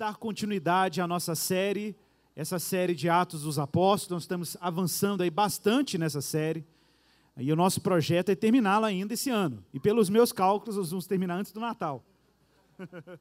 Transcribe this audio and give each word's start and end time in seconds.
dar 0.00 0.16
continuidade 0.16 1.02
à 1.02 1.06
nossa 1.06 1.34
série, 1.34 1.94
essa 2.34 2.58
série 2.58 2.94
de 2.94 3.10
Atos 3.10 3.42
dos 3.42 3.58
Apóstolos. 3.58 4.10
Nós 4.12 4.22
estamos 4.22 4.56
avançando 4.58 5.22
aí 5.22 5.28
bastante 5.28 5.98
nessa 5.98 6.22
série. 6.22 6.66
E 7.36 7.52
o 7.52 7.56
nosso 7.56 7.82
projeto 7.82 8.30
é 8.30 8.34
terminá-la 8.34 8.86
ainda 8.86 9.12
esse 9.12 9.28
ano. 9.28 9.62
E 9.74 9.78
pelos 9.78 10.08
meus 10.08 10.32
cálculos, 10.32 10.78
nós 10.78 10.88
vamos 10.88 11.06
terminar 11.06 11.34
antes 11.34 11.52
do 11.52 11.60
Natal. 11.60 12.02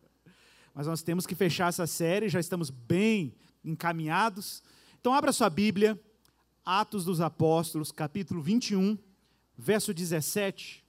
Mas 0.73 0.88
nós 0.88 1.04
temos 1.04 1.28
que 1.28 1.36
fechar 1.36 1.68
essa 1.68 1.86
série, 1.86 2.29
já 2.29 2.39
estamos 2.39 2.70
bem 2.70 3.36
encaminhados. 3.61 4.64
Então, 5.02 5.14
abra 5.14 5.34
sua 5.34 5.50
Bíblia, 5.50 6.00
Atos 6.64 7.04
dos 7.04 7.20
Apóstolos, 7.20 7.91
capítulo 7.91 8.41
21, 8.41 8.98
verso 9.57 9.93
17. 9.93 10.82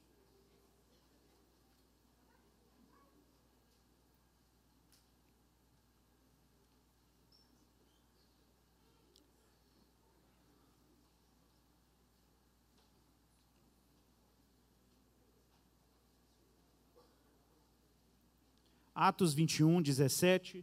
Atos 19.01 19.33
21, 19.33 19.81
17. 19.81 20.63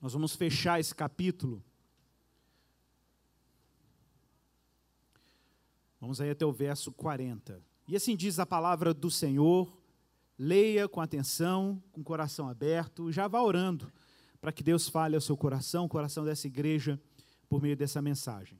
Nós 0.00 0.14
vamos 0.14 0.34
fechar 0.34 0.80
esse 0.80 0.94
capítulo. 0.94 1.62
Vamos 6.00 6.18
aí 6.18 6.30
até 6.30 6.46
o 6.46 6.50
verso 6.50 6.90
40. 6.92 7.62
E 7.86 7.94
assim 7.94 8.16
diz 8.16 8.38
a 8.38 8.46
palavra 8.46 8.94
do 8.94 9.10
Senhor. 9.10 9.70
Leia 10.38 10.88
com 10.88 11.02
atenção, 11.02 11.82
com 11.92 12.02
coração 12.02 12.48
aberto, 12.48 13.12
já 13.12 13.28
vá 13.28 13.42
orando 13.42 13.92
para 14.40 14.50
que 14.50 14.62
Deus 14.62 14.88
fale 14.88 15.14
ao 15.14 15.20
seu 15.20 15.36
coração, 15.36 15.84
o 15.84 15.90
coração 15.90 16.24
dessa 16.24 16.46
igreja, 16.46 16.98
por 17.50 17.60
meio 17.60 17.76
dessa 17.76 18.00
mensagem. 18.00 18.58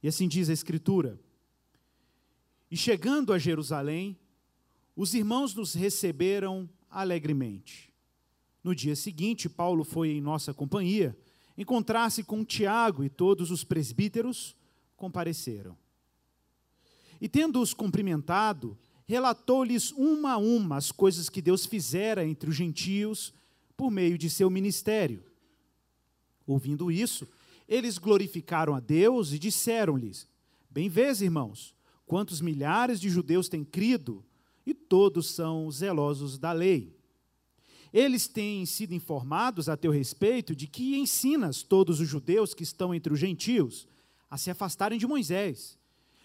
E 0.00 0.06
assim 0.06 0.28
diz 0.28 0.48
a 0.48 0.52
Escritura: 0.52 1.18
E 2.70 2.76
chegando 2.76 3.32
a 3.32 3.38
Jerusalém, 3.40 4.16
os 4.98 5.14
irmãos 5.14 5.54
nos 5.54 5.74
receberam 5.74 6.68
alegremente. 6.90 7.94
No 8.64 8.74
dia 8.74 8.96
seguinte, 8.96 9.48
Paulo 9.48 9.84
foi 9.84 10.08
em 10.08 10.20
nossa 10.20 10.52
companhia 10.52 11.16
encontrar-se 11.56 12.24
com 12.24 12.44
Tiago 12.44 13.04
e 13.04 13.08
todos 13.08 13.52
os 13.52 13.62
presbíteros 13.62 14.56
compareceram. 14.96 15.78
E 17.20 17.28
tendo-os 17.28 17.72
cumprimentado, 17.72 18.76
relatou-lhes 19.06 19.92
uma 19.92 20.32
a 20.32 20.36
uma 20.36 20.76
as 20.76 20.90
coisas 20.90 21.28
que 21.28 21.40
Deus 21.40 21.64
fizera 21.64 22.26
entre 22.26 22.50
os 22.50 22.56
gentios 22.56 23.32
por 23.76 23.92
meio 23.92 24.18
de 24.18 24.28
seu 24.28 24.50
ministério. 24.50 25.22
Ouvindo 26.44 26.90
isso, 26.90 27.28
eles 27.68 27.98
glorificaram 27.98 28.74
a 28.74 28.80
Deus 28.80 29.32
e 29.32 29.38
disseram-lhes: 29.38 30.26
Bem 30.68 30.88
vês, 30.88 31.22
irmãos, 31.22 31.72
quantos 32.04 32.40
milhares 32.40 33.00
de 33.00 33.08
judeus 33.08 33.48
têm 33.48 33.62
crido 33.62 34.24
e 34.68 34.74
todos 34.74 35.30
são 35.30 35.70
zelosos 35.70 36.38
da 36.38 36.52
lei. 36.52 36.94
Eles 37.90 38.28
têm 38.28 38.66
sido 38.66 38.92
informados 38.92 39.66
a 39.66 39.78
teu 39.78 39.90
respeito 39.90 40.54
de 40.54 40.66
que 40.66 40.98
ensinas 40.98 41.62
todos 41.62 42.00
os 42.00 42.08
judeus 42.08 42.52
que 42.52 42.62
estão 42.62 42.94
entre 42.94 43.10
os 43.10 43.18
gentios 43.18 43.88
a 44.30 44.36
se 44.36 44.50
afastarem 44.50 44.98
de 44.98 45.06
Moisés, 45.06 45.78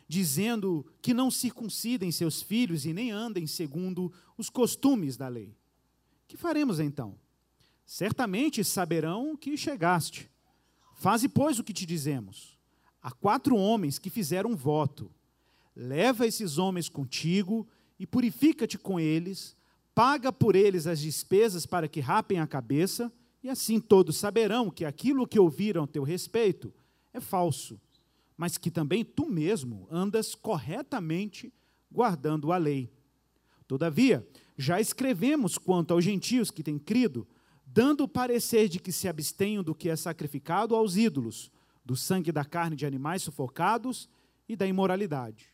dizendo 0.10 0.86
que 1.02 1.14
não 1.14 1.32
circuncidem 1.32 2.12
seus 2.12 2.42
filhos 2.42 2.86
e 2.86 2.92
nem 2.92 3.12
andem 3.12 3.48
segundo 3.48 4.12
os 4.38 4.50
costumes 4.50 5.16
da 5.16 5.30
lei. 5.30 5.56
Que 6.28 6.36
faremos 6.36 6.82
então? 6.82 7.18
Certamente 7.86 8.62
saberão 8.62 9.38
que 9.38 9.56
chegaste. 9.56 10.30
Faze, 10.96 11.30
pois, 11.30 11.60
o 11.60 11.64
que 11.64 11.72
te 11.72 11.86
dizemos. 11.86 12.60
Há 13.02 13.10
quatro 13.12 13.56
homens 13.56 13.98
que 13.98 14.10
fizeram 14.10 14.52
um 14.52 14.56
voto. 14.56 15.10
Leva 15.74 16.28
esses 16.28 16.58
homens 16.58 16.90
contigo 16.90 17.66
e 18.00 18.06
purifica-te 18.06 18.78
com 18.78 19.00
eles, 19.00 19.56
paga 19.94 20.32
por 20.32 20.56
eles 20.56 20.88
as 20.88 21.00
despesas 21.00 21.66
para 21.66 21.88
que 21.88 22.00
rapem 22.00 22.40
a 22.40 22.48
cabeça, 22.48 23.12
e 23.44 23.50
assim 23.50 23.80
todos 23.80 24.18
saberão 24.18 24.70
que 24.70 24.86
aquilo 24.86 25.28
que 25.28 25.40
ouviram 25.40 25.84
a 25.84 25.88
teu 25.88 26.04
respeito 26.04 26.74
é 27.14 27.20
falso, 27.20 27.80
mas 28.38 28.58
que 28.58 28.72
também 28.72 29.04
tu 29.04 29.30
mesmo 29.30 29.88
andas 29.92 30.34
corretamente 30.34 31.54
guardando 31.92 32.52
a 32.52 32.58
lei. 32.58 32.92
Todavia, 33.68 34.28
já 34.58 34.80
escrevemos 34.80 35.58
quanto 35.58 35.94
aos 35.94 36.04
gentios 36.04 36.50
que 36.52 36.64
têm 36.64 36.80
crido, 36.80 37.28
dando 37.66 38.04
o 38.04 38.08
parecer 38.08 38.68
de 38.68 38.80
que 38.80 38.92
se 38.92 39.08
abstenham 39.08 39.64
do 39.64 39.76
que 39.76 39.90
é 39.90 39.96
sacrificado 39.96 40.76
aos 40.76 40.96
ídolos, 40.96 41.52
do 41.84 41.96
sangue 41.96 42.32
da 42.32 42.46
carne 42.46 42.76
de 42.76 42.86
animais 42.86 43.24
sufocados 43.24 44.10
e 44.48 44.56
da 44.56 44.66
imoralidade. 44.66 45.54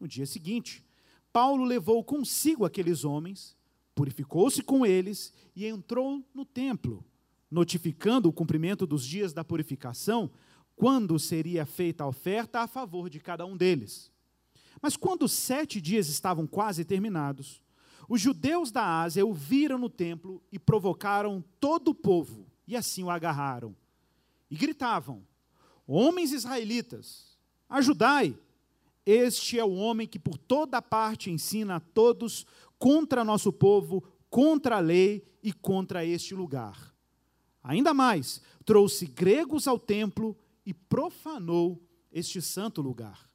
No 0.00 0.08
dia 0.08 0.26
seguinte, 0.26 0.84
Paulo 1.34 1.64
levou 1.64 2.04
consigo 2.04 2.64
aqueles 2.64 3.04
homens, 3.04 3.56
purificou-se 3.92 4.62
com 4.62 4.86
eles 4.86 5.34
e 5.56 5.66
entrou 5.66 6.24
no 6.32 6.44
templo, 6.44 7.04
notificando 7.50 8.28
o 8.28 8.32
cumprimento 8.32 8.86
dos 8.86 9.04
dias 9.04 9.32
da 9.32 9.42
purificação, 9.42 10.30
quando 10.76 11.18
seria 11.18 11.66
feita 11.66 12.04
a 12.04 12.06
oferta 12.06 12.60
a 12.60 12.68
favor 12.68 13.10
de 13.10 13.18
cada 13.18 13.44
um 13.44 13.56
deles. 13.56 14.12
Mas 14.80 14.96
quando 14.96 15.26
sete 15.26 15.80
dias 15.80 16.06
estavam 16.06 16.46
quase 16.46 16.84
terminados, 16.84 17.60
os 18.08 18.20
judeus 18.20 18.70
da 18.70 19.02
Ásia 19.02 19.26
o 19.26 19.34
viram 19.34 19.76
no 19.76 19.90
templo 19.90 20.40
e 20.52 20.58
provocaram 20.58 21.42
todo 21.58 21.88
o 21.88 21.94
povo, 21.96 22.46
e 22.64 22.76
assim 22.76 23.02
o 23.02 23.10
agarraram. 23.10 23.74
E 24.48 24.54
gritavam: 24.54 25.26
Homens 25.84 26.30
israelitas, 26.30 27.36
ajudai! 27.68 28.38
Este 29.06 29.58
é 29.58 29.64
o 29.64 29.74
homem 29.74 30.06
que 30.06 30.18
por 30.18 30.38
toda 30.38 30.80
parte 30.80 31.30
ensina 31.30 31.76
a 31.76 31.80
todos 31.80 32.46
contra 32.78 33.24
nosso 33.24 33.52
povo, 33.52 34.02
contra 34.30 34.76
a 34.76 34.80
lei 34.80 35.24
e 35.42 35.52
contra 35.52 36.04
este 36.04 36.34
lugar. 36.34 36.94
Ainda 37.62 37.94
mais, 37.94 38.40
trouxe 38.64 39.06
gregos 39.06 39.68
ao 39.68 39.78
templo 39.78 40.36
e 40.64 40.72
profanou 40.72 41.82
este 42.12 42.40
santo 42.40 42.80
lugar. 42.80 43.30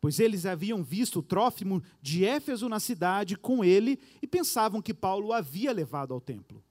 Pois 0.00 0.20
eles 0.20 0.46
haviam 0.46 0.82
visto 0.82 1.18
o 1.18 1.22
Trófimo 1.22 1.82
de 2.00 2.24
Éfeso 2.24 2.68
na 2.68 2.78
cidade 2.78 3.36
com 3.36 3.64
ele 3.64 3.98
e 4.22 4.26
pensavam 4.26 4.80
que 4.80 4.94
Paulo 4.94 5.28
o 5.28 5.32
havia 5.32 5.72
levado 5.72 6.14
ao 6.14 6.20
templo. 6.20 6.62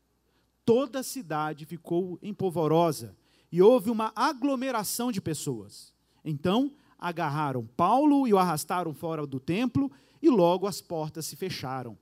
Toda 0.64 1.00
a 1.00 1.04
cidade 1.04 1.66
ficou 1.66 2.18
empolvorosa 2.22 3.16
e 3.52 3.62
houve 3.62 3.90
uma 3.90 4.12
aglomeração 4.16 5.12
de 5.12 5.22
pessoas. 5.22 5.94
Então, 6.24 6.74
agarraram 7.08 7.68
Paulo 7.78 8.28
e 8.28 8.34
o 8.34 8.38
arrastaram 8.38 8.92
fora 8.92 9.28
do 9.28 9.40
templo, 9.40 9.92
e 10.22 10.30
logo 10.30 10.66
as 10.66 10.82
portas 10.82 11.28
se 11.28 11.36
fecharam. 11.36 11.96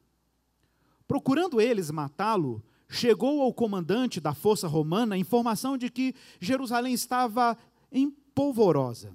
Procurando 1.06 1.60
eles 1.60 1.92
matá-lo, 1.92 2.64
chegou 2.88 3.42
ao 3.42 3.54
comandante 3.54 4.22
da 4.22 4.34
força 4.34 4.66
romana 4.66 5.16
a 5.16 5.18
informação 5.18 5.78
de 5.78 5.90
que 5.90 6.16
Jerusalém 6.40 6.94
estava 6.94 7.58
em 7.92 8.10
polvorosa. 8.34 9.12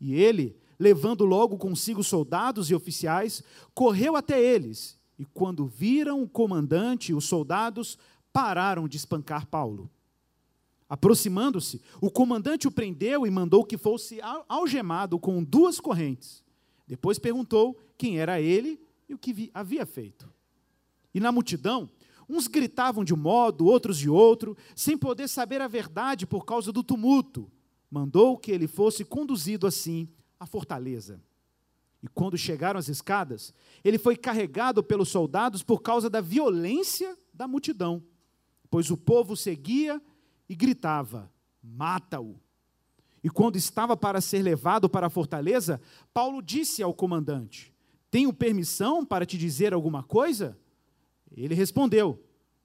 E 0.00 0.14
ele, 0.14 0.56
levando 0.78 1.24
logo 1.24 1.58
consigo 1.58 2.04
soldados 2.04 2.70
e 2.70 2.74
oficiais, 2.74 3.42
correu 3.74 4.14
até 4.14 4.40
eles, 4.40 4.96
e 5.18 5.24
quando 5.24 5.66
viram 5.66 6.22
o 6.22 6.28
comandante 6.28 7.12
os 7.12 7.24
soldados, 7.24 7.98
pararam 8.32 8.86
de 8.86 8.96
espancar 8.96 9.46
Paulo. 9.46 9.90
Aproximando-se, 10.90 11.80
o 12.00 12.10
comandante 12.10 12.66
o 12.66 12.70
prendeu 12.72 13.24
e 13.24 13.30
mandou 13.30 13.64
que 13.64 13.78
fosse 13.78 14.18
algemado 14.48 15.20
com 15.20 15.40
duas 15.44 15.78
correntes. 15.78 16.42
Depois 16.84 17.16
perguntou 17.16 17.78
quem 17.96 18.18
era 18.18 18.40
ele 18.40 18.80
e 19.08 19.14
o 19.14 19.18
que 19.18 19.52
havia 19.54 19.86
feito. 19.86 20.28
E 21.14 21.20
na 21.20 21.30
multidão, 21.30 21.88
uns 22.28 22.48
gritavam 22.48 23.04
de 23.04 23.14
um 23.14 23.16
modo, 23.16 23.66
outros 23.66 23.96
de 23.98 24.10
outro, 24.10 24.56
sem 24.74 24.98
poder 24.98 25.28
saber 25.28 25.60
a 25.60 25.68
verdade 25.68 26.26
por 26.26 26.44
causa 26.44 26.72
do 26.72 26.82
tumulto. 26.82 27.48
Mandou 27.88 28.36
que 28.36 28.50
ele 28.50 28.66
fosse 28.66 29.04
conduzido 29.04 29.68
assim 29.68 30.08
à 30.40 30.44
fortaleza. 30.46 31.22
E 32.02 32.08
quando 32.08 32.36
chegaram 32.36 32.80
às 32.80 32.88
escadas, 32.88 33.54
ele 33.84 33.98
foi 33.98 34.16
carregado 34.16 34.82
pelos 34.82 35.08
soldados 35.08 35.62
por 35.62 35.82
causa 35.82 36.10
da 36.10 36.20
violência 36.20 37.16
da 37.32 37.46
multidão, 37.46 38.02
pois 38.68 38.90
o 38.90 38.96
povo 38.96 39.36
seguia 39.36 40.02
e 40.50 40.56
gritava: 40.56 41.32
Mata-o! 41.62 42.34
E 43.22 43.30
quando 43.30 43.54
estava 43.54 43.96
para 43.96 44.20
ser 44.20 44.42
levado 44.42 44.88
para 44.88 45.06
a 45.06 45.10
fortaleza, 45.10 45.80
Paulo 46.12 46.42
disse 46.42 46.82
ao 46.82 46.92
comandante: 46.92 47.72
Tenho 48.10 48.32
permissão 48.32 49.06
para 49.06 49.24
te 49.24 49.38
dizer 49.38 49.72
alguma 49.72 50.02
coisa? 50.02 50.58
Ele 51.30 51.54
respondeu: 51.54 52.20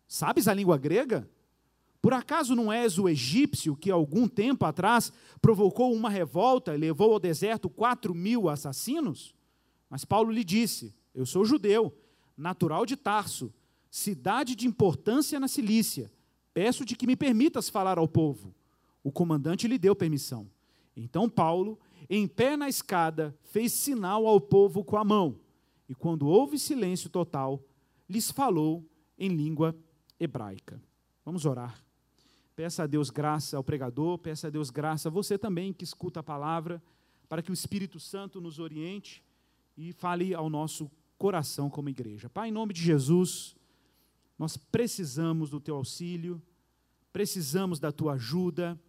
Sabes 0.08 0.48
a 0.48 0.54
língua 0.54 0.80
grega? 0.80 1.30
Por 2.02 2.12
acaso 2.12 2.56
não 2.56 2.74
és 2.74 2.98
o 2.98 3.08
egípcio 3.08 3.76
que 3.76 3.92
algum 3.92 4.28
tempo 4.28 4.66
atrás 4.66 5.14
provocou 5.40 5.94
uma 5.94 6.10
revolta 6.10 6.74
e 6.74 6.78
levou 6.78 7.14
ao 7.14 7.20
deserto 7.20 7.70
quatro 7.70 8.16
mil 8.16 8.50
assassinos? 8.50 9.36
Mas 9.88 10.04
Paulo 10.04 10.32
lhe 10.32 10.44
disse: 10.44 10.92
Eu 11.14 11.28
sou 11.28 11.46
judeu, 11.46 11.96
natural 12.36 12.84
de 12.84 12.96
Tarso 12.96 13.54
cidade 13.96 14.56
de 14.56 14.68
importância 14.68 15.40
na 15.40 15.48
Cilícia. 15.48 16.12
Peço-te 16.56 16.96
que 16.96 17.06
me 17.06 17.18
permitas 17.18 17.68
falar 17.68 17.98
ao 17.98 18.08
povo. 18.08 18.56
O 19.04 19.12
comandante 19.12 19.68
lhe 19.68 19.78
deu 19.78 19.94
permissão. 19.94 20.50
Então 20.96 21.30
Paulo, 21.30 21.78
em 22.10 22.26
pé 22.26 22.56
na 22.56 22.70
escada, 22.70 23.38
fez 23.44 23.74
sinal 23.74 24.26
ao 24.26 24.40
povo 24.40 24.82
com 24.82 24.96
a 24.96 25.04
mão. 25.04 25.38
E 25.90 25.94
quando 25.94 26.26
houve 26.26 26.58
silêncio 26.58 27.10
total, 27.10 27.62
lhes 28.08 28.32
falou 28.32 28.90
em 29.20 29.28
língua 29.28 29.76
hebraica. 30.18 30.82
Vamos 31.26 31.46
orar. 31.46 31.84
Peça 32.56 32.84
a 32.84 32.88
Deus 32.88 33.10
graça 33.10 33.58
ao 33.58 33.64
pregador, 33.64 34.18
peça 34.18 34.48
a 34.48 34.50
Deus 34.50 34.70
graça 34.70 35.10
a 35.10 35.12
você 35.12 35.38
também 35.38 35.74
que 35.74 35.84
escuta 35.84 36.22
a 36.22 36.24
palavra, 36.24 36.82
para 37.28 37.42
que 37.42 37.52
o 37.52 37.54
Espírito 37.54 38.00
Santo 38.00 38.40
nos 38.40 38.60
oriente 38.60 39.22
e 39.76 39.92
fale 39.92 40.34
ao 40.34 40.50
nosso 40.50 40.90
coração 41.18 41.70
como 41.70 41.90
igreja. 41.90 42.30
Pai, 42.30 42.48
em 42.48 42.54
nome 42.54 42.74
de 42.74 42.82
Jesus, 42.82 43.55
nós 44.38 44.58
precisamos 44.58 45.50
do 45.50 45.60
teu 45.60 45.76
auxílio, 45.76 46.42
precisamos 47.12 47.80
da 47.80 47.92
tua 47.92 48.14
ajuda 48.14 48.80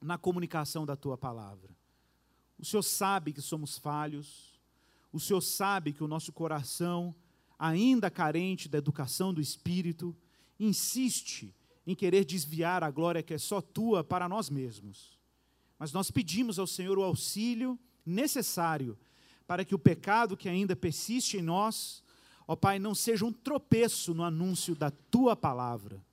na 0.00 0.18
comunicação 0.18 0.84
da 0.84 0.96
tua 0.96 1.16
palavra. 1.16 1.76
O 2.58 2.64
Senhor 2.64 2.82
sabe 2.82 3.32
que 3.32 3.40
somos 3.40 3.78
falhos, 3.78 4.60
o 5.12 5.18
Senhor 5.18 5.40
sabe 5.40 5.92
que 5.92 6.04
o 6.04 6.08
nosso 6.08 6.32
coração, 6.32 7.14
ainda 7.58 8.10
carente 8.10 8.68
da 8.68 8.78
educação 8.78 9.32
do 9.32 9.40
Espírito, 9.40 10.14
insiste 10.58 11.54
em 11.86 11.94
querer 11.94 12.24
desviar 12.24 12.84
a 12.84 12.90
glória 12.90 13.22
que 13.22 13.32
é 13.32 13.38
só 13.38 13.60
tua 13.60 14.04
para 14.04 14.28
nós 14.28 14.50
mesmos. 14.50 15.18
Mas 15.78 15.92
nós 15.92 16.10
pedimos 16.10 16.58
ao 16.58 16.66
Senhor 16.66 16.98
o 16.98 17.02
auxílio 17.02 17.78
necessário 18.04 18.98
para 19.46 19.64
que 19.64 19.74
o 19.74 19.78
pecado 19.78 20.36
que 20.36 20.48
ainda 20.48 20.76
persiste 20.76 21.38
em 21.38 21.42
nós, 21.42 22.02
ó 22.48 22.56
Pai, 22.56 22.80
não 22.80 22.96
seja 22.96 23.24
um 23.24 23.32
tropeço 23.32 24.12
no 24.12 24.24
anúncio 24.24 24.74
da 24.74 24.90
tua 24.90 25.36
palavra. 25.36 26.04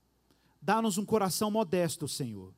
Dá-nos 0.62 1.00
um 1.00 1.06
coração 1.06 1.50
modesto, 1.50 2.08
Senhor. 2.08 2.54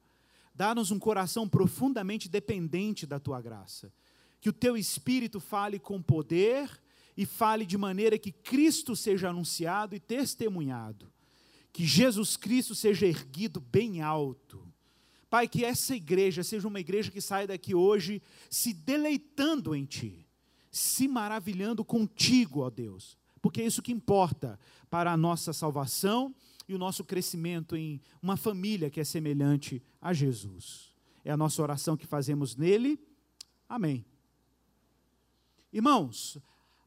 Dá-nos 0.53 0.91
um 0.91 0.99
coração 0.99 1.47
profundamente 1.47 2.27
dependente 2.27 3.05
da 3.05 3.19
tua 3.19 3.39
graça. 3.39 3.93
Que 4.41 4.49
o 4.49 4.53
teu 4.53 4.75
espírito 4.75 5.39
fale 5.39 5.79
com 5.79 6.01
poder 6.01 6.69
e 7.15 7.25
fale 7.25 7.65
de 7.65 7.77
maneira 7.77 8.17
que 8.17 8.33
Cristo 8.33 8.95
seja 8.95 9.29
anunciado 9.29 9.95
e 9.95 9.99
testemunhado 9.99 11.09
que 11.77 11.85
Jesus 11.85 12.35
Cristo 12.35 12.73
seja 12.73 13.05
erguido 13.05 13.59
bem 13.61 14.01
alto. 14.01 14.67
Pai, 15.29 15.47
que 15.47 15.63
essa 15.63 15.95
igreja 15.95 16.43
seja 16.43 16.67
uma 16.67 16.79
igreja 16.79 17.11
que 17.11 17.21
saia 17.21 17.45
daqui 17.45 17.75
hoje 17.75 18.19
se 18.49 18.73
deleitando 18.73 19.75
em 19.75 19.85
Ti, 19.85 20.27
se 20.71 21.07
maravilhando 21.07 21.85
contigo, 21.85 22.61
ó 22.61 22.71
Deus, 22.71 23.15
porque 23.47 23.61
é 23.61 23.65
isso 23.65 23.81
que 23.81 23.93
importa 23.93 24.59
para 24.89 25.09
a 25.09 25.15
nossa 25.15 25.53
salvação 25.53 26.35
e 26.67 26.75
o 26.75 26.77
nosso 26.77 27.05
crescimento 27.05 27.77
em 27.77 28.01
uma 28.21 28.35
família 28.35 28.89
que 28.89 28.99
é 28.99 29.05
semelhante 29.05 29.81
a 30.01 30.11
Jesus. 30.11 30.93
É 31.23 31.31
a 31.31 31.37
nossa 31.37 31.61
oração 31.61 31.95
que 31.95 32.05
fazemos 32.05 32.57
nele. 32.57 32.99
Amém. 33.69 34.05
Irmãos, 35.71 36.37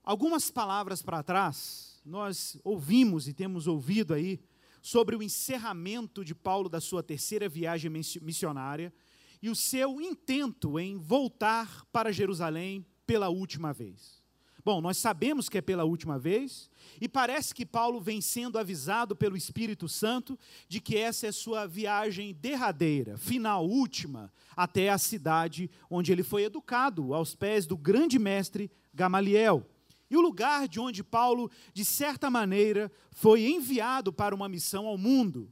algumas 0.04 0.50
palavras 0.50 1.00
para 1.00 1.22
trás, 1.22 1.98
nós 2.04 2.58
ouvimos 2.62 3.26
e 3.26 3.32
temos 3.32 3.66
ouvido 3.66 4.12
aí 4.12 4.38
sobre 4.82 5.16
o 5.16 5.22
encerramento 5.22 6.22
de 6.22 6.34
Paulo 6.34 6.68
da 6.68 6.78
sua 6.78 7.02
terceira 7.02 7.48
viagem 7.48 7.90
missionária 7.90 8.92
e 9.40 9.48
o 9.48 9.56
seu 9.56 9.98
intento 9.98 10.78
em 10.78 10.98
voltar 10.98 11.86
para 11.86 12.12
Jerusalém 12.12 12.84
pela 13.06 13.30
última 13.30 13.72
vez. 13.72 14.19
Bom, 14.64 14.80
nós 14.80 14.98
sabemos 14.98 15.48
que 15.48 15.58
é 15.58 15.62
pela 15.62 15.84
última 15.84 16.18
vez, 16.18 16.68
e 17.00 17.08
parece 17.08 17.54
que 17.54 17.64
Paulo 17.64 18.00
vem 18.00 18.20
sendo 18.20 18.58
avisado 18.58 19.16
pelo 19.16 19.36
Espírito 19.36 19.88
Santo 19.88 20.38
de 20.68 20.80
que 20.80 20.96
essa 20.96 21.26
é 21.26 21.32
sua 21.32 21.66
viagem 21.66 22.34
derradeira, 22.34 23.16
final, 23.16 23.66
última, 23.66 24.30
até 24.54 24.90
a 24.90 24.98
cidade 24.98 25.70
onde 25.88 26.12
ele 26.12 26.22
foi 26.22 26.42
educado, 26.44 27.14
aos 27.14 27.34
pés 27.34 27.66
do 27.66 27.76
grande 27.76 28.18
mestre 28.18 28.70
Gamaliel. 28.92 29.66
E 30.10 30.16
o 30.16 30.20
lugar 30.20 30.68
de 30.68 30.78
onde 30.78 31.02
Paulo, 31.04 31.50
de 31.72 31.84
certa 31.84 32.28
maneira, 32.28 32.90
foi 33.12 33.46
enviado 33.46 34.12
para 34.12 34.34
uma 34.34 34.48
missão 34.48 34.86
ao 34.86 34.98
mundo, 34.98 35.50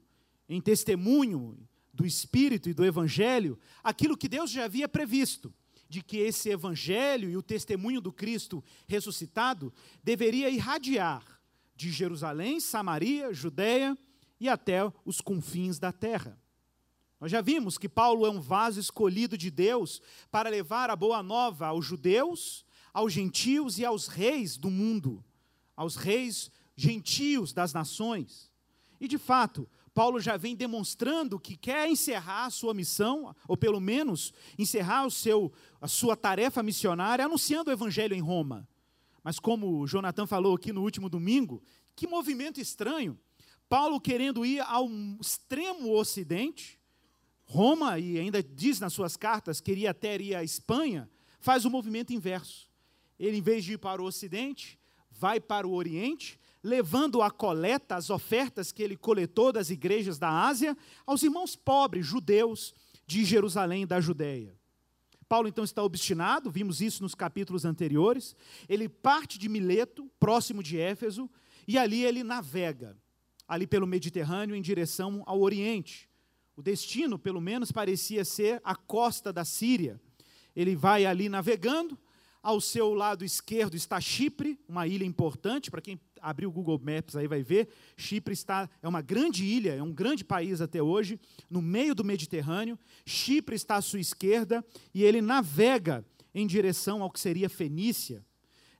em 0.48 0.60
testemunho 0.60 1.56
do 1.94 2.04
Espírito 2.04 2.68
e 2.68 2.74
do 2.74 2.84
Evangelho, 2.84 3.58
aquilo 3.82 4.16
que 4.16 4.28
Deus 4.28 4.50
já 4.50 4.64
havia 4.64 4.88
previsto, 4.88 5.52
de 5.88 6.02
que 6.02 6.18
esse 6.18 6.50
Evangelho 6.50 7.30
e 7.30 7.36
o 7.36 7.42
testemunho 7.42 8.00
do 8.00 8.12
Cristo 8.12 8.62
ressuscitado 8.86 9.72
deveria 10.02 10.50
irradiar 10.50 11.40
de 11.74 11.90
Jerusalém, 11.90 12.60
Samaria, 12.60 13.32
Judéia 13.32 13.96
e 14.38 14.48
até 14.48 14.80
os 15.04 15.20
confins 15.20 15.78
da 15.78 15.92
terra. 15.92 16.38
Nós 17.20 17.30
já 17.30 17.40
vimos 17.40 17.78
que 17.78 17.88
Paulo 17.88 18.26
é 18.26 18.30
um 18.30 18.40
vaso 18.40 18.78
escolhido 18.78 19.36
de 19.36 19.50
Deus 19.50 20.00
para 20.30 20.50
levar 20.50 20.90
a 20.90 20.96
boa 20.96 21.22
nova 21.22 21.66
aos 21.66 21.84
judeus 21.84 22.66
aos 22.92 23.12
gentios 23.12 23.78
e 23.78 23.84
aos 23.84 24.08
reis 24.08 24.56
do 24.56 24.68
mundo, 24.68 25.24
aos 25.76 25.94
reis 25.94 26.50
gentios 26.76 27.52
das 27.52 27.72
nações. 27.72 28.50
E 29.00 29.06
de 29.06 29.18
fato, 29.18 29.68
Paulo 29.98 30.20
já 30.20 30.36
vem 30.36 30.54
demonstrando 30.54 31.40
que 31.40 31.56
quer 31.56 31.90
encerrar 31.90 32.44
a 32.44 32.50
sua 32.50 32.72
missão, 32.72 33.34
ou 33.48 33.56
pelo 33.56 33.80
menos 33.80 34.32
encerrar 34.56 35.04
o 35.04 35.10
seu, 35.10 35.52
a 35.80 35.88
sua 35.88 36.14
tarefa 36.14 36.62
missionária 36.62 37.24
anunciando 37.24 37.68
o 37.68 37.72
evangelho 37.72 38.14
em 38.14 38.20
Roma. 38.20 38.68
Mas 39.24 39.40
como 39.40 39.80
o 39.80 39.88
Jonathan 39.88 40.24
falou 40.24 40.54
aqui 40.54 40.72
no 40.72 40.84
último 40.84 41.08
domingo, 41.08 41.60
que 41.96 42.06
movimento 42.06 42.60
estranho. 42.60 43.18
Paulo 43.68 44.00
querendo 44.00 44.46
ir 44.46 44.60
ao 44.60 44.88
extremo 45.20 45.92
ocidente, 45.92 46.78
Roma, 47.44 47.98
e 47.98 48.20
ainda 48.20 48.40
diz 48.40 48.78
nas 48.78 48.92
suas 48.92 49.16
cartas, 49.16 49.60
queria 49.60 49.90
até 49.90 50.16
ir 50.16 50.36
à 50.36 50.44
Espanha, 50.44 51.10
faz 51.40 51.64
o 51.64 51.70
movimento 51.70 52.12
inverso 52.12 52.68
ele, 53.18 53.38
em 53.38 53.42
vez 53.42 53.64
de 53.64 53.72
ir 53.72 53.78
para 53.78 54.00
o 54.00 54.04
Ocidente, 54.04 54.78
vai 55.10 55.40
para 55.40 55.66
o 55.66 55.74
Oriente, 55.74 56.38
levando 56.62 57.22
a 57.22 57.30
coleta, 57.30 57.96
as 57.96 58.10
ofertas 58.10 58.72
que 58.72 58.82
ele 58.82 58.96
coletou 58.96 59.52
das 59.52 59.70
igrejas 59.70 60.18
da 60.18 60.46
Ásia, 60.46 60.76
aos 61.06 61.22
irmãos 61.22 61.54
pobres, 61.54 62.06
judeus 62.06 62.74
de 63.06 63.24
Jerusalém 63.24 63.82
e 63.82 63.86
da 63.86 64.00
Judéia. 64.00 64.58
Paulo 65.28 65.46
então 65.46 65.62
está 65.62 65.82
obstinado, 65.82 66.50
vimos 66.50 66.80
isso 66.80 67.02
nos 67.02 67.14
capítulos 67.14 67.64
anteriores. 67.64 68.34
Ele 68.68 68.88
parte 68.88 69.38
de 69.38 69.48
Mileto, 69.48 70.10
próximo 70.18 70.62
de 70.62 70.78
Éfeso, 70.78 71.30
e 71.66 71.76
ali 71.76 72.02
ele 72.02 72.24
navega, 72.24 72.96
ali 73.46 73.66
pelo 73.66 73.86
Mediterrâneo, 73.86 74.56
em 74.56 74.62
direção 74.62 75.22
ao 75.26 75.40
Oriente. 75.40 76.08
O 76.56 76.62
destino, 76.62 77.18
pelo 77.18 77.40
menos, 77.40 77.70
parecia 77.70 78.24
ser 78.24 78.60
a 78.64 78.74
costa 78.74 79.32
da 79.32 79.44
Síria. 79.44 80.00
Ele 80.56 80.74
vai 80.74 81.04
ali 81.04 81.28
navegando, 81.28 81.98
ao 82.42 82.60
seu 82.60 82.94
lado 82.94 83.24
esquerdo 83.24 83.76
está 83.76 84.00
Chipre, 84.00 84.58
uma 84.66 84.86
ilha 84.86 85.04
importante, 85.04 85.70
para 85.70 85.82
quem 85.82 86.00
abrir 86.20 86.46
o 86.46 86.52
Google 86.52 86.80
Maps 86.82 87.16
aí 87.16 87.26
vai 87.26 87.42
ver. 87.42 87.68
Chipre 87.96 88.32
está, 88.32 88.68
é 88.82 88.88
uma 88.88 89.00
grande 89.02 89.44
ilha, 89.44 89.74
é 89.74 89.82
um 89.82 89.92
grande 89.92 90.24
país 90.24 90.60
até 90.60 90.82
hoje, 90.82 91.18
no 91.50 91.62
meio 91.62 91.94
do 91.94 92.04
Mediterrâneo. 92.04 92.78
Chipre 93.04 93.56
está 93.56 93.76
à 93.76 93.82
sua 93.82 94.00
esquerda 94.00 94.64
e 94.94 95.02
ele 95.02 95.20
navega 95.20 96.04
em 96.34 96.46
direção 96.46 97.02
ao 97.02 97.10
que 97.10 97.20
seria 97.20 97.48
Fenícia. 97.48 98.24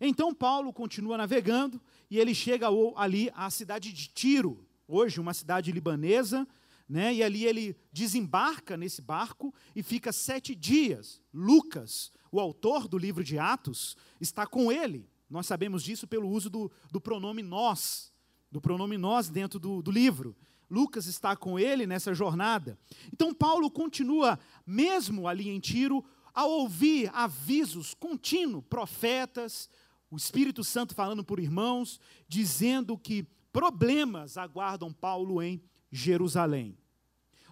Então 0.01 0.33
Paulo 0.33 0.73
continua 0.73 1.17
navegando 1.17 1.81
e 2.11 2.19
ele 2.19 2.35
chega 2.35 2.69
ali 2.97 3.31
à 3.35 3.51
cidade 3.51 3.93
de 3.93 4.09
Tiro, 4.09 4.65
hoje 4.87 5.21
uma 5.21 5.35
cidade 5.35 5.73
libanesa, 5.73 6.47
né? 6.89 7.13
e 7.15 7.23
ali 7.23 7.45
ele 7.45 7.77
desembarca 7.93 8.77
nesse 8.77 9.03
barco 9.03 9.53
e 9.75 9.83
fica 9.83 10.13
sete 10.13 10.55
dias. 10.55 11.21
Lucas, 11.35 12.11
o 12.33 12.41
autor 12.41 12.89
do 12.89 12.97
livro 12.97 13.23
de 13.23 13.39
Atos, 13.39 13.97
está 14.21 14.47
com 14.47 14.73
ele. 14.73 15.09
Nós 15.29 15.47
sabemos 15.47 15.83
disso 15.83 16.07
pelo 16.07 16.29
uso 16.29 16.49
do, 16.49 16.71
do 16.91 17.01
pronome 17.01 17.43
nós, 17.43 18.13
do 18.51 18.61
pronome 18.61 18.97
nós 18.97 19.29
dentro 19.29 19.59
do, 19.59 19.83
do 19.83 19.91
livro. 19.91 20.37
Lucas 20.71 21.07
está 21.07 21.35
com 21.37 21.59
ele 21.59 21.87
nessa 21.87 22.15
jornada. 22.15 22.79
Então, 23.13 23.35
Paulo 23.35 23.71
continua, 23.71 24.39
mesmo 24.67 25.27
ali 25.27 25.49
em 25.49 25.61
Tiro, 25.61 26.05
a 26.35 26.45
ouvir 26.45 27.11
avisos 27.15 27.95
contínuos, 27.95 28.65
profetas, 28.69 29.69
o 30.11 30.17
Espírito 30.17 30.63
Santo 30.63 30.95
falando 30.95 31.25
por 31.25 31.39
irmãos, 31.39 32.01
dizendo 32.27 32.97
que 32.97 33.27
problemas 33.53 34.37
aguardam 34.37 34.93
Paulo 34.93 35.43
em 35.43 35.63
Jerusalém. 35.91 36.77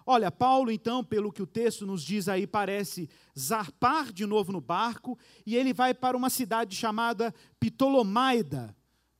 Olha, 0.09 0.31
Paulo, 0.31 0.71
então, 0.71 1.03
pelo 1.03 1.33
que 1.33 1.41
o 1.41 1.45
texto 1.45 1.85
nos 1.85 2.01
diz 2.01 2.29
aí, 2.29 2.47
parece 2.47 3.09
zarpar 3.37 4.13
de 4.13 4.25
novo 4.25 4.53
no 4.53 4.61
barco 4.61 5.19
e 5.45 5.53
ele 5.53 5.73
vai 5.73 5.93
para 5.93 6.15
uma 6.15 6.29
cidade 6.29 6.77
chamada 6.77 7.35
Ptolomaida, 7.59 8.73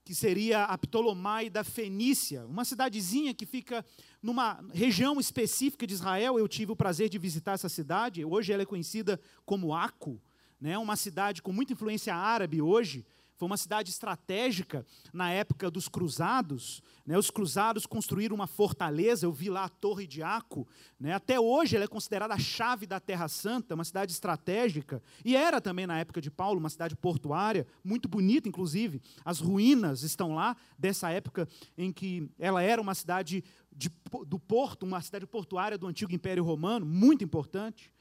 que 0.06 0.16
seria 0.16 0.64
a 0.64 0.78
Ptolomaida 0.78 1.62
Fenícia, 1.62 2.46
uma 2.46 2.64
cidadezinha 2.64 3.34
que 3.34 3.46
fica 3.46 3.86
numa 4.24 4.64
região 4.74 5.20
específica 5.20 5.86
de 5.86 5.94
Israel. 5.94 6.40
Eu 6.40 6.48
tive 6.48 6.72
o 6.72 6.76
prazer 6.76 7.10
de 7.10 7.18
visitar 7.18 7.56
essa 7.56 7.68
cidade, 7.68 8.24
hoje 8.24 8.54
ela 8.54 8.64
é 8.64 8.66
conhecida 8.66 9.20
como 9.46 9.76
Aco, 9.76 10.22
né? 10.58 10.78
uma 10.78 10.96
cidade 10.96 11.42
com 11.42 11.52
muita 11.52 11.74
influência 11.74 12.16
árabe 12.16 12.62
hoje, 12.62 13.06
foi 13.38 13.46
uma 13.46 13.56
cidade 13.56 13.92
estratégica 13.92 14.84
na 15.14 15.32
época 15.32 15.70
dos 15.70 15.88
cruzados. 15.88 16.82
Né? 17.06 17.16
Os 17.18 17.30
cruzados 17.30 17.86
construíram 17.86 18.36
uma 18.36 18.48
fortaleza, 18.48 19.28
eu 19.28 19.32
vi 19.32 19.48
lá 19.48 19.66
a 19.66 19.70
Torre 19.70 20.08
de 20.08 20.24
Aco. 20.24 20.68
Né? 21.00 21.14
Até 21.14 21.40
hoje 21.40 21.76
ela 21.76 21.86
é 21.86 21.88
considerada 21.88 22.34
a 22.34 22.40
chave 22.40 22.88
da 22.88 23.00
Terra 23.00 23.28
Santa, 23.28 23.76
uma 23.76 23.86
cidade 23.86 24.12
estratégica. 24.12 25.02
E 25.24 25.36
era 25.36 25.62
também 25.62 25.86
na 25.86 26.00
época 26.00 26.20
de 26.20 26.32
Paulo, 26.32 26.60
uma 26.60 26.70
cidade 26.70 26.96
portuária, 26.96 27.68
muito 27.84 28.10
bonita, 28.10 28.50
inclusive. 28.50 29.00
As 29.24 29.40
ruínas 29.40 30.02
estão 30.02 30.34
lá, 30.34 30.58
dessa 30.78 31.12
época 31.12 31.48
em 31.78 31.92
que 31.92 32.28
ela 32.40 32.64
era 32.64 32.82
uma 32.82 32.96
cidade 32.96 33.44
de, 33.72 33.92
do 34.26 34.40
porto, 34.40 34.84
uma 34.84 35.02
cidade 35.02 35.28
portuária 35.28 35.78
do 35.78 35.86
antigo 35.86 36.12
Império 36.12 36.44
Romano, 36.44 36.88
muito 36.88 37.24
importante. 37.24 37.92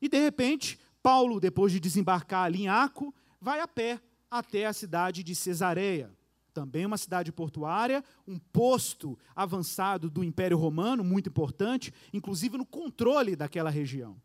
E 0.00 0.08
de 0.08 0.18
repente, 0.18 0.78
Paulo, 1.02 1.38
depois 1.38 1.70
de 1.70 1.78
desembarcar 1.78 2.44
ali 2.44 2.62
em 2.62 2.68
Aco, 2.68 3.14
vai 3.38 3.60
a 3.60 3.68
pé 3.68 4.00
até 4.30 4.66
a 4.66 4.72
cidade 4.72 5.22
de 5.22 5.34
Cesareia, 5.34 6.12
também 6.52 6.86
uma 6.86 6.96
cidade 6.96 7.30
portuária, 7.30 8.02
um 8.26 8.38
posto 8.38 9.18
avançado 9.34 10.08
do 10.08 10.24
Império 10.24 10.56
Romano, 10.56 11.04
muito 11.04 11.28
importante, 11.28 11.92
inclusive 12.12 12.56
no 12.56 12.64
controle 12.64 13.36
daquela 13.36 13.68
região. 13.68 14.20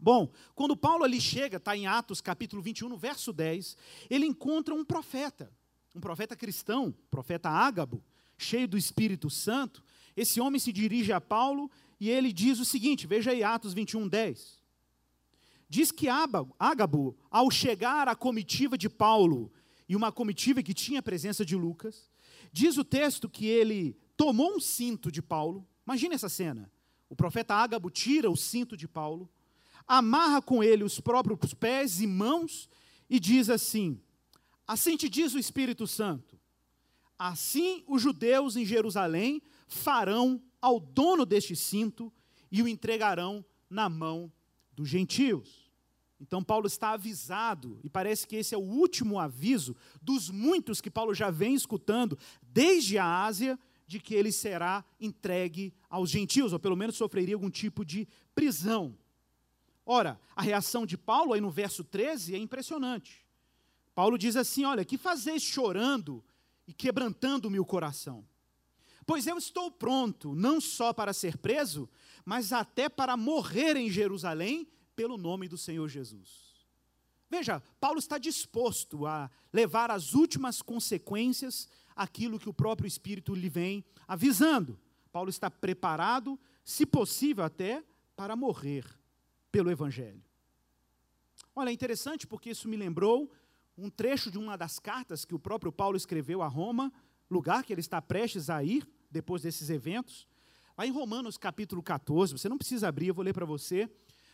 Bom, 0.00 0.30
quando 0.54 0.76
Paulo 0.76 1.04
ali 1.04 1.20
chega, 1.20 1.56
está 1.56 1.76
em 1.76 1.86
Atos 1.86 2.20
capítulo 2.20 2.62
21, 2.62 2.88
no 2.88 2.96
verso 2.96 3.32
10, 3.32 3.76
ele 4.08 4.26
encontra 4.26 4.74
um 4.74 4.84
profeta, 4.84 5.52
um 5.94 6.00
profeta 6.00 6.36
cristão, 6.36 6.94
profeta 7.10 7.48
Ágabo, 7.48 8.02
cheio 8.36 8.68
do 8.68 8.78
Espírito 8.78 9.28
Santo. 9.28 9.82
Esse 10.16 10.40
homem 10.40 10.60
se 10.60 10.72
dirige 10.72 11.12
a 11.12 11.20
Paulo 11.20 11.70
e 12.00 12.10
ele 12.10 12.32
diz 12.32 12.60
o 12.60 12.64
seguinte: 12.64 13.06
veja 13.06 13.32
aí 13.32 13.42
Atos 13.42 13.74
21, 13.74 14.08
10. 14.08 14.57
Diz 15.68 15.92
que 15.92 16.08
Ágabo, 16.08 17.16
ao 17.30 17.50
chegar 17.50 18.08
à 18.08 18.16
comitiva 18.16 18.78
de 18.78 18.88
Paulo, 18.88 19.52
e 19.88 19.96
uma 19.96 20.12
comitiva 20.12 20.62
que 20.62 20.74
tinha 20.74 21.00
a 21.00 21.02
presença 21.02 21.44
de 21.44 21.56
Lucas, 21.56 22.10
diz 22.52 22.76
o 22.76 22.84
texto 22.84 23.28
que 23.28 23.46
ele 23.46 23.96
tomou 24.16 24.56
um 24.56 24.60
cinto 24.60 25.10
de 25.10 25.22
Paulo. 25.22 25.66
Imagine 25.86 26.14
essa 26.14 26.28
cena. 26.28 26.70
O 27.08 27.16
profeta 27.16 27.54
Ágabo 27.54 27.90
tira 27.90 28.30
o 28.30 28.36
cinto 28.36 28.76
de 28.76 28.86
Paulo, 28.86 29.30
amarra 29.86 30.42
com 30.42 30.62
ele 30.62 30.84
os 30.84 31.00
próprios 31.00 31.54
pés 31.54 32.00
e 32.00 32.06
mãos 32.06 32.68
e 33.08 33.18
diz 33.18 33.48
assim: 33.48 33.98
Assim 34.66 34.96
te 34.96 35.08
diz 35.08 35.32
o 35.32 35.38
Espírito 35.38 35.86
Santo: 35.86 36.38
Assim 37.18 37.82
os 37.86 38.02
judeus 38.02 38.56
em 38.56 38.66
Jerusalém 38.66 39.40
farão 39.66 40.42
ao 40.60 40.78
dono 40.78 41.24
deste 41.24 41.56
cinto 41.56 42.12
e 42.52 42.62
o 42.62 42.68
entregarão 42.68 43.42
na 43.70 43.88
mão 43.88 44.30
dos 44.74 44.88
gentios. 44.88 45.57
Então, 46.20 46.42
Paulo 46.42 46.66
está 46.66 46.90
avisado, 46.90 47.78
e 47.84 47.88
parece 47.88 48.26
que 48.26 48.36
esse 48.36 48.54
é 48.54 48.58
o 48.58 48.62
último 48.62 49.18
aviso 49.20 49.76
dos 50.02 50.30
muitos 50.30 50.80
que 50.80 50.90
Paulo 50.90 51.14
já 51.14 51.30
vem 51.30 51.54
escutando 51.54 52.18
desde 52.42 52.98
a 52.98 53.24
Ásia, 53.24 53.58
de 53.86 53.98
que 53.98 54.14
ele 54.14 54.30
será 54.30 54.84
entregue 55.00 55.72
aos 55.88 56.10
gentios, 56.10 56.52
ou 56.52 56.58
pelo 56.58 56.76
menos 56.76 56.96
sofreria 56.96 57.34
algum 57.34 57.48
tipo 57.48 57.84
de 57.84 58.06
prisão. 58.34 58.96
Ora, 59.86 60.20
a 60.36 60.42
reação 60.42 60.84
de 60.84 60.98
Paulo, 60.98 61.32
aí 61.32 61.40
no 61.40 61.50
verso 61.50 61.82
13, 61.82 62.34
é 62.34 62.38
impressionante. 62.38 63.24
Paulo 63.94 64.18
diz 64.18 64.36
assim: 64.36 64.64
Olha, 64.64 64.84
que 64.84 64.98
fazeis 64.98 65.42
chorando 65.42 66.22
e 66.66 66.74
quebrantando-me 66.74 67.58
o 67.58 67.64
coração? 67.64 68.26
Pois 69.06 69.26
eu 69.26 69.38
estou 69.38 69.70
pronto, 69.70 70.34
não 70.34 70.60
só 70.60 70.92
para 70.92 71.14
ser 71.14 71.38
preso, 71.38 71.88
mas 72.26 72.52
até 72.52 72.90
para 72.90 73.16
morrer 73.16 73.74
em 73.74 73.88
Jerusalém 73.88 74.68
pelo 74.98 75.16
nome 75.16 75.46
do 75.46 75.56
Senhor 75.56 75.88
Jesus. 75.88 76.66
Veja, 77.30 77.62
Paulo 77.78 78.00
está 78.00 78.18
disposto 78.18 79.06
a 79.06 79.30
levar 79.52 79.92
as 79.92 80.12
últimas 80.12 80.60
consequências 80.60 81.68
aquilo 81.94 82.36
que 82.36 82.48
o 82.48 82.52
próprio 82.52 82.88
Espírito 82.88 83.32
lhe 83.32 83.48
vem 83.48 83.84
avisando. 84.08 84.76
Paulo 85.12 85.30
está 85.30 85.48
preparado, 85.48 86.36
se 86.64 86.84
possível 86.84 87.44
até, 87.44 87.84
para 88.16 88.34
morrer 88.34 88.84
pelo 89.52 89.70
Evangelho. 89.70 90.20
Olha, 91.54 91.70
é 91.70 91.72
interessante 91.72 92.26
porque 92.26 92.50
isso 92.50 92.68
me 92.68 92.76
lembrou 92.76 93.30
um 93.76 93.88
trecho 93.88 94.32
de 94.32 94.38
uma 94.38 94.58
das 94.58 94.80
cartas 94.80 95.24
que 95.24 95.34
o 95.34 95.38
próprio 95.38 95.70
Paulo 95.70 95.96
escreveu 95.96 96.42
a 96.42 96.48
Roma, 96.48 96.92
lugar 97.30 97.62
que 97.62 97.72
ele 97.72 97.80
está 97.80 98.02
prestes 98.02 98.50
a 98.50 98.64
ir 98.64 98.84
depois 99.08 99.42
desses 99.42 99.70
eventos. 99.70 100.26
Lá 100.76 100.84
em 100.84 100.90
Romanos 100.90 101.38
capítulo 101.38 101.84
14, 101.84 102.32
você 102.32 102.48
não 102.48 102.58
precisa 102.58 102.88
abrir, 102.88 103.06
eu 103.06 103.14
vou 103.14 103.24
ler 103.24 103.32
para 103.32 103.46
você, 103.46 103.88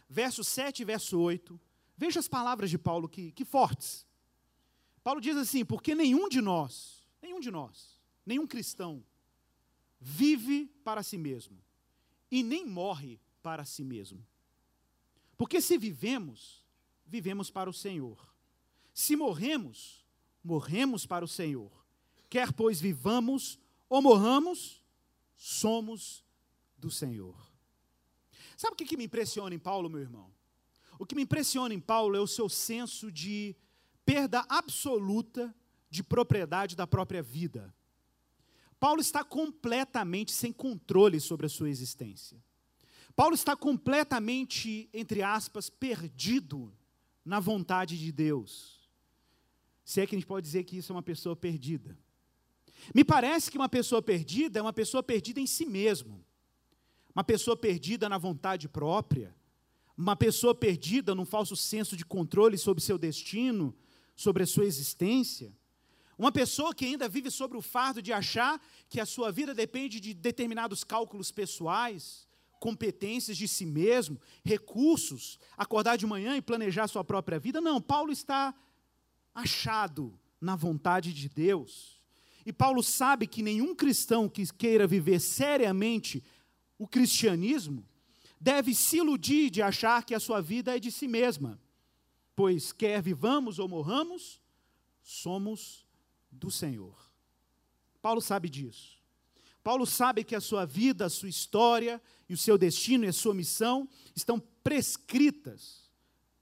verso 0.09 0.43
7 0.45 0.83
e 0.83 0.85
verso 0.85 1.19
8. 1.19 1.61
Veja 1.97 2.21
as 2.21 2.29
palavras 2.29 2.71
de 2.71 2.79
Paulo 2.79 3.09
que, 3.09 3.33
que 3.33 3.45
fortes. 3.45 4.07
Paulo 5.03 5.21
diz 5.21 5.37
assim: 5.37 5.65
porque 5.65 5.95
nenhum 5.95 6.29
de 6.29 6.41
nós, 6.41 7.07
nenhum 7.21 7.41
de 7.41 7.51
nós, 7.51 8.01
nenhum 8.25 8.47
cristão, 8.47 9.05
vive 10.01 10.67
para 10.83 11.03
si 11.03 11.17
mesmo 11.17 11.63
e 12.31 12.43
nem 12.43 12.67
morre 12.67 13.21
para 13.43 13.65
si 13.65 13.85
mesmo. 13.85 14.27
Porque 15.37 15.61
se 15.61 15.77
vivemos, 15.77 16.65
vivemos 17.07 17.51
para 17.51 17.69
o 17.69 17.73
Senhor. 17.73 18.35
Se 18.93 19.17
morremos, 19.17 20.05
morremos 20.43 21.07
para 21.07 21.25
o 21.25 21.29
Senhor. 21.29 21.71
Quer 22.29 22.53
pois 22.53 22.81
vivamos 22.81 23.59
ou 23.89 24.01
morramos, 24.01 24.83
somos 25.37 26.25
do 26.77 26.91
Senhor. 26.91 27.54
Sabe 28.65 28.73
o 28.73 28.77
que, 28.79 28.87
que 28.87 28.97
me 28.97 29.05
impressiona 29.05 29.55
em 29.55 29.59
Paulo, 29.59 29.91
meu 29.91 30.01
irmão? 30.01 30.33
O 30.99 31.05
que 31.05 31.15
me 31.15 31.21
impressiona 31.21 31.75
em 31.75 31.79
Paulo 31.79 32.17
é 32.17 32.21
o 32.21 32.27
seu 32.27 32.49
senso 32.49 33.13
de 33.13 33.55
perda 34.07 34.43
absoluta 34.49 35.55
de 35.91 36.03
propriedade 36.03 36.75
da 36.75 36.87
própria 36.87 37.23
vida. 37.23 37.75
Paulo 38.81 39.03
está 39.03 39.23
completamente 39.23 40.33
sem 40.33 40.51
controle 40.51 41.21
sobre 41.21 41.45
a 41.45 41.49
sua 41.51 41.69
existência. 41.69 42.43
Paulo 43.15 43.35
está 43.35 43.55
completamente, 43.55 44.89
entre 44.95 45.21
aspas, 45.21 45.69
perdido 45.69 46.75
na 47.23 47.41
vontade 47.41 47.99
de 47.99 48.11
Deus. 48.11 48.81
Se 49.85 50.01
é 50.01 50.07
que 50.07 50.15
a 50.15 50.19
gente 50.19 50.27
pode 50.27 50.47
dizer 50.47 50.65
que 50.65 50.79
isso 50.79 50.91
é 50.91 50.97
uma 50.97 51.03
pessoa 51.03 51.37
perdida. 51.37 51.99
Me 52.95 53.05
parece 53.05 53.51
que 53.51 53.59
uma 53.59 53.69
pessoa 53.69 54.01
perdida 54.01 54.59
é 54.59 54.63
uma 54.63 54.73
pessoa 54.73 55.03
perdida 55.03 55.39
em 55.39 55.47
si 55.47 55.67
mesmo 55.67 56.25
uma 57.15 57.23
pessoa 57.25 57.57
perdida 57.57 58.09
na 58.09 58.19
vontade 58.19 58.69
própria, 58.69 59.35
uma 59.97 60.17
pessoa 60.17 60.55
perdida 60.55 61.15
num 61.15 61.25
falso 61.25 61.55
senso 61.55 61.97
de 61.97 62.05
controle 62.05 62.59
sobre 62.59 62.83
seu 62.83 62.99
destino, 62.99 63.75
sobre 64.17 64.43
a 64.43 64.47
sua 64.47 64.65
existência, 64.65 65.53
uma 66.17 66.31
pessoa 66.31 66.75
que 66.75 66.85
ainda 66.85 67.09
vive 67.09 67.31
sobre 67.31 67.59
o 67.59 67.63
fardo 67.63 68.01
de 68.01 68.13
achar 68.13 68.61
que 68.89 69.01
a 69.01 69.07
sua 69.07 69.33
vida 69.33 69.53
depende 69.53 69.99
de 70.01 70.15
determinados 70.15 70.85
cálculos 70.85 71.31
pessoais, 71.31 72.27
competências 72.61 73.37
de 73.37 73.47
si 73.47 73.67
mesmo, 73.67 74.21
recursos, 74.45 75.39
acordar 75.57 75.97
de 75.97 76.07
manhã 76.07 76.37
e 76.37 76.43
planejar 76.43 76.87
sua 76.89 77.05
própria 77.05 77.39
vida. 77.39 77.61
Não, 77.61 77.81
Paulo 77.81 78.13
está 78.13 78.55
achado 79.35 80.19
na 80.41 80.55
vontade 80.55 81.13
de 81.13 81.29
Deus. 81.29 82.01
E 82.47 82.53
Paulo 82.53 82.83
sabe 82.83 83.27
que 83.27 83.43
nenhum 83.43 83.75
cristão 83.75 84.29
que 84.29 84.47
queira 84.53 84.87
viver 84.87 85.19
seriamente 85.19 86.23
o 86.79 86.87
cristianismo 86.87 87.87
deve 88.41 88.75
se 88.75 88.99
iludir 88.99 89.51
de 89.51 89.63
achar 89.63 90.05
que 90.05 90.15
a 90.15 90.21
sua 90.21 90.41
vida 90.41 90.77
é 90.77 90.81
de 90.81 90.91
si 90.91 91.09
mesma, 91.09 91.61
pois 92.37 92.73
quer 92.73 93.01
vivamos 93.01 93.59
ou 93.59 93.69
morramos, 93.69 94.41
somos 95.03 95.87
do 96.31 96.51
Senhor. 96.51 96.95
Paulo 98.03 98.21
sabe 98.21 98.51
disso. 98.51 98.99
Paulo 99.63 99.87
sabe 99.87 100.23
que 100.23 100.35
a 100.35 100.41
sua 100.41 100.67
vida, 100.67 101.07
a 101.07 101.11
sua 101.11 101.29
história 101.29 102.01
e 102.29 102.35
o 102.35 102.37
seu 102.37 102.59
destino 102.59 103.05
e 103.07 103.09
a 103.09 103.13
sua 103.15 103.33
missão 103.33 103.89
estão 104.15 104.39
prescritas 104.63 105.91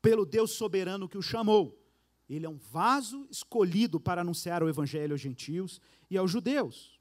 pelo 0.00 0.26
Deus 0.26 0.50
soberano 0.50 1.08
que 1.08 1.16
o 1.16 1.22
chamou. 1.22 1.78
Ele 2.28 2.46
é 2.46 2.48
um 2.48 2.56
vaso 2.56 3.26
escolhido 3.30 4.00
para 4.00 4.22
anunciar 4.22 4.62
o 4.62 4.68
evangelho 4.68 5.12
aos 5.12 5.20
gentios 5.20 5.80
e 6.10 6.18
aos 6.18 6.30
judeus. 6.30 6.91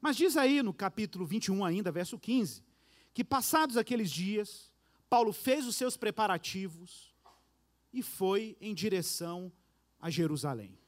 Mas 0.00 0.16
diz 0.16 0.36
aí 0.36 0.62
no 0.62 0.72
capítulo 0.72 1.26
21, 1.26 1.64
ainda, 1.64 1.92
verso 1.92 2.18
15, 2.18 2.62
que 3.12 3.22
passados 3.22 3.76
aqueles 3.76 4.10
dias, 4.10 4.72
Paulo 5.08 5.32
fez 5.32 5.66
os 5.66 5.76
seus 5.76 5.96
preparativos 5.96 7.14
e 7.92 8.02
foi 8.02 8.56
em 8.60 8.74
direção 8.74 9.52
a 10.00 10.08
Jerusalém. 10.08 10.78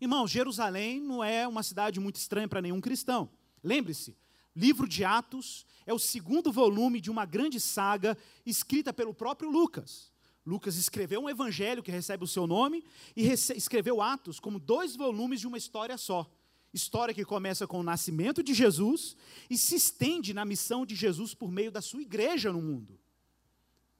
Irmão, 0.00 0.28
Jerusalém 0.28 1.00
não 1.00 1.24
é 1.24 1.46
uma 1.48 1.62
cidade 1.62 1.98
muito 1.98 2.16
estranha 2.16 2.48
para 2.48 2.62
nenhum 2.62 2.80
cristão. 2.80 3.30
Lembre-se, 3.62 4.16
livro 4.54 4.86
de 4.86 5.04
Atos 5.04 5.66
é 5.86 5.92
o 5.92 5.98
segundo 5.98 6.52
volume 6.52 7.00
de 7.00 7.10
uma 7.10 7.24
grande 7.24 7.58
saga 7.58 8.16
escrita 8.44 8.92
pelo 8.92 9.14
próprio 9.14 9.50
Lucas. 9.50 10.12
Lucas 10.44 10.76
escreveu 10.76 11.20
um 11.20 11.28
evangelho 11.28 11.82
que 11.82 11.90
recebe 11.90 12.24
o 12.24 12.28
seu 12.28 12.46
nome 12.46 12.84
e 13.16 13.26
escreveu 13.28 14.00
Atos 14.00 14.38
como 14.38 14.58
dois 14.58 14.94
volumes 14.94 15.40
de 15.40 15.46
uma 15.46 15.58
história 15.58 15.96
só. 15.98 16.30
História 16.78 17.12
que 17.12 17.24
começa 17.24 17.66
com 17.66 17.80
o 17.80 17.82
nascimento 17.82 18.40
de 18.40 18.54
Jesus 18.54 19.16
e 19.50 19.58
se 19.58 19.74
estende 19.74 20.32
na 20.32 20.44
missão 20.44 20.86
de 20.86 20.94
Jesus 20.94 21.34
por 21.34 21.50
meio 21.50 21.72
da 21.72 21.80
sua 21.80 22.00
igreja 22.00 22.52
no 22.52 22.62
mundo. 22.62 22.98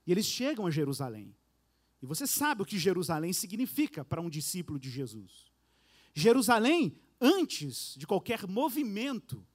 E 0.07 0.11
eles 0.13 0.25
chegam 0.25 0.65
a 0.65 0.71
Jerusalém. 0.71 1.35
E 2.01 2.05
você 2.05 2.25
sabe 2.25 2.61
o 2.61 2.65
que 2.65 2.79
Jerusalém 2.79 3.33
significa 3.33 4.05
para 4.05 4.21
um 4.21 4.29
discípulo 4.29 4.79
de 4.79 4.89
Jesus. 4.89 5.51
Jerusalém, 6.13 6.95
antes 7.19 7.95
de 7.97 8.07
qualquer 8.07 8.47
movimento 8.47 9.45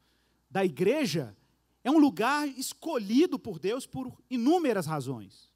da 0.50 0.62
igreja, 0.62 1.34
é 1.82 1.90
um 1.90 1.98
lugar 1.98 2.46
escolhido 2.46 3.38
por 3.38 3.58
Deus 3.58 3.86
por 3.86 4.22
inúmeras 4.28 4.84
razões. 4.84 5.50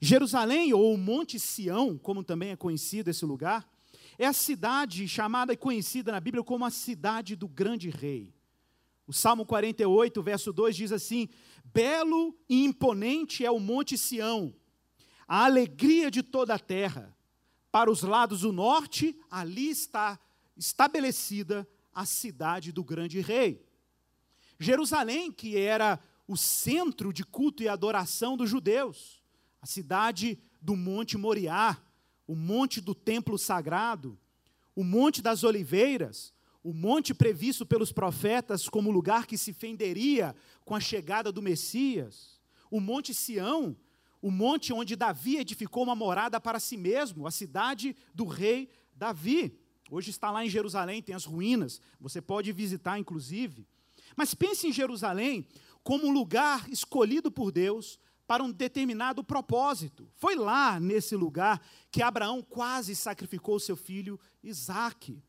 Jerusalém, 0.00 0.72
ou 0.72 0.94
o 0.94 0.98
Monte 0.98 1.40
Sião, 1.40 1.98
como 1.98 2.22
também 2.22 2.50
é 2.50 2.56
conhecido 2.56 3.08
esse 3.10 3.24
lugar, 3.24 3.68
é 4.18 4.26
a 4.26 4.32
cidade 4.32 5.06
chamada 5.08 5.52
e 5.52 5.56
conhecida 5.56 6.12
na 6.12 6.20
Bíblia 6.20 6.44
como 6.44 6.64
a 6.64 6.70
cidade 6.70 7.34
do 7.34 7.48
grande 7.48 7.90
rei. 7.90 8.34
O 9.06 9.12
Salmo 9.12 9.44
48, 9.44 10.22
verso 10.22 10.52
2 10.52 10.76
diz 10.76 10.92
assim: 10.92 11.28
Belo 11.64 12.36
e 12.48 12.64
imponente 12.64 13.44
é 13.44 13.50
o 13.50 13.60
Monte 13.60 13.98
Sião, 13.98 14.54
a 15.26 15.44
alegria 15.44 16.10
de 16.10 16.22
toda 16.22 16.54
a 16.54 16.58
terra. 16.58 17.14
Para 17.70 17.90
os 17.90 18.02
lados 18.02 18.42
do 18.42 18.52
norte, 18.52 19.18
ali 19.30 19.68
está 19.68 20.18
estabelecida 20.56 21.68
a 21.92 22.06
cidade 22.06 22.72
do 22.72 22.84
grande 22.84 23.20
rei. 23.20 23.66
Jerusalém, 24.58 25.32
que 25.32 25.56
era 25.56 25.98
o 26.26 26.36
centro 26.36 27.12
de 27.12 27.24
culto 27.24 27.62
e 27.62 27.68
adoração 27.68 28.36
dos 28.36 28.48
judeus, 28.48 29.22
a 29.60 29.66
cidade 29.66 30.38
do 30.60 30.76
Monte 30.76 31.18
Moriá, 31.18 31.76
o 32.26 32.34
monte 32.34 32.80
do 32.80 32.94
templo 32.94 33.38
sagrado, 33.38 34.18
o 34.74 34.82
Monte 34.82 35.22
das 35.22 35.44
Oliveiras, 35.44 36.32
o 36.62 36.72
monte 36.72 37.14
previsto 37.14 37.64
pelos 37.64 37.92
profetas 37.92 38.68
como 38.68 38.90
lugar 38.90 39.26
que 39.26 39.38
se 39.38 39.52
fenderia 39.52 40.34
com 40.64 40.74
a 40.74 40.80
chegada 40.80 41.30
do 41.30 41.42
Messias, 41.42 42.40
o 42.70 42.80
Monte 42.80 43.14
Sião, 43.14 43.76
o 44.20 44.30
monte 44.30 44.72
onde 44.72 44.96
Davi 44.96 45.36
edificou 45.36 45.82
uma 45.82 45.94
morada 45.94 46.40
para 46.40 46.58
si 46.58 46.78
mesmo, 46.78 47.26
a 47.26 47.30
cidade 47.30 47.94
do 48.14 48.24
rei 48.24 48.70
Davi. 48.96 49.54
Hoje 49.90 50.08
está 50.08 50.30
lá 50.30 50.42
em 50.42 50.48
Jerusalém, 50.48 51.02
tem 51.02 51.14
as 51.14 51.26
ruínas, 51.26 51.80
você 52.00 52.22
pode 52.22 52.50
visitar 52.50 52.98
inclusive. 52.98 53.66
Mas 54.16 54.34
pense 54.34 54.66
em 54.66 54.72
Jerusalém 54.72 55.46
como 55.82 56.06
um 56.06 56.10
lugar 56.10 56.66
escolhido 56.70 57.30
por 57.30 57.52
Deus 57.52 58.00
para 58.26 58.42
um 58.42 58.50
determinado 58.50 59.22
propósito. 59.22 60.08
Foi 60.14 60.34
lá, 60.34 60.80
nesse 60.80 61.14
lugar, 61.14 61.60
que 61.90 62.02
Abraão 62.02 62.42
quase 62.42 62.94
sacrificou 62.94 63.60
seu 63.60 63.76
filho 63.76 64.18
Isaque. 64.42 65.22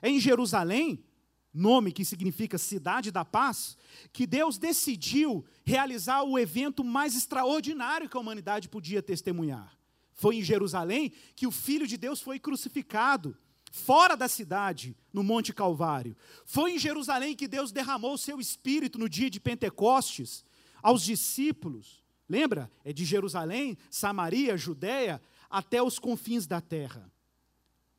É 0.00 0.08
em 0.08 0.20
Jerusalém, 0.20 1.04
nome 1.52 1.92
que 1.92 2.04
significa 2.04 2.56
cidade 2.56 3.10
da 3.10 3.24
paz, 3.24 3.76
que 4.12 4.26
Deus 4.26 4.58
decidiu 4.58 5.44
realizar 5.64 6.22
o 6.22 6.38
evento 6.38 6.84
mais 6.84 7.16
extraordinário 7.16 8.08
que 8.08 8.16
a 8.16 8.20
humanidade 8.20 8.68
podia 8.68 9.02
testemunhar. 9.02 9.76
Foi 10.12 10.36
em 10.36 10.42
Jerusalém 10.42 11.12
que 11.34 11.46
o 11.46 11.50
Filho 11.50 11.86
de 11.86 11.96
Deus 11.96 12.20
foi 12.20 12.38
crucificado, 12.38 13.36
fora 13.72 14.16
da 14.16 14.28
cidade, 14.28 14.96
no 15.12 15.22
Monte 15.22 15.52
Calvário. 15.52 16.16
Foi 16.44 16.72
em 16.72 16.78
Jerusalém 16.78 17.34
que 17.34 17.48
Deus 17.48 17.72
derramou 17.72 18.18
seu 18.18 18.40
espírito 18.40 18.98
no 18.98 19.08
dia 19.08 19.30
de 19.30 19.40
Pentecostes 19.40 20.44
aos 20.82 21.02
discípulos. 21.02 22.02
Lembra? 22.30 22.70
É 22.84 22.92
de 22.92 23.04
Jerusalém, 23.04 23.76
Samaria, 23.90 24.56
Judéia, 24.56 25.20
até 25.50 25.82
os 25.82 25.98
confins 25.98 26.46
da 26.46 26.60
terra. 26.60 27.10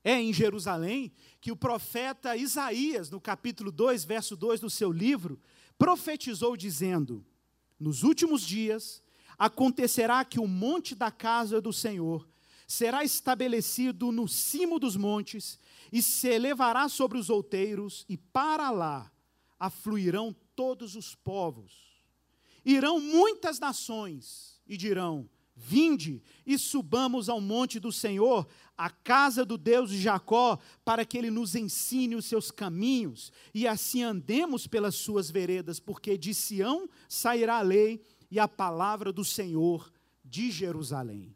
É 0.01 0.13
em 0.21 0.31
Jerusalém 0.31 1.11
que 1.41 1.51
o 1.51 1.55
profeta 1.55 2.37
Isaías, 2.37 3.09
no 3.09 3.19
capítulo 3.19 3.73
2, 3.73 4.05
verso 4.05 4.37
2 4.37 4.61
do 4.61 4.69
seu 4.69 4.89
livro, 4.89 5.37
profetizou 5.77 6.55
dizendo: 6.55 7.25
Nos 7.77 8.03
últimos 8.03 8.41
dias 8.47 9.03
acontecerá 9.37 10.23
que 10.23 10.39
o 10.39 10.47
monte 10.47 10.95
da 10.95 11.11
casa 11.11 11.59
do 11.59 11.73
Senhor 11.73 12.25
será 12.65 13.03
estabelecido 13.03 14.13
no 14.13 14.29
cimo 14.29 14.79
dos 14.79 14.95
montes 14.95 15.59
e 15.91 16.01
se 16.01 16.29
elevará 16.29 16.87
sobre 16.87 17.17
os 17.17 17.29
outeiros, 17.29 18.05
e 18.07 18.15
para 18.15 18.71
lá 18.71 19.11
afluirão 19.59 20.33
todos 20.55 20.95
os 20.95 21.13
povos. 21.15 21.90
Irão 22.65 22.99
muitas 22.99 23.59
nações 23.59 24.61
e 24.67 24.77
dirão: 24.77 25.29
Vinde 25.55 26.23
e 26.45 26.57
subamos 26.57 27.29
ao 27.29 27.39
monte 27.39 27.79
do 27.79 27.91
Senhor, 27.91 28.47
à 28.77 28.89
casa 28.89 29.45
do 29.45 29.57
Deus 29.57 29.91
de 29.91 30.01
Jacó, 30.01 30.57
para 30.83 31.05
que 31.05 31.17
ele 31.17 31.29
nos 31.29 31.55
ensine 31.55 32.15
os 32.15 32.25
seus 32.25 32.49
caminhos 32.49 33.31
e 33.53 33.67
assim 33.67 34.01
andemos 34.01 34.65
pelas 34.65 34.95
suas 34.95 35.29
veredas, 35.29 35.79
porque 35.79 36.17
de 36.17 36.33
Sião 36.33 36.89
sairá 37.07 37.57
a 37.57 37.61
lei 37.61 38.01
e 38.29 38.39
a 38.39 38.47
palavra 38.47 39.11
do 39.11 39.25
Senhor 39.25 39.91
de 40.23 40.49
Jerusalém. 40.49 41.35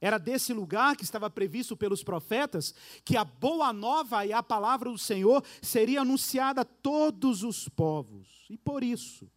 Era 0.00 0.18
desse 0.18 0.52
lugar 0.52 0.96
que 0.96 1.04
estava 1.04 1.30
previsto 1.30 1.76
pelos 1.76 2.02
profetas 2.02 2.74
que 3.04 3.16
a 3.16 3.24
boa 3.24 3.72
nova 3.72 4.26
e 4.26 4.32
a 4.32 4.42
palavra 4.42 4.90
do 4.90 4.98
Senhor 4.98 5.44
seria 5.62 6.02
anunciada 6.02 6.62
a 6.62 6.64
todos 6.64 7.42
os 7.44 7.68
povos. 7.68 8.44
E 8.50 8.58
por 8.58 8.82
isso, 8.82 9.30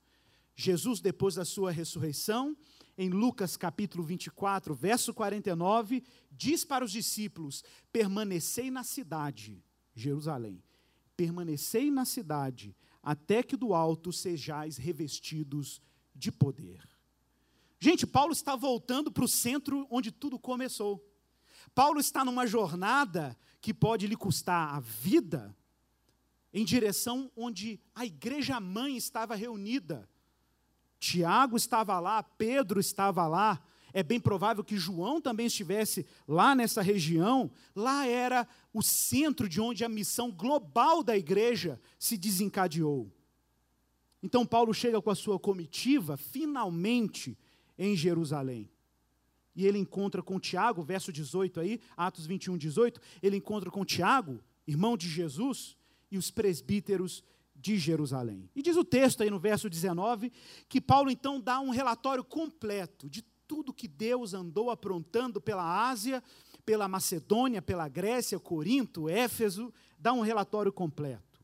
Jesus, 0.55 1.01
depois 1.01 1.35
da 1.35 1.43
sua 1.43 1.69
ressurreição, 1.71 2.55
em 2.97 3.09
Lucas 3.09 3.57
capítulo 3.57 4.03
24, 4.03 4.73
verso 4.73 5.13
49, 5.13 6.01
diz 6.31 6.63
para 6.63 6.85
os 6.85 6.91
discípulos: 6.91 7.63
permanecei 7.91 8.71
na 8.71 8.83
cidade, 8.83 9.61
Jerusalém, 9.93 10.63
permanecei 11.17 11.91
na 11.91 12.05
cidade, 12.05 12.73
até 13.03 13.43
que 13.43 13.57
do 13.57 13.73
alto 13.73 14.13
sejais 14.13 14.77
revestidos 14.77 15.81
de 16.15 16.31
poder. 16.31 16.87
Gente, 17.77 18.07
Paulo 18.07 18.31
está 18.31 18.55
voltando 18.55 19.11
para 19.11 19.25
o 19.25 19.27
centro 19.27 19.85
onde 19.91 20.09
tudo 20.09 20.39
começou. 20.39 21.05
Paulo 21.73 21.99
está 21.99 22.23
numa 22.23 22.47
jornada 22.47 23.37
que 23.59 23.73
pode 23.73 24.07
lhe 24.07 24.15
custar 24.15 24.73
a 24.73 24.79
vida, 24.79 25.53
em 26.53 26.63
direção 26.63 27.29
onde 27.35 27.77
a 27.93 28.05
igreja 28.05 28.57
mãe 28.61 28.95
estava 28.95 29.35
reunida 29.35 30.07
Tiago 31.05 31.55
estava 31.55 31.99
lá, 31.99 32.23
Pedro 32.23 32.79
estava 32.79 33.27
lá, 33.27 33.61
é 33.93 34.01
bem 34.01 34.19
provável 34.19 34.63
que 34.63 34.75
João 34.75 35.21
também 35.21 35.45
estivesse 35.45 36.03
lá 36.27 36.55
nessa 36.55 36.81
região. 36.81 37.51
Lá 37.75 38.07
era 38.07 38.47
o 38.73 38.81
centro 38.81 39.47
de 39.47 39.61
onde 39.61 39.85
a 39.85 39.89
missão 39.89 40.31
global 40.31 41.03
da 41.03 41.15
igreja 41.15 41.79
se 41.99 42.17
desencadeou. 42.17 43.13
Então 44.23 44.47
Paulo 44.47 44.73
chega 44.73 44.99
com 44.99 45.11
a 45.11 45.15
sua 45.15 45.37
comitiva, 45.39 46.17
finalmente, 46.17 47.37
em 47.77 47.95
Jerusalém. 47.95 48.67
E 49.55 49.67
ele 49.67 49.77
encontra 49.77 50.23
com 50.23 50.39
Tiago, 50.39 50.81
verso 50.81 51.13
18 51.13 51.59
aí, 51.59 51.79
Atos 51.95 52.25
21, 52.25 52.57
18, 52.57 52.99
ele 53.21 53.37
encontra 53.37 53.69
com 53.69 53.85
Tiago, 53.85 54.43
irmão 54.65 54.97
de 54.97 55.07
Jesus, 55.07 55.77
e 56.09 56.17
os 56.17 56.31
presbíteros 56.31 57.23
de 57.55 57.77
Jerusalém. 57.77 58.49
E 58.55 58.61
diz 58.61 58.75
o 58.75 58.83
texto 58.83 59.23
aí 59.23 59.29
no 59.29 59.39
verso 59.39 59.69
19 59.69 60.31
que 60.67 60.81
Paulo 60.81 61.09
então 61.09 61.39
dá 61.39 61.59
um 61.59 61.69
relatório 61.69 62.23
completo 62.23 63.09
de 63.09 63.21
tudo 63.47 63.73
que 63.73 63.87
Deus 63.87 64.33
andou 64.33 64.69
aprontando 64.69 65.39
pela 65.39 65.89
Ásia, 65.89 66.21
pela 66.65 66.87
Macedônia, 66.87 67.61
pela 67.61 67.87
Grécia, 67.87 68.39
Corinto, 68.39 69.07
Éfeso, 69.07 69.73
dá 69.97 70.11
um 70.11 70.21
relatório 70.21 70.73
completo. 70.73 71.43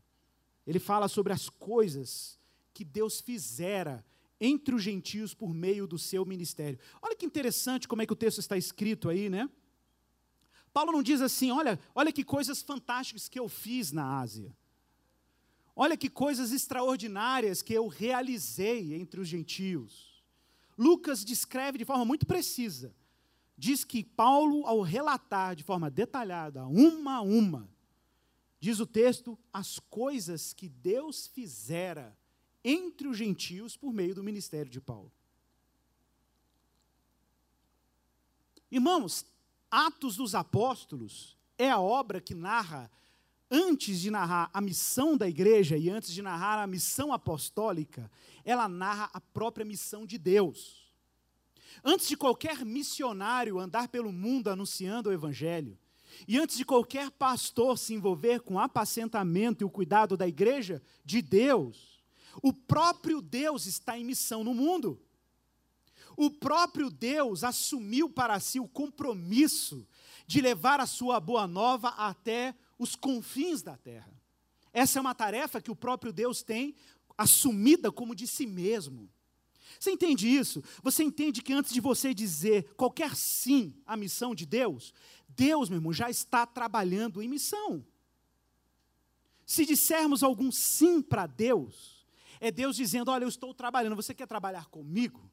Ele 0.66 0.80
fala 0.80 1.08
sobre 1.08 1.32
as 1.32 1.50
coisas 1.50 2.40
que 2.74 2.84
Deus 2.84 3.22
fizera 3.22 4.06
entre 4.40 4.74
os 4.74 4.82
gentios 4.82 5.34
por 5.34 5.54
meio 5.54 5.86
do 5.86 6.00
seu 6.00 6.26
ministério. 6.26 6.80
Olha 7.02 7.16
que 7.16 7.26
interessante 7.26 7.88
como 7.88 8.02
é 8.02 8.06
que 8.06 8.14
o 8.14 8.16
texto 8.16 8.40
está 8.40 8.58
escrito 8.58 9.08
aí, 9.08 9.30
né? 9.30 9.50
Paulo 10.74 10.92
não 10.92 11.04
diz 11.04 11.22
assim, 11.22 11.52
olha, 11.52 11.80
olha 11.94 12.12
que 12.12 12.24
coisas 12.24 12.62
fantásticas 12.62 13.30
que 13.30 13.40
eu 13.40 13.48
fiz 13.48 13.92
na 13.92 14.20
Ásia. 14.20 14.56
Olha 15.76 15.98
que 15.98 16.10
coisas 16.10 16.52
extraordinárias 16.52 17.62
que 17.62 17.74
eu 17.74 17.88
realizei 17.88 18.94
entre 18.94 19.22
os 19.22 19.28
gentios. 19.28 20.24
Lucas 20.78 21.24
descreve 21.24 21.78
de 21.78 21.86
forma 21.86 22.04
muito 22.04 22.26
precisa. 22.26 22.96
Diz 23.58 23.84
que 23.84 24.04
Paulo, 24.04 24.66
ao 24.66 24.82
relatar 24.82 25.56
de 25.56 25.64
forma 25.64 25.90
detalhada, 25.90 26.66
uma 26.66 27.18
a 27.18 27.22
uma, 27.22 27.70
diz 28.60 28.80
o 28.80 28.86
texto, 28.86 29.38
as 29.54 29.80
coisas 29.80 30.54
que 30.54 30.68
Deus 30.68 31.28
fizera 31.28 32.18
entre 32.64 33.08
os 33.08 33.18
gentios 33.18 33.78
por 33.78 33.94
meio 33.94 34.16
do 34.16 34.24
ministério 34.24 34.72
de 34.72 34.82
Paulo. 34.82 35.12
Irmãos, 38.70 39.26
Atos 39.70 40.16
dos 40.16 40.34
Apóstolos 40.34 41.38
é 41.58 41.70
a 41.70 41.80
obra 41.80 42.22
que 42.22 42.34
narra 42.34 42.90
antes 43.52 44.00
de 44.00 44.10
narrar 44.10 44.50
a 44.54 44.62
missão 44.62 45.18
da 45.18 45.28
igreja 45.28 45.78
e 45.78 45.90
antes 45.90 46.14
de 46.14 46.22
narrar 46.22 46.58
a 46.58 46.66
missão 46.66 47.12
apostólica, 47.12 48.10
ela 48.46 48.70
narra 48.70 49.10
a 49.14 49.20
própria 49.20 49.66
missão 49.66 50.06
de 50.06 50.18
Deus. 50.18 50.90
Antes 51.84 52.08
de 52.08 52.16
qualquer 52.16 52.64
missionário 52.64 53.60
andar 53.60 53.90
pelo 53.90 54.12
mundo 54.12 54.50
anunciando 54.50 55.10
o 55.10 55.14
evangelho, 55.14 55.78
e 56.28 56.38
antes 56.38 56.58
de 56.58 56.66
qualquer 56.66 57.12
pastor 57.12 57.78
se 57.78 57.94
envolver 57.94 58.42
com 58.42 58.56
o 58.56 58.60
apacentamento 58.60 59.64
e 59.64 59.66
o 59.66 59.70
cuidado 59.70 60.16
da 60.16 60.28
igreja 60.28 60.82
de 61.04 61.22
Deus, 61.22 62.04
o 62.42 62.54
próprio 62.54 63.22
Deus 63.22 63.66
está 63.66 63.98
em 63.98 64.06
missão 64.06 64.44
no 64.44 64.54
mundo. 64.54 65.02
o 66.18 66.30
próprio 66.30 66.90
Deus 66.90 67.44
assumiu 67.44 68.10
para 68.10 68.40
si 68.40 68.60
o 68.60 68.68
compromisso 68.68 69.88
de 70.32 70.40
levar 70.40 70.80
a 70.80 70.86
sua 70.86 71.20
boa 71.20 71.46
nova 71.46 71.90
até 71.90 72.56
os 72.80 72.96
confins 72.96 73.62
da 73.62 73.76
terra. 73.76 74.14
Essa 74.72 74.98
é 74.98 75.02
uma 75.02 75.14
tarefa 75.14 75.60
que 75.60 75.70
o 75.70 75.76
próprio 75.76 76.14
Deus 76.14 76.42
tem 76.42 76.74
assumida 77.18 77.92
como 77.92 78.16
de 78.16 78.26
si 78.26 78.48
mesmo. 78.48 79.10
Você 79.78 79.92
entende 79.92 80.30
isso? 80.30 80.64
Você 80.82 81.04
entende 81.04 81.42
que 81.42 81.52
antes 81.52 81.74
de 81.74 81.82
você 81.82 82.14
dizer 82.14 82.74
qualquer 82.76 83.14
sim 83.14 83.76
à 83.86 83.98
missão 83.98 84.34
de 84.34 84.46
Deus, 84.46 84.94
Deus, 85.28 85.68
meu 85.68 85.80
irmão, 85.80 85.92
já 85.92 86.10
está 86.10 86.46
trabalhando 86.46 87.22
em 87.22 87.28
missão. 87.28 87.86
Se 89.46 89.66
dissermos 89.66 90.24
algum 90.24 90.50
sim 90.50 91.02
para 91.02 91.28
Deus, 91.28 92.08
é 92.40 92.50
Deus 92.50 92.78
dizendo: 92.78 93.12
Olha, 93.12 93.26
eu 93.26 93.30
estou 93.30 93.54
trabalhando, 93.54 93.98
você 93.98 94.14
quer 94.14 94.28
trabalhar 94.28 94.68
comigo? 94.68 95.30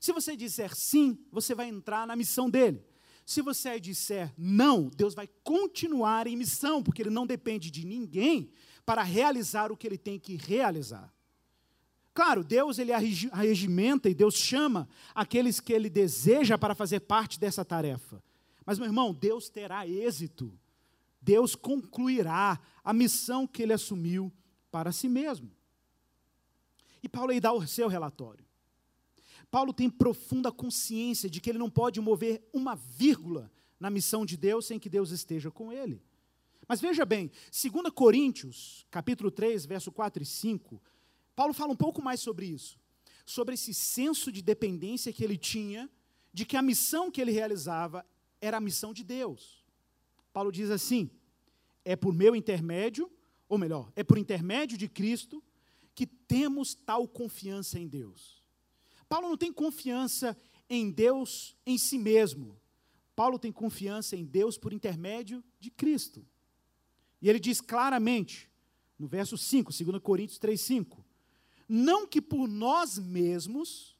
Se 0.00 0.12
você 0.12 0.36
disser 0.36 0.74
sim, 0.74 1.24
você 1.30 1.54
vai 1.54 1.68
entrar 1.68 2.04
na 2.04 2.16
missão 2.16 2.50
dele. 2.50 2.84
Se 3.28 3.42
você 3.42 3.78
disser 3.78 4.32
não, 4.38 4.88
Deus 4.88 5.12
vai 5.12 5.28
continuar 5.44 6.26
em 6.26 6.34
missão, 6.34 6.82
porque 6.82 7.02
ele 7.02 7.10
não 7.10 7.26
depende 7.26 7.70
de 7.70 7.84
ninguém 7.84 8.50
para 8.86 9.02
realizar 9.02 9.70
o 9.70 9.76
que 9.76 9.86
ele 9.86 9.98
tem 9.98 10.18
que 10.18 10.34
realizar. 10.36 11.12
Claro, 12.14 12.42
Deus 12.42 12.78
ele 12.78 12.90
arregimenta 12.90 14.08
e 14.08 14.14
Deus 14.14 14.34
chama 14.34 14.88
aqueles 15.14 15.60
que 15.60 15.74
ele 15.74 15.90
deseja 15.90 16.56
para 16.56 16.74
fazer 16.74 17.00
parte 17.00 17.38
dessa 17.38 17.62
tarefa. 17.66 18.24
Mas, 18.64 18.78
meu 18.78 18.86
irmão, 18.88 19.12
Deus 19.12 19.50
terá 19.50 19.86
êxito. 19.86 20.58
Deus 21.20 21.54
concluirá 21.54 22.58
a 22.82 22.94
missão 22.94 23.46
que 23.46 23.62
ele 23.62 23.74
assumiu 23.74 24.32
para 24.70 24.90
si 24.90 25.06
mesmo. 25.06 25.50
E 27.02 27.08
Paulo 27.10 27.32
aí 27.32 27.40
dá 27.40 27.52
o 27.52 27.66
seu 27.66 27.88
relatório. 27.88 28.47
Paulo 29.50 29.72
tem 29.72 29.88
profunda 29.88 30.52
consciência 30.52 31.28
de 31.28 31.40
que 31.40 31.50
ele 31.50 31.58
não 31.58 31.70
pode 31.70 32.00
mover 32.00 32.46
uma 32.52 32.74
vírgula 32.74 33.50
na 33.80 33.90
missão 33.90 34.26
de 34.26 34.36
Deus 34.36 34.66
sem 34.66 34.78
que 34.78 34.88
Deus 34.88 35.10
esteja 35.10 35.50
com 35.50 35.72
ele. 35.72 36.02
Mas 36.66 36.80
veja 36.80 37.06
bem, 37.06 37.30
2 37.50 37.90
Coríntios, 37.94 38.86
capítulo 38.90 39.30
3, 39.30 39.64
verso 39.64 39.90
4 39.90 40.22
e 40.22 40.26
5, 40.26 40.82
Paulo 41.34 41.54
fala 41.54 41.72
um 41.72 41.76
pouco 41.76 42.02
mais 42.02 42.20
sobre 42.20 42.46
isso, 42.46 42.78
sobre 43.24 43.54
esse 43.54 43.72
senso 43.72 44.30
de 44.30 44.42
dependência 44.42 45.12
que 45.12 45.24
ele 45.24 45.38
tinha, 45.38 45.88
de 46.32 46.44
que 46.44 46.56
a 46.56 46.62
missão 46.62 47.10
que 47.10 47.20
ele 47.20 47.32
realizava 47.32 48.04
era 48.40 48.58
a 48.58 48.60
missão 48.60 48.92
de 48.92 49.02
Deus. 49.02 49.64
Paulo 50.30 50.52
diz 50.52 50.70
assim: 50.70 51.10
é 51.84 51.96
por 51.96 52.12
meu 52.12 52.36
intermédio, 52.36 53.10
ou 53.48 53.56
melhor, 53.56 53.90
é 53.96 54.04
por 54.04 54.18
intermédio 54.18 54.76
de 54.76 54.88
Cristo 54.88 55.42
que 55.94 56.06
temos 56.06 56.74
tal 56.74 57.08
confiança 57.08 57.78
em 57.78 57.88
Deus. 57.88 58.37
Paulo 59.08 59.28
não 59.28 59.36
tem 59.36 59.52
confiança 59.52 60.36
em 60.68 60.90
Deus 60.90 61.56
em 61.64 61.78
si 61.78 61.98
mesmo. 61.98 62.60
Paulo 63.16 63.38
tem 63.38 63.50
confiança 63.50 64.16
em 64.16 64.24
Deus 64.24 64.58
por 64.58 64.72
intermédio 64.72 65.42
de 65.58 65.70
Cristo. 65.70 66.26
E 67.20 67.28
ele 67.28 67.40
diz 67.40 67.60
claramente, 67.60 68.50
no 68.98 69.08
verso 69.08 69.36
5, 69.36 69.72
2 69.72 70.02
Coríntios 70.02 70.38
3, 70.38 70.60
5, 70.60 71.04
não 71.68 72.06
que 72.06 72.20
por 72.20 72.46
nós 72.46 72.98
mesmos 72.98 73.96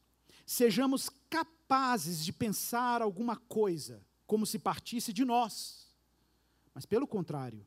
sejamos 0.47 1.11
capazes 1.29 2.25
de 2.25 2.33
pensar 2.33 3.03
alguma 3.03 3.37
coisa 3.37 4.07
como 4.27 4.47
se 4.47 4.59
partisse 4.59 5.13
de 5.13 5.25
nós, 5.25 5.89
mas 6.73 6.87
pelo 6.87 7.07
contrário, 7.07 7.67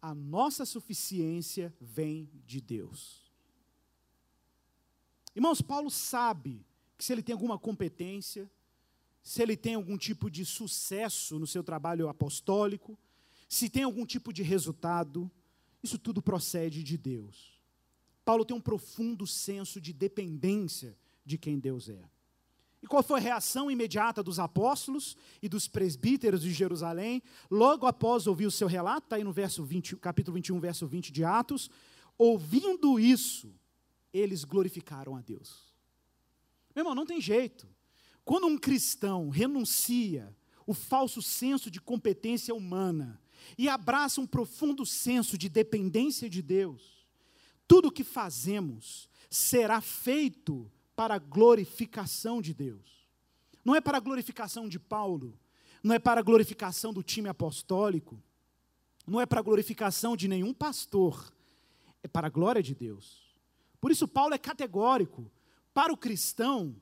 a 0.00 0.14
nossa 0.14 0.64
suficiência 0.64 1.74
vem 1.80 2.30
de 2.46 2.60
Deus. 2.60 3.25
Irmãos, 5.36 5.60
Paulo 5.60 5.90
sabe 5.90 6.64
que 6.96 7.04
se 7.04 7.12
ele 7.12 7.22
tem 7.22 7.34
alguma 7.34 7.58
competência, 7.58 8.50
se 9.22 9.42
ele 9.42 9.54
tem 9.54 9.74
algum 9.74 9.98
tipo 9.98 10.30
de 10.30 10.46
sucesso 10.46 11.38
no 11.38 11.46
seu 11.46 11.62
trabalho 11.62 12.08
apostólico, 12.08 12.98
se 13.46 13.68
tem 13.68 13.82
algum 13.82 14.06
tipo 14.06 14.32
de 14.32 14.42
resultado, 14.42 15.30
isso 15.82 15.98
tudo 15.98 16.22
procede 16.22 16.82
de 16.82 16.96
Deus. 16.96 17.60
Paulo 18.24 18.46
tem 18.46 18.56
um 18.56 18.60
profundo 18.62 19.26
senso 19.26 19.78
de 19.78 19.92
dependência 19.92 20.96
de 21.22 21.36
quem 21.36 21.58
Deus 21.58 21.90
é. 21.90 22.02
E 22.82 22.86
qual 22.86 23.02
foi 23.02 23.20
a 23.20 23.22
reação 23.22 23.70
imediata 23.70 24.22
dos 24.22 24.38
apóstolos 24.38 25.18
e 25.42 25.50
dos 25.50 25.68
presbíteros 25.68 26.40
de 26.40 26.52
Jerusalém, 26.52 27.22
logo 27.50 27.86
após 27.86 28.26
ouvir 28.26 28.46
o 28.46 28.50
seu 28.50 28.68
relato, 28.68 29.04
está 29.04 29.16
aí 29.16 29.24
no 29.24 29.32
verso 29.32 29.62
20, 29.62 29.96
capítulo 29.96 30.36
21, 30.36 30.58
verso 30.60 30.86
20 30.86 31.12
de 31.12 31.24
Atos, 31.24 31.70
ouvindo 32.16 32.98
isso, 32.98 33.52
eles 34.16 34.44
glorificaram 34.44 35.16
a 35.16 35.20
Deus. 35.20 35.72
Meu 36.74 36.82
irmão, 36.82 36.94
não 36.94 37.06
tem 37.06 37.20
jeito. 37.20 37.66
Quando 38.24 38.46
um 38.46 38.58
cristão 38.58 39.28
renuncia 39.28 40.34
o 40.66 40.74
falso 40.74 41.22
senso 41.22 41.70
de 41.70 41.80
competência 41.80 42.54
humana 42.54 43.20
e 43.56 43.68
abraça 43.68 44.20
um 44.20 44.26
profundo 44.26 44.84
senso 44.84 45.38
de 45.38 45.48
dependência 45.48 46.28
de 46.28 46.42
Deus, 46.42 47.06
tudo 47.68 47.88
o 47.88 47.92
que 47.92 48.04
fazemos 48.04 49.08
será 49.30 49.80
feito 49.80 50.70
para 50.94 51.14
a 51.14 51.18
glorificação 51.18 52.40
de 52.40 52.52
Deus. 52.54 53.06
Não 53.64 53.74
é 53.74 53.80
para 53.80 53.98
a 53.98 54.00
glorificação 54.00 54.68
de 54.68 54.78
Paulo, 54.78 55.38
não 55.82 55.94
é 55.94 55.98
para 55.98 56.20
a 56.20 56.22
glorificação 56.22 56.92
do 56.92 57.02
time 57.02 57.28
apostólico, 57.28 58.22
não 59.06 59.20
é 59.20 59.26
para 59.26 59.40
a 59.40 59.42
glorificação 59.42 60.16
de 60.16 60.26
nenhum 60.26 60.52
pastor, 60.52 61.32
é 62.02 62.08
para 62.08 62.26
a 62.26 62.30
glória 62.30 62.62
de 62.62 62.74
Deus. 62.74 63.25
Por 63.86 63.92
isso, 63.92 64.08
Paulo 64.08 64.34
é 64.34 64.38
categórico. 64.38 65.30
Para 65.72 65.92
o 65.92 65.96
cristão, 65.96 66.74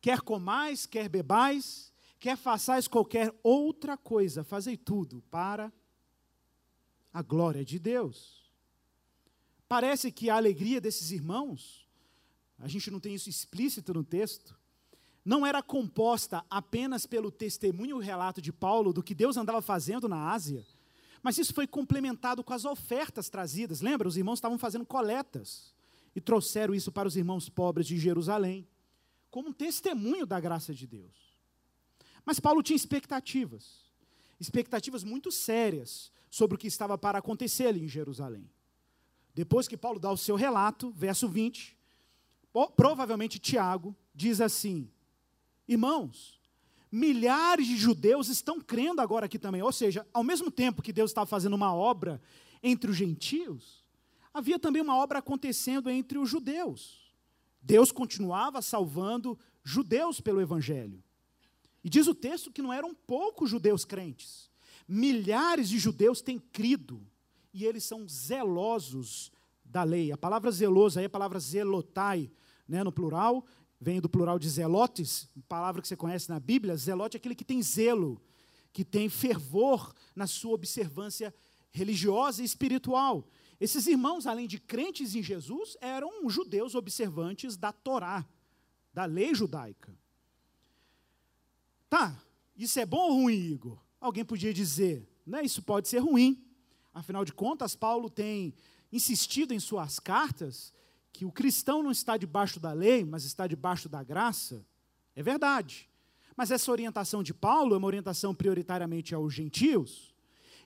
quer 0.00 0.22
comais, 0.22 0.86
quer 0.86 1.06
bebais, 1.06 1.92
quer 2.18 2.34
façais 2.34 2.88
qualquer 2.88 3.30
outra 3.42 3.94
coisa, 3.94 4.42
fazei 4.42 4.74
tudo 4.74 5.22
para 5.30 5.70
a 7.12 7.20
glória 7.20 7.62
de 7.62 7.78
Deus. 7.78 8.50
Parece 9.68 10.10
que 10.10 10.30
a 10.30 10.36
alegria 10.36 10.80
desses 10.80 11.10
irmãos, 11.10 11.86
a 12.58 12.68
gente 12.68 12.90
não 12.90 13.00
tem 13.00 13.14
isso 13.14 13.28
explícito 13.28 13.92
no 13.92 14.02
texto, 14.02 14.58
não 15.22 15.44
era 15.44 15.62
composta 15.62 16.42
apenas 16.48 17.04
pelo 17.04 17.30
testemunho 17.30 18.00
e 18.00 18.06
relato 18.06 18.40
de 18.40 18.50
Paulo 18.50 18.94
do 18.94 19.02
que 19.02 19.14
Deus 19.14 19.36
andava 19.36 19.60
fazendo 19.60 20.08
na 20.08 20.30
Ásia, 20.30 20.64
mas 21.22 21.36
isso 21.36 21.52
foi 21.52 21.66
complementado 21.66 22.42
com 22.42 22.54
as 22.54 22.64
ofertas 22.64 23.28
trazidas. 23.28 23.82
Lembra? 23.82 24.08
Os 24.08 24.16
irmãos 24.16 24.38
estavam 24.38 24.56
fazendo 24.56 24.86
coletas 24.86 25.75
e 26.16 26.20
trouxeram 26.20 26.74
isso 26.74 26.90
para 26.90 27.06
os 27.06 27.14
irmãos 27.14 27.50
pobres 27.50 27.86
de 27.86 27.98
Jerusalém, 27.98 28.66
como 29.30 29.50
um 29.50 29.52
testemunho 29.52 30.24
da 30.24 30.40
graça 30.40 30.72
de 30.72 30.86
Deus. 30.86 31.12
Mas 32.24 32.40
Paulo 32.40 32.62
tinha 32.62 32.74
expectativas, 32.74 33.84
expectativas 34.40 35.04
muito 35.04 35.30
sérias 35.30 36.10
sobre 36.30 36.54
o 36.54 36.58
que 36.58 36.66
estava 36.66 36.96
para 36.96 37.18
acontecer 37.18 37.66
ali 37.66 37.84
em 37.84 37.88
Jerusalém. 37.88 38.50
Depois 39.34 39.68
que 39.68 39.76
Paulo 39.76 40.00
dá 40.00 40.10
o 40.10 40.16
seu 40.16 40.36
relato, 40.36 40.90
verso 40.96 41.28
20, 41.28 41.76
provavelmente 42.74 43.38
Tiago 43.38 43.94
diz 44.14 44.40
assim: 44.40 44.90
Irmãos, 45.68 46.40
milhares 46.90 47.66
de 47.66 47.76
judeus 47.76 48.28
estão 48.28 48.58
crendo 48.58 49.02
agora 49.02 49.26
aqui 49.26 49.38
também. 49.38 49.60
Ou 49.60 49.72
seja, 49.72 50.06
ao 50.14 50.24
mesmo 50.24 50.50
tempo 50.50 50.80
que 50.80 50.94
Deus 50.94 51.10
estava 51.10 51.26
fazendo 51.26 51.52
uma 51.52 51.74
obra 51.74 52.22
entre 52.62 52.90
os 52.90 52.96
gentios, 52.96 53.85
havia 54.36 54.58
também 54.58 54.82
uma 54.82 54.94
obra 54.94 55.20
acontecendo 55.20 55.88
entre 55.88 56.18
os 56.18 56.28
judeus. 56.28 57.10
Deus 57.62 57.90
continuava 57.90 58.60
salvando 58.60 59.38
judeus 59.64 60.20
pelo 60.20 60.42
Evangelho. 60.42 61.02
E 61.82 61.88
diz 61.88 62.06
o 62.06 62.14
texto 62.14 62.52
que 62.52 62.60
não 62.60 62.70
eram 62.70 62.94
poucos 62.94 63.48
judeus 63.48 63.84
crentes. 63.84 64.50
Milhares 64.86 65.70
de 65.70 65.78
judeus 65.78 66.20
têm 66.20 66.38
crido 66.38 67.00
e 67.52 67.64
eles 67.64 67.82
são 67.84 68.06
zelosos 68.06 69.32
da 69.64 69.82
lei. 69.82 70.12
A 70.12 70.18
palavra 70.18 70.50
zeloso 70.50 70.98
aí 70.98 71.04
é 71.04 71.06
a 71.06 71.10
palavra 71.10 71.40
zelotai, 71.40 72.30
né, 72.68 72.84
no 72.84 72.92
plural, 72.92 73.46
vem 73.80 74.02
do 74.02 74.08
plural 74.08 74.38
de 74.38 74.50
zelotes, 74.50 75.30
palavra 75.48 75.80
que 75.80 75.88
você 75.88 75.96
conhece 75.96 76.28
na 76.28 76.38
Bíblia. 76.38 76.76
Zelote 76.76 77.16
é 77.16 77.18
aquele 77.18 77.34
que 77.34 77.44
tem 77.44 77.62
zelo, 77.62 78.20
que 78.70 78.84
tem 78.84 79.08
fervor 79.08 79.94
na 80.14 80.26
sua 80.26 80.52
observância 80.52 81.34
religiosa 81.70 82.42
e 82.42 82.44
espiritual. 82.44 83.26
Esses 83.60 83.86
irmãos, 83.86 84.26
além 84.26 84.46
de 84.46 84.58
crentes 84.58 85.14
em 85.14 85.22
Jesus, 85.22 85.76
eram 85.80 86.28
judeus 86.28 86.74
observantes 86.74 87.56
da 87.56 87.72
Torá, 87.72 88.26
da 88.92 89.04
lei 89.04 89.34
judaica. 89.34 89.94
Tá, 91.88 92.20
isso 92.56 92.78
é 92.78 92.86
bom 92.86 93.10
ou 93.10 93.22
ruim, 93.22 93.52
Igor? 93.52 93.78
Alguém 94.00 94.24
podia 94.24 94.52
dizer, 94.52 95.08
né, 95.26 95.42
isso 95.42 95.62
pode 95.62 95.88
ser 95.88 95.98
ruim. 95.98 96.42
Afinal 96.92 97.24
de 97.24 97.32
contas, 97.32 97.74
Paulo 97.74 98.10
tem 98.10 98.54
insistido 98.92 99.52
em 99.52 99.60
suas 99.60 99.98
cartas 99.98 100.72
que 101.12 101.24
o 101.24 101.32
cristão 101.32 101.82
não 101.82 101.90
está 101.90 102.16
debaixo 102.16 102.60
da 102.60 102.72
lei, 102.72 103.04
mas 103.04 103.24
está 103.24 103.46
debaixo 103.46 103.88
da 103.88 104.02
graça. 104.02 104.64
É 105.14 105.22
verdade. 105.22 105.88
Mas 106.36 106.50
essa 106.50 106.70
orientação 106.70 107.22
de 107.22 107.32
Paulo 107.32 107.74
é 107.74 107.78
uma 107.78 107.86
orientação 107.86 108.34
prioritariamente 108.34 109.14
aos 109.14 109.32
gentios. 109.32 110.14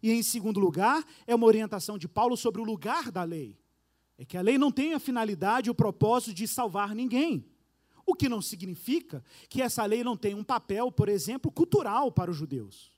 E 0.02 0.10
em 0.10 0.22
segundo 0.22 0.58
lugar, 0.58 1.04
é 1.26 1.34
uma 1.34 1.46
orientação 1.46 1.98
de 1.98 2.08
Paulo 2.08 2.36
sobre 2.36 2.60
o 2.60 2.64
lugar 2.64 3.10
da 3.10 3.22
lei. 3.22 3.58
É 4.16 4.24
que 4.24 4.36
a 4.36 4.42
lei 4.42 4.58
não 4.58 4.70
tem 4.70 4.94
a 4.94 5.00
finalidade 5.00 5.70
o 5.70 5.74
propósito 5.74 6.34
de 6.34 6.46
salvar 6.46 6.94
ninguém. 6.94 7.44
O 8.04 8.14
que 8.14 8.28
não 8.28 8.42
significa 8.42 9.24
que 9.48 9.62
essa 9.62 9.84
lei 9.84 10.02
não 10.02 10.16
tem 10.16 10.34
um 10.34 10.44
papel, 10.44 10.90
por 10.90 11.08
exemplo, 11.08 11.50
cultural 11.50 12.10
para 12.10 12.30
os 12.30 12.36
judeus. 12.36 12.90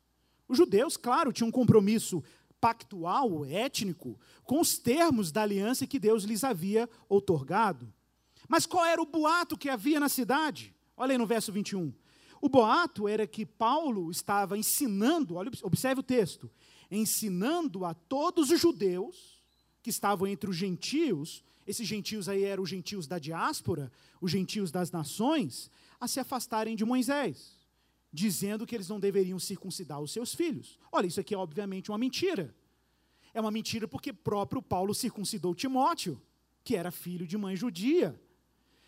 Os 0.48 0.56
judeus, 0.56 0.96
claro, 0.96 1.32
tinham 1.32 1.48
um 1.48 1.52
compromisso 1.52 2.22
pactual, 2.60 3.44
étnico, 3.44 4.18
com 4.44 4.60
os 4.60 4.78
termos 4.78 5.32
da 5.32 5.42
aliança 5.42 5.86
que 5.86 5.98
Deus 5.98 6.24
lhes 6.24 6.44
havia 6.44 6.88
outorgado. 7.08 7.92
Mas 8.48 8.66
qual 8.66 8.84
era 8.84 9.02
o 9.02 9.06
boato 9.06 9.58
que 9.58 9.68
havia 9.68 9.98
na 9.98 10.08
cidade? 10.08 10.74
Olha 10.96 11.12
aí 11.12 11.18
no 11.18 11.26
verso 11.26 11.52
21. 11.52 11.92
O 12.40 12.48
boato 12.48 13.06
era 13.06 13.26
que 13.26 13.46
Paulo 13.46 14.10
estava 14.10 14.58
ensinando, 14.58 15.36
olha, 15.36 15.50
observe 15.62 16.00
o 16.00 16.04
texto, 16.04 16.50
ensinando 16.96 17.84
a 17.84 17.94
todos 17.94 18.50
os 18.50 18.60
judeus 18.60 19.40
que 19.82 19.90
estavam 19.90 20.26
entre 20.26 20.48
os 20.48 20.56
gentios, 20.56 21.42
esses 21.66 21.86
gentios 21.86 22.28
aí 22.28 22.44
eram 22.44 22.62
os 22.62 22.68
gentios 22.68 23.06
da 23.06 23.18
diáspora, 23.18 23.90
os 24.20 24.30
gentios 24.30 24.70
das 24.70 24.90
nações, 24.90 25.70
a 25.98 26.06
se 26.06 26.20
afastarem 26.20 26.76
de 26.76 26.84
Moisés, 26.84 27.56
dizendo 28.12 28.66
que 28.66 28.74
eles 28.74 28.88
não 28.88 29.00
deveriam 29.00 29.38
circuncidar 29.38 30.00
os 30.00 30.12
seus 30.12 30.34
filhos. 30.34 30.78
Olha, 30.90 31.06
isso 31.06 31.20
aqui 31.20 31.34
é 31.34 31.38
obviamente 31.38 31.90
uma 31.90 31.98
mentira. 31.98 32.54
É 33.34 33.40
uma 33.40 33.50
mentira 33.50 33.88
porque 33.88 34.12
próprio 34.12 34.60
Paulo 34.60 34.94
circuncidou 34.94 35.54
Timóteo, 35.54 36.20
que 36.62 36.76
era 36.76 36.90
filho 36.90 37.26
de 37.26 37.38
mãe 37.38 37.56
judia. 37.56 38.20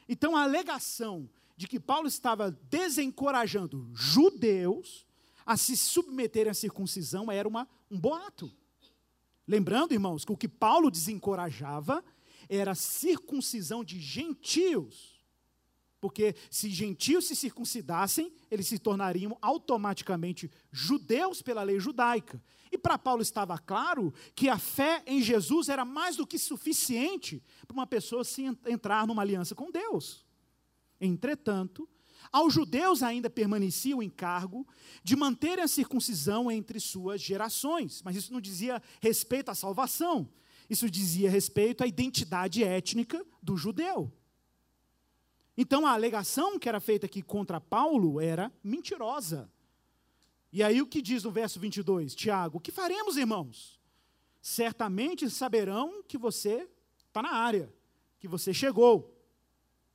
Então 0.09 0.37
a 0.37 0.43
alegação 0.43 1.29
de 1.57 1.67
que 1.67 1.81
Paulo 1.81 2.09
estava 2.09 2.51
desencorajando 2.51 3.89
judeus 3.95 5.07
a 5.45 5.57
se 5.57 5.77
submeterem 5.77 6.51
à 6.51 6.55
circuncisão 6.55 7.31
era 7.31 7.47
uma, 7.47 7.69
um 7.91 7.99
boato. 7.99 8.53
Lembrando, 9.47 9.93
irmãos, 9.93 10.25
que 10.25 10.33
o 10.33 10.37
que 10.37 10.49
Paulo 10.49 10.91
desencorajava 10.91 12.03
era 12.49 12.73
a 12.73 12.75
circuncisão 12.75 13.85
de 13.85 14.01
gentios. 14.01 15.15
Porque 16.01 16.35
se 16.51 16.69
gentios 16.69 17.27
se 17.27 17.35
circuncidassem, 17.35 18.31
eles 18.51 18.67
se 18.67 18.79
tornariam 18.79 19.39
automaticamente 19.41 20.51
judeus 20.71 21.41
pela 21.41 21.63
lei 21.63 21.81
judaica. 21.81 22.43
E 22.71 22.77
para 22.77 22.99
Paulo 22.99 23.23
estava 23.23 23.57
claro 23.59 24.13
que 24.35 24.49
a 24.49 24.59
fé 24.59 25.03
em 25.07 25.23
Jesus 25.23 25.69
era 25.69 25.85
mais 25.85 26.17
do 26.17 26.27
que 26.27 26.39
suficiente 26.39 27.43
para 27.67 27.75
uma 27.75 27.87
pessoa 27.87 28.23
se 28.23 28.43
entrar 28.67 29.07
numa 29.07 29.23
aliança 29.23 29.55
com 29.55 29.71
Deus. 29.71 30.27
Entretanto, 31.01 31.89
aos 32.35 32.53
judeus 32.53 33.01
ainda 33.01 33.31
permanecia 33.31 33.97
o 33.97 34.03
encargo 34.03 34.67
de 35.05 35.15
manterem 35.15 35.63
a 35.63 35.69
circuncisão 35.69 36.51
entre 36.51 36.81
suas 36.81 37.21
gerações, 37.21 38.03
mas 38.03 38.17
isso 38.17 38.33
não 38.33 38.41
dizia 38.41 38.83
respeito 39.01 39.53
à 39.53 39.55
salvação, 39.55 40.29
isso 40.69 40.91
dizia 40.91 41.31
respeito 41.31 41.85
à 41.85 41.87
identidade 41.87 42.65
étnica 42.65 43.25
do 43.41 43.57
judeu. 43.57 44.13
Então 45.57 45.87
a 45.87 45.93
alegação 45.93 46.59
que 46.59 46.69
era 46.69 46.81
feita 46.81 47.07
aqui 47.07 47.23
contra 47.23 47.61
Paulo 47.61 48.21
era 48.21 48.53
mentirosa. 48.65 49.49
E 50.53 50.61
aí 50.61 50.83
o 50.83 50.89
que 50.89 51.01
diz 51.01 51.23
no 51.23 51.31
verso 51.31 51.61
22? 51.61 52.17
Tiago, 52.17 52.59
o 52.59 52.61
que 52.61 52.73
faremos, 52.73 53.17
irmãos? 53.17 53.79
Certamente 54.43 55.31
saberão 55.31 56.03
que 56.03 56.19
você 56.19 56.69
está 57.07 57.23
na 57.23 57.31
área, 57.31 57.73
que 58.19 58.27
você 58.27 58.53
chegou. 58.53 59.25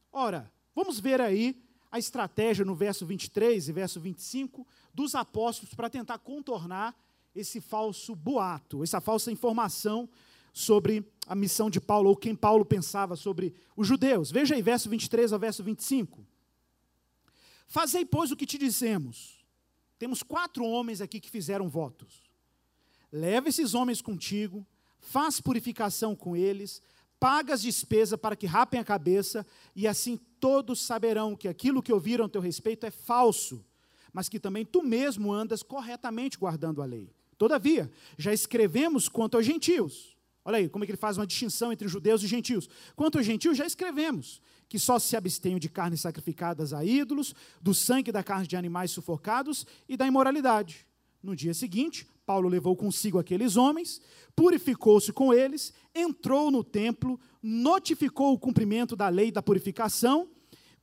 Ora, 0.10 0.50
vamos 0.74 1.02
ver 1.02 1.20
aí 1.20 1.68
a 1.92 1.98
estratégia 1.98 2.64
no 2.64 2.76
verso 2.76 3.06
23 3.06 3.68
e 3.68 3.72
verso 3.72 4.00
25 4.00 4.66
dos 4.94 5.16
apóstolos 5.16 5.74
para 5.74 5.90
tentar 5.90 6.20
contornar 6.20 6.96
esse 7.36 7.62
falso 7.62 8.16
boato, 8.16 8.84
essa 8.84 9.00
falsa 9.00 9.32
informação 9.32 10.10
sobre 10.54 11.06
a 11.28 11.36
missão 11.36 11.70
de 11.70 11.80
Paulo, 11.80 12.10
ou 12.10 12.16
quem 12.16 12.36
Paulo 12.36 12.66
pensava 12.66 13.16
sobre 13.16 13.54
os 13.76 13.88
judeus. 13.88 14.32
Veja 14.32 14.56
aí, 14.56 14.62
verso 14.62 14.90
23 14.90 15.32
ao 15.32 15.40
verso 15.40 15.64
25. 15.64 16.26
Fazei, 17.68 18.04
pois, 18.04 18.32
o 18.32 18.36
que 18.36 18.46
te 18.46 18.58
dizemos. 18.58 19.46
Temos 19.98 20.24
quatro 20.24 20.66
homens 20.66 21.02
aqui 21.02 21.20
que 21.20 21.30
fizeram 21.30 21.70
votos. 21.70 22.24
Leva 23.12 23.50
esses 23.50 23.74
homens 23.74 24.02
contigo, 24.02 24.66
faz 25.00 25.40
purificação 25.40 26.16
com 26.16 26.36
eles, 26.36 26.82
paga 27.20 27.54
as 27.54 27.62
despesas 27.62 28.20
para 28.20 28.36
que 28.36 28.48
rapem 28.48 28.80
a 28.80 28.84
cabeça, 28.84 29.46
e 29.76 29.88
assim 29.88 30.20
todos 30.40 30.80
saberão 30.80 31.36
que 31.36 31.48
aquilo 31.48 31.84
que 31.84 31.92
ouviram 31.92 32.26
a 32.26 32.30
teu 32.30 32.42
respeito 32.42 32.86
é 32.86 32.92
falso, 32.92 33.66
mas 34.14 34.30
que 34.30 34.40
também 34.40 34.66
tu 34.66 34.82
mesmo 34.82 35.32
andas 35.32 35.62
corretamente 35.62 36.38
guardando 36.38 36.82
a 36.82 36.86
lei. 36.86 37.12
Todavia, 37.38 37.92
já 38.18 38.34
escrevemos 38.34 39.08
quanto 39.08 39.38
aos 39.38 39.46
gentios. 39.46 40.18
Olha 40.44 40.58
aí 40.58 40.70
como 40.70 40.84
é 40.84 40.88
que 40.88 40.92
ele 40.92 40.98
faz 40.98 41.18
uma 41.18 41.28
distinção 41.28 41.72
entre 41.72 41.88
judeus 41.88 42.24
e 42.24 42.28
gentios. 42.28 42.70
Quanto 42.96 43.18
aos 43.18 43.26
gentios, 43.26 43.58
já 43.58 43.66
escrevemos 43.66 44.42
que 44.68 44.80
só 44.80 45.00
se 45.00 45.16
abstenham 45.16 45.60
de 45.60 45.70
carnes 45.70 46.02
sacrificadas 46.02 46.74
a 46.74 46.84
ídolos, 46.84 47.34
do 47.62 47.74
sangue 47.74 48.12
da 48.12 48.24
carne 48.24 48.48
de 48.48 48.56
animais 48.56 48.92
sufocados 48.92 49.66
e 49.88 49.98
da 49.98 50.08
imoralidade. 50.08 50.88
No 51.22 51.36
dia 51.36 51.54
seguinte, 51.54 52.08
Paulo 52.30 52.48
levou 52.48 52.76
consigo 52.76 53.18
aqueles 53.18 53.58
homens, 53.58 54.00
purificou-se 54.36 55.12
com 55.12 55.34
eles, 55.34 55.74
entrou 55.96 56.52
no 56.52 56.64
templo, 56.64 57.20
notificou 57.42 58.34
o 58.34 58.38
cumprimento 58.38 58.96
da 58.96 59.10
lei 59.10 59.32
da 59.32 59.42
purificação, 59.42 60.30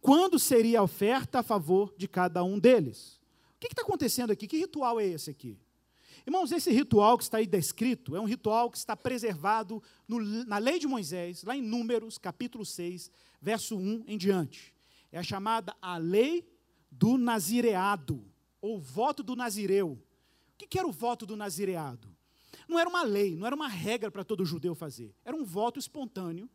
quando 0.00 0.40
seria 0.40 0.80
a 0.80 0.82
oferta 0.82 1.38
a 1.38 1.42
favor 1.44 1.94
de 1.96 2.08
cada 2.08 2.42
um 2.42 2.58
deles. 2.58 3.20
O 3.54 3.60
que 3.60 3.68
está 3.68 3.82
acontecendo 3.82 4.32
aqui? 4.32 4.48
Que 4.48 4.56
ritual 4.56 4.98
é 4.98 5.06
esse 5.06 5.30
aqui? 5.30 5.56
Irmãos, 6.26 6.50
esse 6.50 6.72
ritual 6.72 7.16
que 7.16 7.22
está 7.22 7.38
aí 7.38 7.46
descrito 7.46 8.16
é 8.16 8.20
um 8.20 8.26
ritual 8.26 8.68
que 8.68 8.78
está 8.78 8.96
preservado 8.96 9.80
no, 10.08 10.18
na 10.46 10.58
lei 10.58 10.80
de 10.80 10.88
Moisés, 10.88 11.44
lá 11.44 11.56
em 11.56 11.62
Números, 11.62 12.18
capítulo 12.18 12.66
6, 12.66 13.08
verso 13.40 13.76
1 13.76 14.02
em 14.08 14.18
diante. 14.18 14.74
É 15.12 15.22
chamada 15.22 15.76
a 15.80 15.96
lei 15.96 16.44
do 16.90 17.16
nazireado, 17.16 18.24
ou 18.60 18.80
voto 18.80 19.22
do 19.22 19.36
nazireu. 19.36 20.02
O 20.56 20.68
que 20.68 20.78
era 20.78 20.88
o 20.88 20.92
voto 20.92 21.26
do 21.26 21.36
nazireado? 21.36 22.08
Não 22.66 22.78
era 22.78 22.88
uma 22.88 23.02
lei, 23.02 23.36
não 23.36 23.46
era 23.46 23.54
uma 23.54 23.68
regra 23.68 24.10
para 24.10 24.24
todo 24.24 24.44
judeu 24.44 24.74
fazer. 24.74 25.14
Era 25.24 25.36
um 25.36 25.44
voto 25.44 25.78
espontâneo 25.78 26.48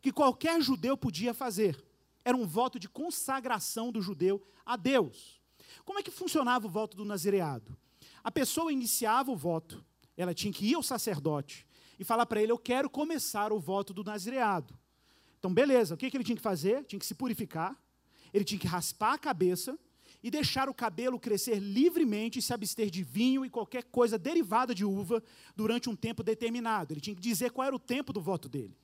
que 0.00 0.12
qualquer 0.12 0.62
judeu 0.62 0.96
podia 0.96 1.34
fazer. 1.34 1.84
Era 2.24 2.36
um 2.36 2.46
voto 2.46 2.78
de 2.78 2.88
consagração 2.88 3.90
do 3.90 4.00
judeu 4.00 4.42
a 4.64 4.76
Deus. 4.76 5.40
Como 5.84 5.98
é 5.98 6.02
que 6.02 6.10
funcionava 6.10 6.66
o 6.66 6.70
voto 6.70 6.96
do 6.96 7.04
nazireado? 7.04 7.76
A 8.22 8.30
pessoa 8.30 8.72
iniciava 8.72 9.30
o 9.30 9.36
voto, 9.36 9.84
ela 10.16 10.34
tinha 10.34 10.52
que 10.52 10.66
ir 10.66 10.74
ao 10.74 10.82
sacerdote 10.82 11.66
e 11.98 12.04
falar 12.04 12.26
para 12.26 12.40
ele: 12.40 12.52
Eu 12.52 12.58
quero 12.58 12.88
começar 12.88 13.52
o 13.52 13.58
voto 13.58 13.92
do 13.92 14.04
nazireado. 14.04 14.78
Então, 15.38 15.52
beleza, 15.52 15.94
o 15.94 15.96
que, 15.96 16.10
que 16.10 16.16
ele 16.16 16.24
tinha 16.24 16.36
que 16.36 16.42
fazer? 16.42 16.84
Tinha 16.84 17.00
que 17.00 17.06
se 17.06 17.14
purificar, 17.14 17.76
ele 18.32 18.44
tinha 18.44 18.58
que 18.58 18.66
raspar 18.66 19.14
a 19.14 19.18
cabeça 19.18 19.78
e 20.22 20.30
deixar 20.30 20.68
o 20.68 20.74
cabelo 20.74 21.18
crescer 21.18 21.58
livremente 21.58 22.38
e 22.38 22.42
se 22.42 22.52
abster 22.52 22.90
de 22.90 23.02
vinho 23.02 23.44
e 23.44 23.50
qualquer 23.50 23.84
coisa 23.84 24.18
derivada 24.18 24.74
de 24.74 24.84
uva 24.84 25.22
durante 25.56 25.88
um 25.88 25.96
tempo 25.96 26.22
determinado. 26.22 26.92
Ele 26.92 27.00
tinha 27.00 27.16
que 27.16 27.22
dizer 27.22 27.50
qual 27.50 27.66
era 27.66 27.76
o 27.76 27.78
tempo 27.78 28.12
do 28.12 28.20
voto 28.20 28.48
dele. 28.48 28.76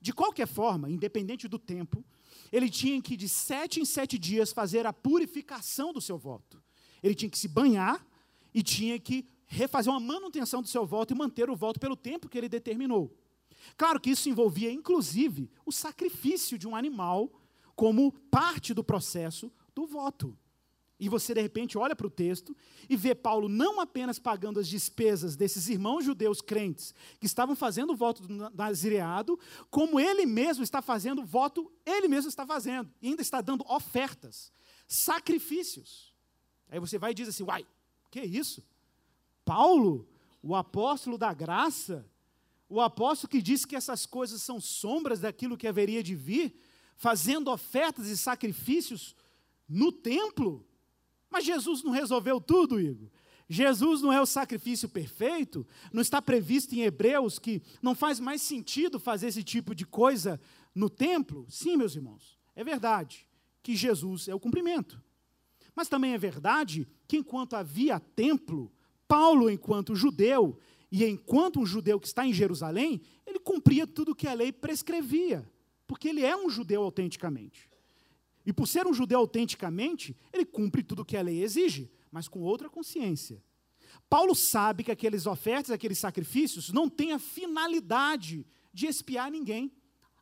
De 0.00 0.12
qualquer 0.12 0.48
forma, 0.48 0.90
independente 0.90 1.46
do 1.46 1.58
tempo, 1.58 2.04
ele 2.50 2.68
tinha 2.68 3.00
que, 3.00 3.16
de 3.16 3.28
sete 3.28 3.80
em 3.80 3.84
sete 3.84 4.18
dias, 4.18 4.52
fazer 4.52 4.86
a 4.86 4.92
purificação 4.92 5.92
do 5.92 6.00
seu 6.00 6.18
voto. 6.18 6.62
Ele 7.02 7.14
tinha 7.14 7.30
que 7.30 7.38
se 7.38 7.48
banhar 7.48 8.04
e 8.52 8.62
tinha 8.62 8.98
que 8.98 9.26
refazer 9.46 9.92
uma 9.92 10.00
manutenção 10.00 10.60
do 10.60 10.68
seu 10.68 10.84
voto 10.84 11.12
e 11.12 11.16
manter 11.16 11.48
o 11.48 11.56
voto 11.56 11.78
pelo 11.78 11.96
tempo 11.96 12.28
que 12.28 12.36
ele 12.36 12.48
determinou. 12.48 13.16
Claro 13.76 14.00
que 14.00 14.10
isso 14.10 14.28
envolvia, 14.28 14.72
inclusive, 14.72 15.50
o 15.64 15.70
sacrifício 15.70 16.58
de 16.58 16.66
um 16.66 16.74
animal 16.74 17.30
como 17.76 18.12
parte 18.30 18.74
do 18.74 18.82
processo 18.82 19.52
do 19.74 19.86
voto. 19.86 20.36
E 21.02 21.08
você, 21.08 21.34
de 21.34 21.42
repente, 21.42 21.76
olha 21.76 21.96
para 21.96 22.06
o 22.06 22.10
texto 22.10 22.56
e 22.88 22.96
vê 22.96 23.12
Paulo 23.12 23.48
não 23.48 23.80
apenas 23.80 24.20
pagando 24.20 24.60
as 24.60 24.68
despesas 24.68 25.34
desses 25.34 25.68
irmãos 25.68 26.04
judeus 26.04 26.40
crentes 26.40 26.94
que 27.18 27.26
estavam 27.26 27.56
fazendo 27.56 27.92
o 27.92 27.96
voto 27.96 28.22
do 28.22 28.32
nazireado, 28.54 29.36
como 29.68 29.98
ele 29.98 30.24
mesmo 30.24 30.62
está 30.62 30.80
fazendo 30.80 31.22
o 31.22 31.24
voto, 31.24 31.72
ele 31.84 32.06
mesmo 32.06 32.28
está 32.28 32.46
fazendo, 32.46 32.88
e 33.02 33.08
ainda 33.08 33.20
está 33.20 33.40
dando 33.40 33.64
ofertas, 33.68 34.52
sacrifícios. 34.86 36.14
Aí 36.70 36.78
você 36.78 36.98
vai 36.98 37.10
e 37.10 37.14
diz 37.14 37.28
assim: 37.28 37.42
uai, 37.42 37.66
que 38.08 38.20
isso? 38.20 38.62
Paulo, 39.44 40.08
o 40.40 40.54
apóstolo 40.54 41.18
da 41.18 41.34
graça, 41.34 42.08
o 42.68 42.80
apóstolo 42.80 43.28
que 43.28 43.42
disse 43.42 43.66
que 43.66 43.74
essas 43.74 44.06
coisas 44.06 44.40
são 44.40 44.60
sombras 44.60 45.18
daquilo 45.18 45.56
que 45.56 45.66
haveria 45.66 46.00
de 46.00 46.14
vir, 46.14 46.54
fazendo 46.94 47.50
ofertas 47.50 48.06
e 48.06 48.16
sacrifícios 48.16 49.16
no 49.68 49.90
templo. 49.90 50.64
Mas 51.32 51.46
Jesus 51.46 51.82
não 51.82 51.90
resolveu 51.90 52.38
tudo, 52.38 52.78
Igor. 52.78 53.08
Jesus 53.48 54.02
não 54.02 54.12
é 54.12 54.20
o 54.20 54.26
sacrifício 54.26 54.88
perfeito, 54.88 55.66
não 55.92 56.02
está 56.02 56.20
previsto 56.20 56.74
em 56.74 56.82
Hebreus 56.82 57.38
que 57.38 57.62
não 57.80 57.94
faz 57.94 58.20
mais 58.20 58.42
sentido 58.42 59.00
fazer 59.00 59.28
esse 59.28 59.42
tipo 59.42 59.74
de 59.74 59.86
coisa 59.86 60.38
no 60.74 60.90
templo? 60.90 61.46
Sim, 61.48 61.76
meus 61.76 61.96
irmãos, 61.96 62.38
é 62.54 62.62
verdade 62.62 63.26
que 63.62 63.74
Jesus 63.74 64.28
é 64.28 64.34
o 64.34 64.40
cumprimento. 64.40 65.02
Mas 65.74 65.88
também 65.88 66.12
é 66.12 66.18
verdade 66.18 66.86
que 67.08 67.16
enquanto 67.16 67.54
havia 67.54 67.98
templo, 67.98 68.70
Paulo, 69.08 69.50
enquanto 69.50 69.94
judeu, 69.94 70.58
e 70.90 71.04
enquanto 71.06 71.60
um 71.60 71.66
judeu 71.66 71.98
que 71.98 72.06
está 72.06 72.26
em 72.26 72.32
Jerusalém, 72.32 73.00
ele 73.26 73.38
cumpria 73.38 73.86
tudo 73.86 74.12
o 74.12 74.14
que 74.14 74.28
a 74.28 74.34
lei 74.34 74.52
prescrevia, 74.52 75.50
porque 75.86 76.08
ele 76.08 76.22
é 76.22 76.36
um 76.36 76.50
judeu 76.50 76.82
autenticamente. 76.82 77.71
E 78.44 78.52
por 78.52 78.66
ser 78.66 78.86
um 78.86 78.94
judeu 78.94 79.18
autenticamente, 79.18 80.16
ele 80.32 80.44
cumpre 80.44 80.82
tudo 80.82 81.02
o 81.02 81.04
que 81.04 81.16
a 81.16 81.22
lei 81.22 81.42
exige, 81.42 81.90
mas 82.10 82.28
com 82.28 82.40
outra 82.40 82.68
consciência. 82.68 83.42
Paulo 84.08 84.34
sabe 84.34 84.84
que 84.84 84.90
aqueles 84.90 85.26
ofertas, 85.26 85.70
aqueles 85.70 85.98
sacrifícios, 85.98 86.72
não 86.72 86.88
têm 86.88 87.12
a 87.12 87.18
finalidade 87.18 88.46
de 88.72 88.86
espiar 88.86 89.30
ninguém. 89.30 89.72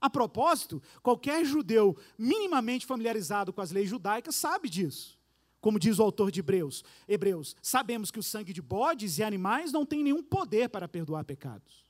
A 0.00 0.08
propósito, 0.08 0.82
qualquer 1.02 1.44
judeu 1.44 1.96
minimamente 2.16 2.86
familiarizado 2.86 3.52
com 3.52 3.60
as 3.60 3.70
leis 3.70 3.88
judaicas 3.88 4.34
sabe 4.34 4.68
disso. 4.68 5.18
Como 5.60 5.78
diz 5.78 5.98
o 5.98 6.02
autor 6.02 6.30
de 6.30 6.40
Hebreus, 6.40 6.82
Hebreus, 7.06 7.54
sabemos 7.60 8.10
que 8.10 8.18
o 8.18 8.22
sangue 8.22 8.52
de 8.52 8.62
bodes 8.62 9.18
e 9.18 9.22
animais 9.22 9.72
não 9.72 9.84
tem 9.84 10.02
nenhum 10.02 10.22
poder 10.22 10.70
para 10.70 10.88
perdoar 10.88 11.24
pecados. 11.24 11.84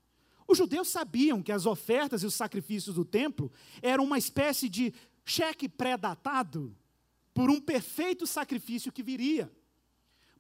Os 0.48 0.58
judeus 0.58 0.88
sabiam 0.88 1.40
que 1.40 1.52
as 1.52 1.64
ofertas 1.64 2.24
e 2.24 2.26
os 2.26 2.34
sacrifícios 2.34 2.96
do 2.96 3.04
templo 3.04 3.52
eram 3.80 4.02
uma 4.02 4.18
espécie 4.18 4.68
de 4.68 4.92
cheque 5.30 5.68
pré-datado 5.68 6.76
por 7.32 7.48
um 7.48 7.60
perfeito 7.60 8.26
sacrifício 8.26 8.90
que 8.90 9.02
viria, 9.02 9.50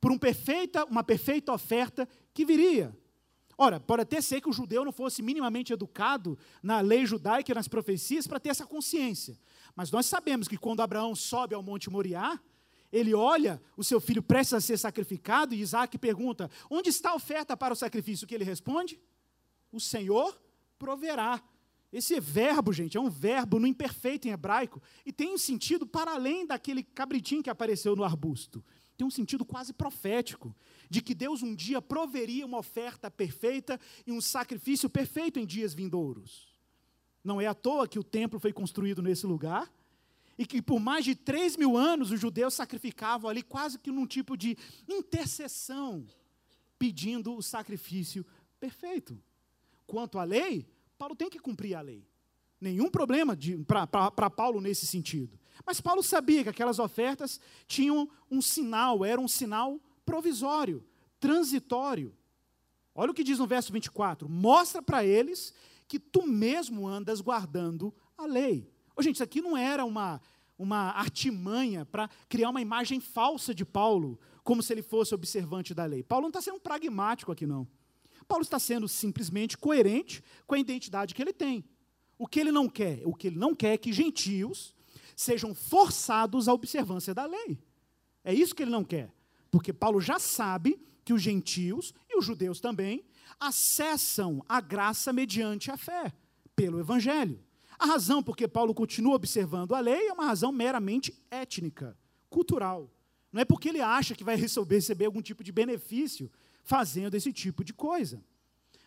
por 0.00 0.10
um 0.10 0.18
perfeita, 0.18 0.84
uma 0.86 1.04
perfeita 1.04 1.52
oferta 1.52 2.08
que 2.34 2.44
viria. 2.44 2.96
Ora, 3.56 3.78
pode 3.78 4.02
até 4.02 4.20
ser 4.20 4.40
que 4.40 4.48
o 4.48 4.52
judeu 4.52 4.84
não 4.84 4.90
fosse 4.90 5.22
minimamente 5.22 5.72
educado 5.72 6.36
na 6.62 6.80
lei 6.80 7.06
judaica 7.06 7.52
e 7.52 7.54
nas 7.54 7.68
profecias 7.68 8.26
para 8.26 8.40
ter 8.40 8.48
essa 8.48 8.66
consciência. 8.66 9.38
Mas 9.76 9.90
nós 9.90 10.06
sabemos 10.06 10.48
que 10.48 10.56
quando 10.56 10.80
Abraão 10.80 11.14
sobe 11.14 11.54
ao 11.54 11.62
Monte 11.62 11.90
Moriá, 11.90 12.40
ele 12.90 13.14
olha 13.14 13.62
o 13.76 13.84
seu 13.84 14.00
filho 14.00 14.22
prestes 14.22 14.54
a 14.54 14.60
ser 14.60 14.78
sacrificado 14.78 15.54
e 15.54 15.60
Isaac 15.60 15.96
pergunta: 15.98 16.50
Onde 16.68 16.88
está 16.88 17.10
a 17.10 17.14
oferta 17.14 17.56
para 17.56 17.74
o 17.74 17.76
sacrifício? 17.76 18.24
O 18.24 18.28
que 18.28 18.34
ele 18.34 18.44
responde? 18.44 18.98
O 19.70 19.78
Senhor 19.78 20.40
proverá. 20.78 21.40
Esse 21.92 22.20
verbo, 22.20 22.72
gente, 22.72 22.96
é 22.96 23.00
um 23.00 23.10
verbo 23.10 23.58
no 23.58 23.66
imperfeito 23.66 24.28
em 24.28 24.30
hebraico 24.30 24.80
e 25.04 25.12
tem 25.12 25.32
um 25.32 25.38
sentido 25.38 25.86
para 25.86 26.12
além 26.12 26.46
daquele 26.46 26.82
cabritinho 26.82 27.42
que 27.42 27.50
apareceu 27.50 27.96
no 27.96 28.04
arbusto. 28.04 28.64
Tem 28.96 29.06
um 29.06 29.10
sentido 29.10 29.44
quase 29.44 29.72
profético 29.72 30.54
de 30.88 31.00
que 31.00 31.14
Deus 31.14 31.42
um 31.42 31.54
dia 31.54 31.80
proveria 31.82 32.46
uma 32.46 32.58
oferta 32.58 33.10
perfeita 33.10 33.80
e 34.06 34.12
um 34.12 34.20
sacrifício 34.20 34.88
perfeito 34.88 35.40
em 35.40 35.46
dias 35.46 35.74
vindouros. 35.74 36.48
Não 37.24 37.40
é 37.40 37.46
à 37.46 37.54
toa 37.54 37.88
que 37.88 37.98
o 37.98 38.04
templo 38.04 38.38
foi 38.38 38.52
construído 38.52 39.02
nesse 39.02 39.26
lugar 39.26 39.72
e 40.38 40.46
que 40.46 40.62
por 40.62 40.78
mais 40.78 41.04
de 41.04 41.14
três 41.14 41.56
mil 41.56 41.76
anos 41.76 42.10
os 42.10 42.20
judeus 42.20 42.54
sacrificavam 42.54 43.28
ali 43.28 43.42
quase 43.42 43.78
que 43.78 43.90
num 43.90 44.06
tipo 44.06 44.36
de 44.36 44.56
intercessão, 44.88 46.06
pedindo 46.78 47.34
o 47.34 47.42
sacrifício 47.42 48.24
perfeito. 48.58 49.20
Quanto 49.86 50.18
à 50.18 50.24
lei, 50.24 50.66
Paulo 51.00 51.16
tem 51.16 51.30
que 51.30 51.38
cumprir 51.38 51.74
a 51.74 51.80
lei. 51.80 52.06
Nenhum 52.60 52.90
problema 52.90 53.34
para 53.66 54.28
Paulo 54.28 54.60
nesse 54.60 54.86
sentido. 54.86 55.40
Mas 55.64 55.80
Paulo 55.80 56.02
sabia 56.02 56.42
que 56.42 56.50
aquelas 56.50 56.78
ofertas 56.78 57.40
tinham 57.66 58.06
um 58.30 58.42
sinal, 58.42 59.02
era 59.02 59.18
um 59.18 59.26
sinal 59.26 59.80
provisório, 60.04 60.84
transitório. 61.18 62.14
Olha 62.94 63.12
o 63.12 63.14
que 63.14 63.24
diz 63.24 63.38
no 63.38 63.46
verso 63.46 63.72
24: 63.72 64.28
mostra 64.28 64.82
para 64.82 65.02
eles 65.02 65.54
que 65.88 65.98
tu 65.98 66.26
mesmo 66.26 66.86
andas 66.86 67.22
guardando 67.22 67.94
a 68.14 68.26
lei. 68.26 68.70
Oh, 68.94 69.00
gente, 69.00 69.14
isso 69.14 69.24
aqui 69.24 69.40
não 69.40 69.56
era 69.56 69.86
uma, 69.86 70.20
uma 70.58 70.90
artimanha 70.90 71.86
para 71.86 72.10
criar 72.28 72.50
uma 72.50 72.60
imagem 72.60 73.00
falsa 73.00 73.54
de 73.54 73.64
Paulo, 73.64 74.20
como 74.44 74.62
se 74.62 74.70
ele 74.70 74.82
fosse 74.82 75.14
observante 75.14 75.72
da 75.72 75.86
lei. 75.86 76.02
Paulo 76.02 76.24
não 76.24 76.28
está 76.28 76.42
sendo 76.42 76.60
pragmático 76.60 77.32
aqui, 77.32 77.46
não. 77.46 77.66
Paulo 78.30 78.44
está 78.44 78.60
sendo 78.60 78.86
simplesmente 78.86 79.58
coerente 79.58 80.22
com 80.46 80.54
a 80.54 80.58
identidade 80.60 81.16
que 81.16 81.20
ele 81.20 81.32
tem. 81.32 81.64
O 82.16 82.28
que 82.28 82.38
ele 82.38 82.52
não 82.52 82.68
quer? 82.68 83.02
O 83.04 83.12
que 83.12 83.26
ele 83.26 83.36
não 83.36 83.56
quer 83.56 83.72
é 83.72 83.76
que 83.76 83.92
gentios 83.92 84.72
sejam 85.16 85.52
forçados 85.52 86.46
à 86.46 86.54
observância 86.54 87.12
da 87.12 87.26
lei. 87.26 87.58
É 88.22 88.32
isso 88.32 88.54
que 88.54 88.62
ele 88.62 88.70
não 88.70 88.84
quer. 88.84 89.12
Porque 89.50 89.72
Paulo 89.72 90.00
já 90.00 90.20
sabe 90.20 90.80
que 91.04 91.12
os 91.12 91.20
gentios 91.20 91.92
e 92.08 92.16
os 92.16 92.24
judeus 92.24 92.60
também 92.60 93.04
acessam 93.40 94.44
a 94.48 94.60
graça 94.60 95.12
mediante 95.12 95.68
a 95.72 95.76
fé, 95.76 96.12
pelo 96.54 96.78
evangelho. 96.78 97.42
A 97.80 97.84
razão 97.84 98.22
por 98.22 98.36
que 98.36 98.46
Paulo 98.46 98.72
continua 98.72 99.16
observando 99.16 99.74
a 99.74 99.80
lei 99.80 100.06
é 100.06 100.12
uma 100.12 100.26
razão 100.26 100.52
meramente 100.52 101.20
étnica, 101.32 101.98
cultural. 102.28 102.88
Não 103.32 103.42
é 103.42 103.44
porque 103.44 103.70
ele 103.70 103.80
acha 103.80 104.14
que 104.14 104.22
vai 104.22 104.36
receber, 104.36 104.76
receber 104.76 105.06
algum 105.06 105.20
tipo 105.20 105.42
de 105.42 105.50
benefício 105.50 106.30
fazendo 106.70 107.16
esse 107.16 107.32
tipo 107.32 107.64
de 107.64 107.74
coisa. 107.74 108.22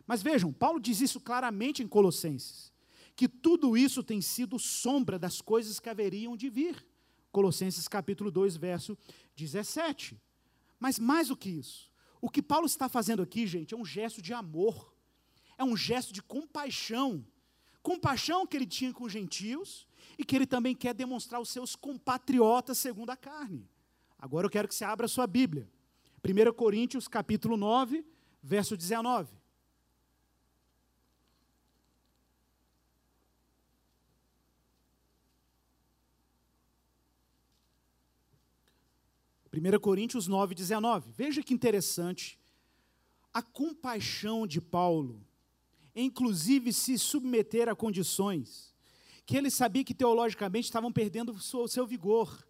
Mas 0.07 0.23
vejam, 0.23 0.53
Paulo 0.53 0.79
diz 0.79 1.01
isso 1.01 1.19
claramente 1.19 1.83
em 1.83 1.87
Colossenses, 1.87 2.71
que 3.13 3.27
tudo 3.27 3.75
isso 3.75 4.01
tem 4.01 4.21
sido 4.21 4.57
sombra 4.57 5.19
das 5.19 5.41
coisas 5.41 5.81
que 5.81 5.89
haveriam 5.89 6.37
de 6.37 6.49
vir. 6.49 6.87
Colossenses 7.29 7.85
capítulo 7.89 8.31
2, 8.31 8.55
verso 8.55 8.97
17. 9.35 10.17
Mas 10.79 10.97
mais 10.97 11.27
do 11.27 11.35
que 11.35 11.49
isso, 11.49 11.91
o 12.21 12.29
que 12.29 12.41
Paulo 12.41 12.67
está 12.67 12.87
fazendo 12.87 13.21
aqui, 13.21 13.45
gente, 13.45 13.73
é 13.73 13.77
um 13.77 13.83
gesto 13.83 14.21
de 14.21 14.33
amor, 14.33 14.95
é 15.57 15.63
um 15.65 15.75
gesto 15.75 16.13
de 16.13 16.23
compaixão. 16.23 17.25
Compaixão 17.81 18.47
que 18.47 18.55
ele 18.55 18.65
tinha 18.65 18.93
com 18.93 19.03
os 19.03 19.11
gentios 19.11 19.85
e 20.17 20.23
que 20.23 20.37
ele 20.37 20.47
também 20.47 20.73
quer 20.73 20.93
demonstrar 20.93 21.39
aos 21.39 21.49
seus 21.49 21.75
compatriotas 21.75 22.77
segundo 22.77 23.09
a 23.09 23.17
carne. 23.17 23.69
Agora 24.17 24.45
eu 24.45 24.49
quero 24.49 24.69
que 24.69 24.75
você 24.75 24.85
abra 24.85 25.05
a 25.05 25.09
sua 25.09 25.27
Bíblia. 25.27 25.69
1 26.23 26.53
Coríntios, 26.53 27.07
capítulo 27.07 27.57
9, 27.57 28.05
verso 28.41 28.77
19. 28.77 29.43
1 39.51 39.79
Coríntios 39.79 40.27
9, 40.27 40.55
19. 40.55 41.11
Veja 41.11 41.43
que 41.43 41.53
interessante. 41.53 42.39
A 43.33 43.41
compaixão 43.41 44.47
de 44.47 44.61
Paulo, 44.61 45.21
inclusive 45.95 46.71
se 46.71 46.97
submeter 46.97 47.67
a 47.67 47.75
condições 47.75 48.73
que 49.25 49.37
ele 49.37 49.49
sabia 49.49 49.83
que 49.83 49.93
teologicamente 49.93 50.65
estavam 50.65 50.91
perdendo 50.91 51.31
o 51.31 51.67
seu 51.67 51.85
vigor, 51.87 52.45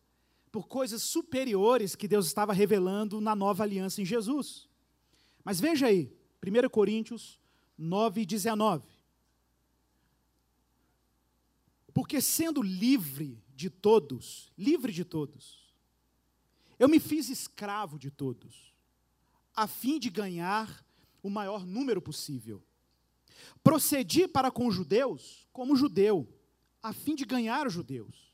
por 0.54 0.68
coisas 0.68 1.02
superiores 1.02 1.96
que 1.96 2.08
Deus 2.08 2.28
estava 2.28 2.54
revelando 2.54 3.20
na 3.20 3.36
nova 3.36 3.64
aliança 3.64 4.04
em 4.04 4.06
Jesus. 4.06 4.70
Mas 5.44 5.60
veja 5.60 5.88
aí, 5.88 6.16
1 6.46 6.70
Coríntios 6.70 7.40
9, 7.76 8.24
19. 8.24 8.88
Porque 11.92 12.22
sendo 12.22 12.62
livre 12.62 13.44
de 13.56 13.68
todos, 13.68 14.52
livre 14.56 14.94
de 14.94 15.04
todos, 15.04 15.74
eu 16.78 16.88
me 16.88 17.00
fiz 17.00 17.30
escravo 17.30 17.98
de 17.98 18.12
todos, 18.12 18.76
a 19.56 19.66
fim 19.66 19.98
de 19.98 20.12
ganhar 20.12 20.86
o 21.24 21.32
maior 21.32 21.66
número 21.66 22.00
possível. 22.00 22.64
Procedi 23.64 24.28
para 24.28 24.52
com 24.52 24.68
os 24.68 24.76
judeus 24.76 25.48
como 25.52 25.76
judeu, 25.76 26.32
a 26.80 26.94
fim 26.94 27.16
de 27.16 27.26
ganhar 27.26 27.66
os 27.66 27.74
judeus. 27.74 28.33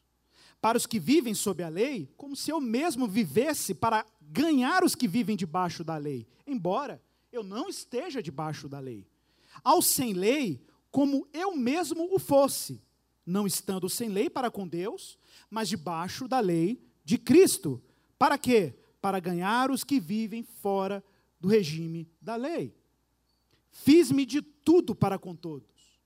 Para 0.62 0.78
os 0.78 0.86
que 0.86 1.00
vivem 1.00 1.34
sob 1.34 1.64
a 1.64 1.70
lei, 1.70 2.10
como 2.18 2.36
se 2.36 2.52
eu 2.52 2.60
mesmo 2.60 3.08
vivesse 3.08 3.74
para 3.74 4.06
ganhar 4.22 4.84
os 4.84 4.94
que 4.94 5.08
vivem 5.08 5.38
debaixo 5.38 5.84
da 5.84 5.98
lei, 5.98 6.28
embora 6.46 7.02
eu 7.32 7.44
não 7.44 7.70
esteja 7.70 8.22
debaixo 8.22 8.68
da 8.68 8.80
lei. 8.80 9.08
Ao 9.64 9.82
sem 9.82 10.14
lei, 10.14 10.62
como 10.92 11.28
eu 11.34 11.56
mesmo 11.56 12.14
o 12.14 12.20
fosse, 12.20 12.82
não 13.26 13.46
estando 13.48 13.90
sem 13.90 14.10
lei 14.10 14.30
para 14.30 14.52
com 14.52 14.68
Deus, 14.68 15.18
mas 15.50 15.70
debaixo 15.70 16.28
da 16.28 16.40
lei 16.40 16.82
de 17.04 17.18
Cristo, 17.18 17.82
para 18.18 18.38
quê? 18.38 18.76
Para 19.02 19.20
ganhar 19.20 19.72
os 19.72 19.84
que 19.84 20.00
vivem 20.00 20.44
fora 20.44 21.04
do 21.40 21.48
regime 21.48 22.08
da 22.22 22.36
lei. 22.36 22.76
Fiz-me 23.72 24.26
de 24.26 24.42
tudo 24.42 24.94
para 24.94 25.18
com 25.18 25.36
todos, 25.36 26.00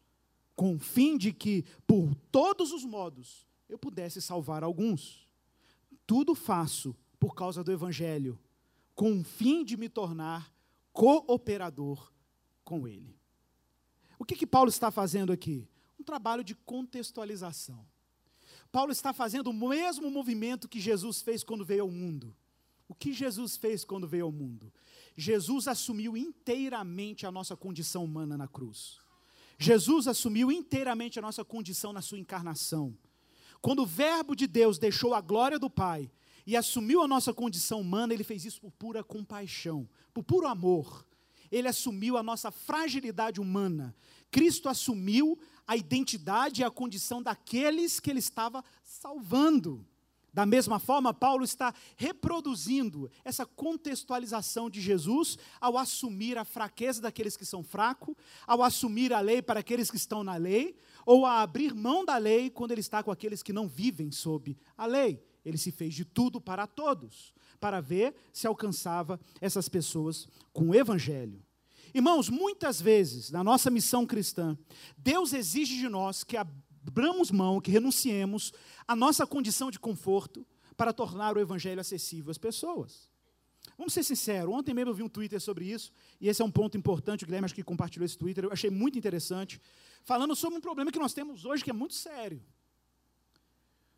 com 0.55 0.75
o 0.75 0.79
fim 0.79 1.17
de 1.17 1.33
que, 1.33 1.65
por 1.87 2.13
todos 2.31 2.71
os 2.71 2.85
modos, 2.85 3.47
eu 3.73 3.77
pudesse 3.79 4.21
salvar 4.21 4.63
alguns. 4.63 5.27
Tudo 6.05 6.35
faço 6.35 6.95
por 7.19 7.33
causa 7.33 7.63
do 7.63 7.71
Evangelho, 7.71 8.39
com 8.93 9.19
o 9.19 9.23
fim 9.23 9.65
de 9.65 9.75
me 9.75 9.89
tornar 9.89 10.53
cooperador 10.91 12.11
com 12.63 12.87
ele. 12.87 13.17
O 14.19 14.23
que, 14.23 14.35
que 14.35 14.45
Paulo 14.45 14.69
está 14.69 14.91
fazendo 14.91 15.33
aqui? 15.33 15.67
Um 15.99 16.03
trabalho 16.03 16.43
de 16.43 16.53
contextualização. 16.53 17.83
Paulo 18.71 18.91
está 18.91 19.11
fazendo 19.11 19.49
o 19.49 19.53
mesmo 19.53 20.11
movimento 20.11 20.69
que 20.69 20.79
Jesus 20.79 21.21
fez 21.21 21.43
quando 21.43 21.65
veio 21.65 21.81
ao 21.81 21.89
mundo. 21.89 22.35
O 22.87 22.93
que 22.93 23.11
Jesus 23.11 23.57
fez 23.57 23.83
quando 23.83 24.07
veio 24.07 24.25
ao 24.25 24.31
mundo? 24.31 24.71
Jesus 25.17 25.67
assumiu 25.67 26.15
inteiramente 26.15 27.25
a 27.25 27.31
nossa 27.31 27.55
condição 27.55 28.03
humana 28.03 28.37
na 28.37 28.47
cruz. 28.47 28.99
Jesus 29.57 30.07
assumiu 30.07 30.51
inteiramente 30.51 31.17
a 31.17 31.21
nossa 31.21 31.43
condição 31.43 31.91
na 31.91 32.01
sua 32.01 32.19
encarnação. 32.19 32.95
Quando 33.63 33.83
o 33.83 33.85
Verbo 33.85 34.35
de 34.35 34.45
Deus 34.45 34.77
deixou 34.77 35.13
a 35.13 35.21
glória 35.21 35.57
do 35.57 35.69
Pai 35.69 36.11
e 36.45 36.57
assumiu 36.57 37.01
a 37.01 37.07
nossa 37.07 37.33
condição 37.33 37.79
humana, 37.79 38.13
ele 38.13 38.25
fez 38.25 38.43
isso 38.43 38.59
por 38.59 38.71
pura 38.71 39.01
compaixão, 39.01 39.87
por 40.13 40.21
puro 40.21 40.47
amor. 40.47 41.07
Ele 41.49 41.69
assumiu 41.69 42.17
a 42.17 42.21
nossa 42.21 42.51
fragilidade 42.51 43.39
humana. 43.39 43.95
Cristo 44.29 44.67
assumiu 44.67 45.39
a 45.65 45.77
identidade 45.77 46.59
e 46.59 46.63
a 46.65 46.69
condição 46.69 47.23
daqueles 47.23 48.01
que 48.01 48.09
ele 48.09 48.19
estava 48.19 48.61
salvando. 48.83 49.87
Da 50.33 50.47
mesma 50.47 50.79
forma, 50.79 51.13
Paulo 51.13 51.45
está 51.45 51.73
reproduzindo 51.95 53.09
essa 53.23 53.45
contextualização 53.45 54.67
de 54.67 54.81
Jesus 54.81 55.37
ao 55.61 55.77
assumir 55.77 56.39
a 56.39 56.43
fraqueza 56.43 56.99
daqueles 56.99 57.37
que 57.37 57.45
são 57.45 57.63
fracos, 57.63 58.15
ao 58.47 58.63
assumir 58.63 59.13
a 59.13 59.19
lei 59.19 59.43
para 59.43 59.59
aqueles 59.59 59.91
que 59.91 59.97
estão 59.97 60.23
na 60.23 60.35
lei, 60.35 60.75
ou 61.05 61.25
a 61.25 61.41
abrir 61.41 61.73
mão 61.73 62.05
da 62.05 62.17
lei 62.17 62.49
quando 62.49 62.71
ele 62.71 62.81
está 62.81 63.01
com 63.03 63.11
aqueles 63.11 63.43
que 63.43 63.53
não 63.53 63.67
vivem 63.67 64.11
sob 64.11 64.57
a 64.77 64.85
lei. 64.85 65.23
Ele 65.45 65.57
se 65.57 65.71
fez 65.71 65.93
de 65.93 66.05
tudo 66.05 66.39
para 66.39 66.65
todos, 66.65 67.33
para 67.59 67.81
ver 67.81 68.15
se 68.31 68.47
alcançava 68.47 69.19
essas 69.41 69.67
pessoas 69.67 70.27
com 70.51 70.69
o 70.69 70.75
evangelho. 70.75 71.43
Irmãos, 71.93 72.29
muitas 72.29 72.81
vezes 72.81 73.29
na 73.29 73.43
nossa 73.43 73.69
missão 73.69 74.05
cristã, 74.05 74.57
Deus 74.97 75.33
exige 75.33 75.77
de 75.77 75.87
nós 75.89 76.23
que 76.23 76.37
abramos 76.37 77.29
mão, 77.29 77.61
que 77.61 77.71
renunciemos 77.71 78.51
à 78.87 78.95
nossa 78.95 79.27
condição 79.27 79.69
de 79.69 79.79
conforto 79.79 80.45
para 80.75 80.93
tornar 80.93 81.37
o 81.37 81.39
evangelho 81.39 81.79
acessível 81.79 82.31
às 82.31 82.37
pessoas. 82.37 83.12
Vamos 83.77 83.93
ser 83.93 84.03
sinceros, 84.03 84.53
ontem 84.53 84.73
mesmo 84.73 84.91
eu 84.91 84.95
vi 84.95 85.03
um 85.03 85.09
Twitter 85.09 85.39
sobre 85.39 85.65
isso, 85.65 85.91
e 86.21 86.27
esse 86.27 86.41
é 86.41 86.45
um 86.45 86.51
ponto 86.51 86.77
importante, 86.77 87.23
o 87.23 87.25
Guilherme 87.25 87.45
acho 87.45 87.55
que 87.55 87.63
compartilhou 87.63 88.05
esse 88.05 88.17
Twitter, 88.17 88.43
eu 88.43 88.51
achei 88.51 88.69
muito 88.69 88.97
interessante, 88.97 89.59
falando 90.03 90.35
sobre 90.35 90.57
um 90.59 90.61
problema 90.61 90.91
que 90.91 90.99
nós 90.99 91.13
temos 91.13 91.43
hoje 91.45 91.63
que 91.63 91.69
é 91.69 91.73
muito 91.73 91.93
sério. 91.93 92.41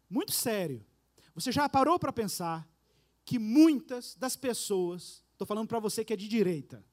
Muito 0.10 0.32
sério. 0.32 0.86
Você 1.34 1.52
já 1.52 1.68
parou 1.68 2.00
para 2.00 2.14
pensar 2.14 2.68
que 3.26 3.38
muitas 3.38 4.16
das 4.16 4.36
pessoas, 4.36 5.24
estou 5.32 5.46
falando 5.46 5.68
para 5.68 5.80
você 5.80 6.06
que 6.06 6.14
é 6.14 6.16
de 6.16 6.28
direita, 6.28 6.86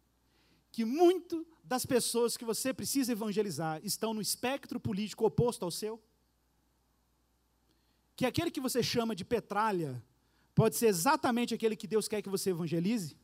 que 0.72 0.84
muito 0.84 1.46
das 1.62 1.84
pessoas 1.86 2.36
que 2.36 2.44
você 2.44 2.72
precisa 2.72 3.12
evangelizar 3.12 3.80
estão 3.84 4.12
no 4.12 4.20
espectro 4.20 4.80
político 4.80 5.26
oposto 5.26 5.64
ao 5.64 5.70
seu? 5.70 6.02
Que 8.16 8.26
aquele 8.26 8.50
que 8.50 8.60
você 8.60 8.82
chama 8.82 9.14
de 9.14 9.24
petralha 9.24 10.02
pode 10.54 10.76
ser 10.76 10.86
exatamente 10.86 11.54
aquele 11.54 11.76
que 11.76 11.86
Deus 11.86 12.08
quer 12.08 12.22
que 12.22 12.28
você 12.28 12.50
evangelize? 12.50 13.16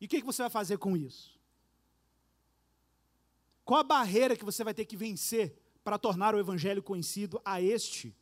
E 0.00 0.06
o 0.06 0.08
que, 0.08 0.22
você 0.22 0.42
vai 0.42 0.50
fazer 0.50 0.78
com 0.78 0.96
isso? 0.96 1.38
Qual 3.64 3.80
a 3.80 3.84
barreira 3.84 4.36
que 4.36 4.44
você 4.44 4.62
vai 4.62 4.74
ter 4.74 4.84
que 4.84 4.96
vencer 4.96 5.58
para 5.82 5.98
tornar 5.98 6.34
o 6.34 6.38
evangelho 6.38 6.82
conhecido 6.82 7.40
a 7.44 7.60
este? 7.60 8.14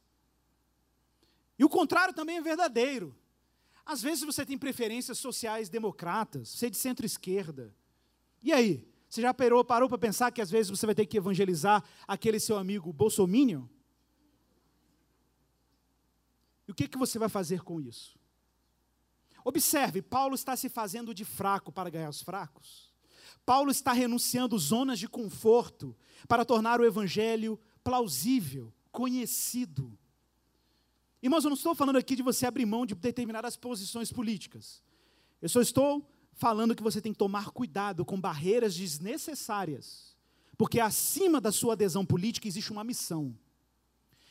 E 1.58 1.64
o 1.64 1.68
contrário 1.68 2.14
também 2.14 2.36
é 2.38 2.40
verdadeiro. 2.40 3.14
Às 3.84 4.00
vezes 4.00 4.24
você 4.24 4.46
tem 4.46 4.56
preferências 4.56 5.18
sociais 5.18 5.68
democratas, 5.68 6.48
você 6.48 6.66
é 6.66 6.70
de 6.70 6.76
centro-esquerda. 6.76 7.74
E 8.42 8.52
aí? 8.52 8.88
Você 9.08 9.20
já 9.20 9.32
parou, 9.32 9.64
parou 9.64 9.88
para 9.88 9.98
pensar 9.98 10.32
que 10.32 10.40
às 10.40 10.50
vezes 10.50 10.70
você 10.70 10.86
vai 10.86 10.94
ter 10.94 11.06
que 11.06 11.16
evangelizar 11.16 11.84
aquele 12.08 12.40
seu 12.40 12.56
amigo 12.56 12.92
bolsominion? 12.92 13.66
O 16.74 16.76
que, 16.76 16.88
que 16.88 16.98
você 16.98 17.20
vai 17.20 17.28
fazer 17.28 17.62
com 17.62 17.80
isso? 17.80 18.18
Observe, 19.44 20.02
Paulo 20.02 20.34
está 20.34 20.56
se 20.56 20.68
fazendo 20.68 21.14
de 21.14 21.24
fraco 21.24 21.70
para 21.70 21.88
ganhar 21.88 22.08
os 22.08 22.20
fracos. 22.20 22.92
Paulo 23.46 23.70
está 23.70 23.92
renunciando 23.92 24.58
zonas 24.58 24.98
de 24.98 25.06
conforto 25.06 25.96
para 26.26 26.44
tornar 26.44 26.80
o 26.80 26.84
evangelho 26.84 27.60
plausível, 27.84 28.74
conhecido. 28.90 29.96
Irmãos, 31.22 31.44
eu 31.44 31.50
não 31.50 31.56
estou 31.56 31.76
falando 31.76 31.94
aqui 31.94 32.16
de 32.16 32.24
você 32.24 32.44
abrir 32.44 32.66
mão 32.66 32.84
de 32.84 32.96
determinadas 32.96 33.56
posições 33.56 34.12
políticas. 34.12 34.82
Eu 35.40 35.48
só 35.48 35.60
estou 35.60 36.04
falando 36.32 36.74
que 36.74 36.82
você 36.82 37.00
tem 37.00 37.12
que 37.12 37.18
tomar 37.18 37.50
cuidado 37.50 38.04
com 38.04 38.20
barreiras 38.20 38.74
desnecessárias, 38.74 40.16
porque 40.58 40.80
acima 40.80 41.40
da 41.40 41.52
sua 41.52 41.74
adesão 41.74 42.04
política 42.04 42.48
existe 42.48 42.72
uma 42.72 42.82
missão. 42.82 43.38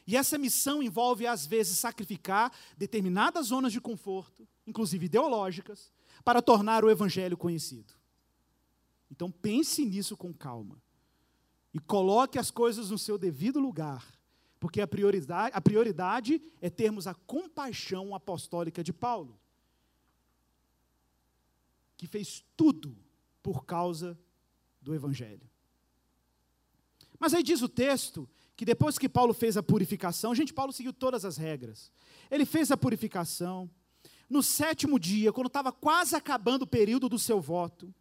E 0.05 0.17
essa 0.17 0.37
missão 0.37 0.83
envolve, 0.83 1.25
às 1.25 1.45
vezes, 1.45 1.79
sacrificar 1.79 2.51
determinadas 2.77 3.47
zonas 3.47 3.71
de 3.71 3.79
conforto, 3.79 4.47
inclusive 4.67 5.05
ideológicas, 5.05 5.91
para 6.23 6.41
tornar 6.41 6.83
o 6.83 6.89
evangelho 6.89 7.37
conhecido. 7.37 7.93
Então 9.09 9.31
pense 9.31 9.85
nisso 9.85 10.17
com 10.17 10.33
calma. 10.33 10.81
E 11.73 11.79
coloque 11.79 12.37
as 12.37 12.51
coisas 12.51 12.89
no 12.89 12.97
seu 12.97 13.17
devido 13.17 13.59
lugar 13.59 14.05
porque 14.63 14.79
a 14.79 14.87
prioridade, 14.87 15.53
a 15.53 15.59
prioridade 15.59 16.41
é 16.61 16.69
termos 16.69 17.05
a 17.05 17.13
compaixão 17.13 18.15
apostólica 18.15 18.81
de 18.81 18.93
Paulo, 18.93 19.37
que 21.97 22.07
fez 22.07 22.45
tudo 22.55 22.97
por 23.41 23.65
causa 23.65 24.17
do 24.81 24.95
Evangelho. 24.95 25.49
Mas 27.19 27.33
aí 27.33 27.43
diz 27.43 27.61
o 27.61 27.67
texto 27.67 28.25
que 28.55 28.65
depois 28.65 28.97
que 28.97 29.09
Paulo 29.09 29.33
fez 29.33 29.57
a 29.57 29.63
purificação, 29.63 30.35
gente, 30.35 30.53
Paulo 30.53 30.71
seguiu 30.71 30.93
todas 30.93 31.25
as 31.25 31.37
regras. 31.37 31.91
Ele 32.29 32.45
fez 32.45 32.71
a 32.71 32.77
purificação. 32.77 33.69
No 34.29 34.41
sétimo 34.41 34.99
dia, 34.99 35.33
quando 35.33 35.47
estava 35.47 35.71
quase 35.71 36.15
acabando 36.15 36.63
o 36.63 36.67
período 36.67 37.09
do 37.09 37.19
seu 37.19 37.41
voto, 37.41 37.93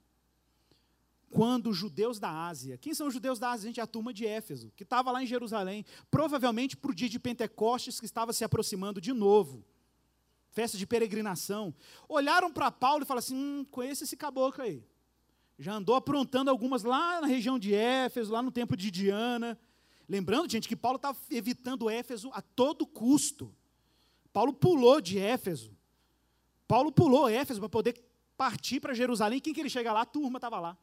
quando 1.30 1.70
os 1.70 1.76
judeus 1.76 2.18
da 2.18 2.30
Ásia, 2.30 2.76
quem 2.76 2.92
são 2.92 3.06
os 3.06 3.14
judeus 3.14 3.38
da 3.38 3.50
Ásia? 3.50 3.68
Gente, 3.68 3.80
a 3.80 3.86
turma 3.86 4.12
de 4.12 4.26
Éfeso, 4.26 4.70
que 4.76 4.82
estava 4.82 5.10
lá 5.10 5.22
em 5.22 5.26
Jerusalém, 5.26 5.84
provavelmente 6.10 6.76
para 6.76 6.90
o 6.90 6.94
dia 6.94 7.08
de 7.08 7.18
Pentecostes 7.18 7.98
que 7.98 8.04
estava 8.04 8.32
se 8.34 8.44
aproximando 8.44 9.00
de 9.00 9.12
novo, 9.12 9.64
festa 10.50 10.76
de 10.76 10.86
peregrinação, 10.86 11.74
olharam 12.06 12.52
para 12.52 12.70
Paulo 12.70 13.02
e 13.02 13.06
falaram 13.06 13.24
assim: 13.24 13.34
hum, 13.34 13.66
esse 13.82 14.16
caboclo 14.16 14.62
aí. 14.62 14.84
Já 15.58 15.74
andou 15.74 15.94
aprontando 15.94 16.50
algumas 16.50 16.82
lá 16.82 17.20
na 17.20 17.26
região 17.26 17.58
de 17.58 17.74
Éfeso, 17.74 18.32
lá 18.32 18.42
no 18.42 18.50
templo 18.50 18.76
de 18.76 18.90
Diana. 18.90 19.58
Lembrando, 20.12 20.50
gente, 20.50 20.68
que 20.68 20.76
Paulo 20.76 20.96
estava 20.96 21.16
evitando 21.30 21.88
Éfeso 21.88 22.30
a 22.34 22.42
todo 22.42 22.86
custo. 22.86 23.50
Paulo 24.30 24.52
pulou 24.52 25.00
de 25.00 25.18
Éfeso. 25.18 25.74
Paulo 26.68 26.92
pulou 26.92 27.30
Éfeso 27.30 27.58
para 27.58 27.70
poder 27.70 27.98
partir 28.36 28.78
para 28.78 28.92
Jerusalém. 28.92 29.40
Quem 29.40 29.54
que 29.54 29.60
ele 29.60 29.70
chega 29.70 29.90
lá? 29.90 30.02
A 30.02 30.04
turma 30.04 30.36
estava 30.36 30.60
lá. 30.60 30.76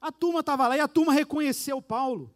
A 0.00 0.12
turma 0.12 0.38
estava 0.38 0.68
lá 0.68 0.76
e 0.76 0.80
a 0.80 0.86
turma 0.86 1.12
reconheceu 1.12 1.82
Paulo. 1.82 2.32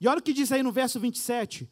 E 0.00 0.08
olha 0.08 0.20
o 0.20 0.22
que 0.22 0.32
diz 0.32 0.50
aí 0.50 0.62
no 0.62 0.72
verso 0.72 0.98
27, 0.98 1.68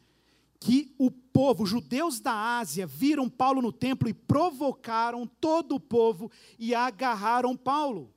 que 0.59 0.93
o 0.95 1.09
povo, 1.09 1.63
os 1.63 1.69
judeus 1.71 2.19
da 2.19 2.59
Ásia, 2.59 2.85
viram 2.85 3.27
Paulo 3.27 3.63
no 3.63 3.71
templo 3.71 4.07
e 4.07 4.13
provocaram 4.13 5.25
todo 5.25 5.73
o 5.73 5.79
povo 5.79 6.31
e 6.59 6.75
agarraram 6.75 7.57
Paulo. 7.57 8.13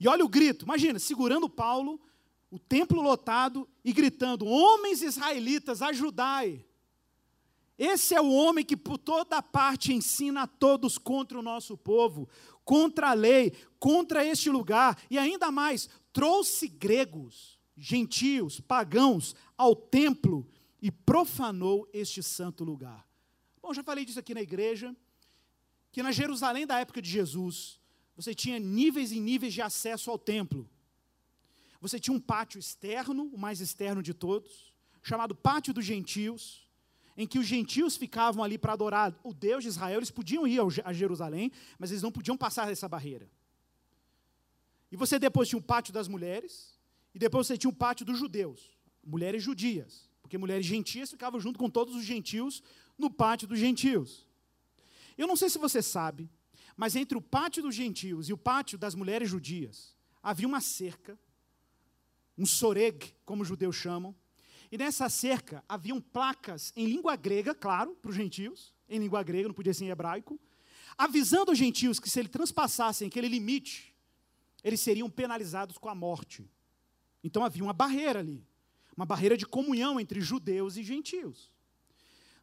E 0.00 0.06
olha 0.06 0.24
o 0.24 0.28
grito, 0.28 0.64
imagina, 0.64 0.98
segurando 0.98 1.48
Paulo, 1.48 2.00
o 2.50 2.58
templo 2.58 3.02
lotado 3.02 3.68
e 3.84 3.92
gritando: 3.92 4.46
Homens 4.46 5.02
israelitas, 5.02 5.82
ajudai. 5.82 6.64
Esse 7.78 8.14
é 8.14 8.20
o 8.20 8.32
homem 8.32 8.64
que 8.64 8.76
por 8.76 8.98
toda 8.98 9.40
parte 9.40 9.92
ensina 9.92 10.42
a 10.42 10.46
todos 10.46 10.98
contra 10.98 11.38
o 11.38 11.42
nosso 11.42 11.76
povo, 11.76 12.28
contra 12.64 13.10
a 13.10 13.14
lei, 13.14 13.52
contra 13.78 14.24
este 14.24 14.50
lugar, 14.50 15.00
e 15.08 15.16
ainda 15.16 15.52
mais, 15.52 15.88
trouxe 16.12 16.66
gregos, 16.66 17.56
gentios, 17.76 18.60
pagãos 18.60 19.36
ao 19.56 19.76
templo 19.76 20.44
e 20.82 20.90
profanou 20.90 21.88
este 21.92 22.20
santo 22.20 22.64
lugar. 22.64 23.06
Bom, 23.62 23.72
já 23.72 23.84
falei 23.84 24.04
disso 24.04 24.18
aqui 24.18 24.34
na 24.34 24.42
igreja, 24.42 24.94
que 25.92 26.02
na 26.02 26.10
Jerusalém 26.10 26.66
da 26.66 26.80
época 26.80 27.00
de 27.00 27.08
Jesus, 27.08 27.77
você 28.18 28.34
tinha 28.34 28.58
níveis 28.58 29.12
e 29.12 29.20
níveis 29.20 29.54
de 29.54 29.62
acesso 29.62 30.10
ao 30.10 30.18
templo. 30.18 30.68
Você 31.80 31.98
tinha 32.00 32.14
um 32.14 32.20
pátio 32.20 32.58
externo, 32.58 33.30
o 33.32 33.38
mais 33.38 33.60
externo 33.60 34.02
de 34.02 34.12
todos, 34.12 34.74
chamado 35.02 35.34
Pátio 35.34 35.72
dos 35.72 35.84
Gentios 35.84 36.68
em 37.18 37.26
que 37.26 37.36
os 37.36 37.46
gentios 37.46 37.96
ficavam 37.96 38.44
ali 38.44 38.56
para 38.56 38.72
adorar 38.72 39.12
o 39.24 39.34
Deus 39.34 39.64
de 39.64 39.68
Israel, 39.68 39.98
eles 39.98 40.10
podiam 40.10 40.46
ir 40.46 40.60
a 40.84 40.92
Jerusalém, 40.92 41.50
mas 41.76 41.90
eles 41.90 42.00
não 42.00 42.12
podiam 42.12 42.36
passar 42.36 42.70
essa 42.70 42.88
barreira. 42.88 43.28
E 44.88 44.96
você 44.96 45.18
depois 45.18 45.48
tinha 45.48 45.58
o 45.58 45.62
pátio 45.62 45.92
das 45.92 46.06
mulheres, 46.06 46.78
e 47.12 47.18
depois 47.18 47.48
você 47.48 47.58
tinha 47.58 47.68
o 47.68 47.74
pátio 47.74 48.06
dos 48.06 48.16
judeus, 48.16 48.70
mulheres 49.04 49.42
judias, 49.42 50.08
porque 50.22 50.38
mulheres 50.38 50.64
gentias 50.64 51.10
ficavam 51.10 51.40
junto 51.40 51.58
com 51.58 51.68
todos 51.68 51.96
os 51.96 52.04
gentios 52.04 52.62
no 52.96 53.10
pátio 53.10 53.48
dos 53.48 53.58
gentios. 53.58 54.24
Eu 55.16 55.26
não 55.26 55.34
sei 55.34 55.50
se 55.50 55.58
você 55.58 55.82
sabe, 55.82 56.30
mas 56.78 56.94
entre 56.94 57.18
o 57.18 57.20
pátio 57.20 57.60
dos 57.60 57.74
gentios 57.74 58.28
e 58.28 58.32
o 58.32 58.38
pátio 58.38 58.78
das 58.78 58.94
mulheres 58.94 59.28
judias, 59.28 59.96
havia 60.22 60.46
uma 60.46 60.60
cerca, 60.60 61.18
um 62.38 62.46
soreg, 62.46 63.16
como 63.26 63.42
os 63.42 63.48
judeus 63.48 63.74
chamam, 63.74 64.14
e 64.70 64.78
nessa 64.78 65.08
cerca 65.08 65.64
haviam 65.68 66.00
placas 66.00 66.72
em 66.76 66.86
língua 66.86 67.16
grega, 67.16 67.52
claro, 67.52 67.96
para 67.96 68.12
os 68.12 68.16
gentios, 68.16 68.72
em 68.88 69.00
língua 69.00 69.24
grega, 69.24 69.48
não 69.48 69.54
podia 69.56 69.74
ser 69.74 69.86
em 69.86 69.88
hebraico, 69.88 70.38
avisando 70.96 71.50
os 71.50 71.58
gentios 71.58 71.98
que 71.98 72.08
se 72.08 72.20
eles 72.20 72.30
transpassassem 72.30 73.08
aquele 73.08 73.26
limite, 73.26 73.92
eles 74.62 74.78
seriam 74.80 75.10
penalizados 75.10 75.76
com 75.78 75.88
a 75.88 75.96
morte. 75.96 76.48
Então 77.24 77.44
havia 77.44 77.64
uma 77.64 77.72
barreira 77.72 78.20
ali, 78.20 78.46
uma 78.96 79.04
barreira 79.04 79.36
de 79.36 79.44
comunhão 79.44 79.98
entre 79.98 80.20
judeus 80.20 80.76
e 80.76 80.84
gentios. 80.84 81.52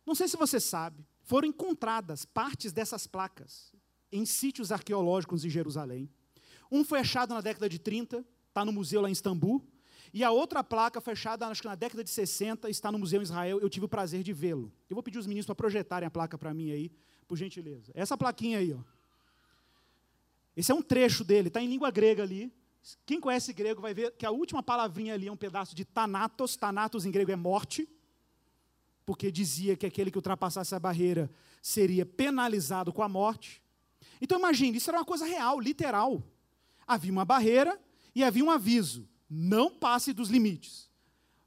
Não 0.06 0.14
sei 0.14 0.28
se 0.28 0.36
você 0.36 0.60
sabe, 0.60 1.06
foram 1.22 1.48
encontradas 1.48 2.26
partes 2.26 2.74
dessas 2.74 3.08
placas 3.08 3.74
em 4.12 4.26
sítios 4.26 4.72
arqueológicos 4.72 5.44
em 5.44 5.50
Jerusalém. 5.50 6.10
Um 6.72 6.84
foi 6.84 7.00
achado 7.00 7.34
na 7.34 7.42
década 7.42 7.70
de 7.70 7.80
30, 7.80 8.26
está 8.48 8.66
no 8.66 8.72
museu 8.72 9.02
lá 9.02 9.10
em 9.10 9.12
Istambul, 9.12 9.62
E 10.14 10.24
a 10.24 10.32
outra 10.32 10.64
placa, 10.64 11.02
fechada 11.02 11.46
acho 11.48 11.62
que 11.62 11.68
na 11.68 11.76
década 11.76 12.02
de 12.02 12.10
60, 12.10 12.70
está 12.70 12.90
no 12.90 12.98
Museu 12.98 13.22
Israel. 13.22 13.60
Eu 13.60 13.70
tive 13.70 13.86
o 13.86 13.90
prazer 13.90 14.24
de 14.24 14.32
vê-lo. 14.32 14.72
Eu 14.90 14.96
vou 14.96 15.04
pedir 15.04 15.18
os 15.18 15.28
meninos 15.28 15.46
para 15.46 15.56
projetarem 15.56 16.08
a 16.08 16.10
placa 16.10 16.38
para 16.38 16.54
mim 16.54 16.72
aí, 16.72 16.90
por 17.28 17.36
gentileza. 17.36 17.92
Essa 17.94 18.18
plaquinha 18.18 18.60
aí, 18.60 18.72
ó. 18.72 18.80
Esse 20.56 20.72
é 20.72 20.76
um 20.76 20.82
trecho 20.82 21.26
dele, 21.26 21.50
está 21.50 21.62
em 21.62 21.68
língua 21.68 21.92
grega 21.92 22.24
ali. 22.24 22.50
Quem 23.06 23.20
conhece 23.20 23.52
grego 23.52 23.82
vai 23.82 23.94
ver 23.94 24.12
que 24.12 24.26
a 24.26 24.32
última 24.32 24.64
palavrinha 24.64 25.14
ali 25.14 25.28
é 25.28 25.32
um 25.32 25.36
pedaço 25.36 25.76
de 25.76 25.84
Thanatos. 25.84 26.56
Thanatos 26.56 27.06
em 27.06 27.12
grego 27.12 27.32
é 27.32 27.36
morte, 27.36 27.86
porque 29.06 29.30
dizia 29.30 29.76
que 29.76 29.86
aquele 29.86 30.10
que 30.10 30.18
ultrapassasse 30.18 30.74
a 30.74 30.80
barreira 30.80 31.30
seria 31.62 32.06
penalizado 32.06 32.94
com 32.94 33.04
a 33.04 33.10
morte. 33.10 33.62
Então 34.22 34.40
imagine, 34.40 34.78
isso 34.78 34.90
era 34.90 35.00
uma 35.00 35.06
coisa 35.06 35.26
real, 35.26 35.60
literal. 35.60 36.24
Havia 36.88 37.12
uma 37.12 37.26
barreira 37.26 37.80
e 38.14 38.24
havia 38.24 38.44
um 38.44 38.52
aviso: 38.52 39.08
não 39.30 39.70
passe 39.70 40.14
dos 40.14 40.30
limites. 40.30 40.90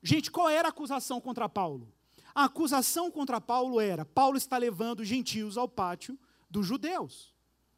Gente, 0.03 0.31
qual 0.31 0.49
era 0.49 0.69
a 0.69 0.71
acusação 0.71 1.21
contra 1.21 1.49
Paulo? 1.49 1.93
A 2.35 2.45
acusação 2.45 3.11
contra 3.11 3.41
Paulo 3.41 3.81
era: 3.81 4.05
Paulo 4.05 4.37
está 4.37 4.57
levando 4.59 5.05
gentios 5.05 5.57
ao 5.57 5.69
pátio 5.69 6.19
dos 6.49 6.67
judeus 6.67 7.35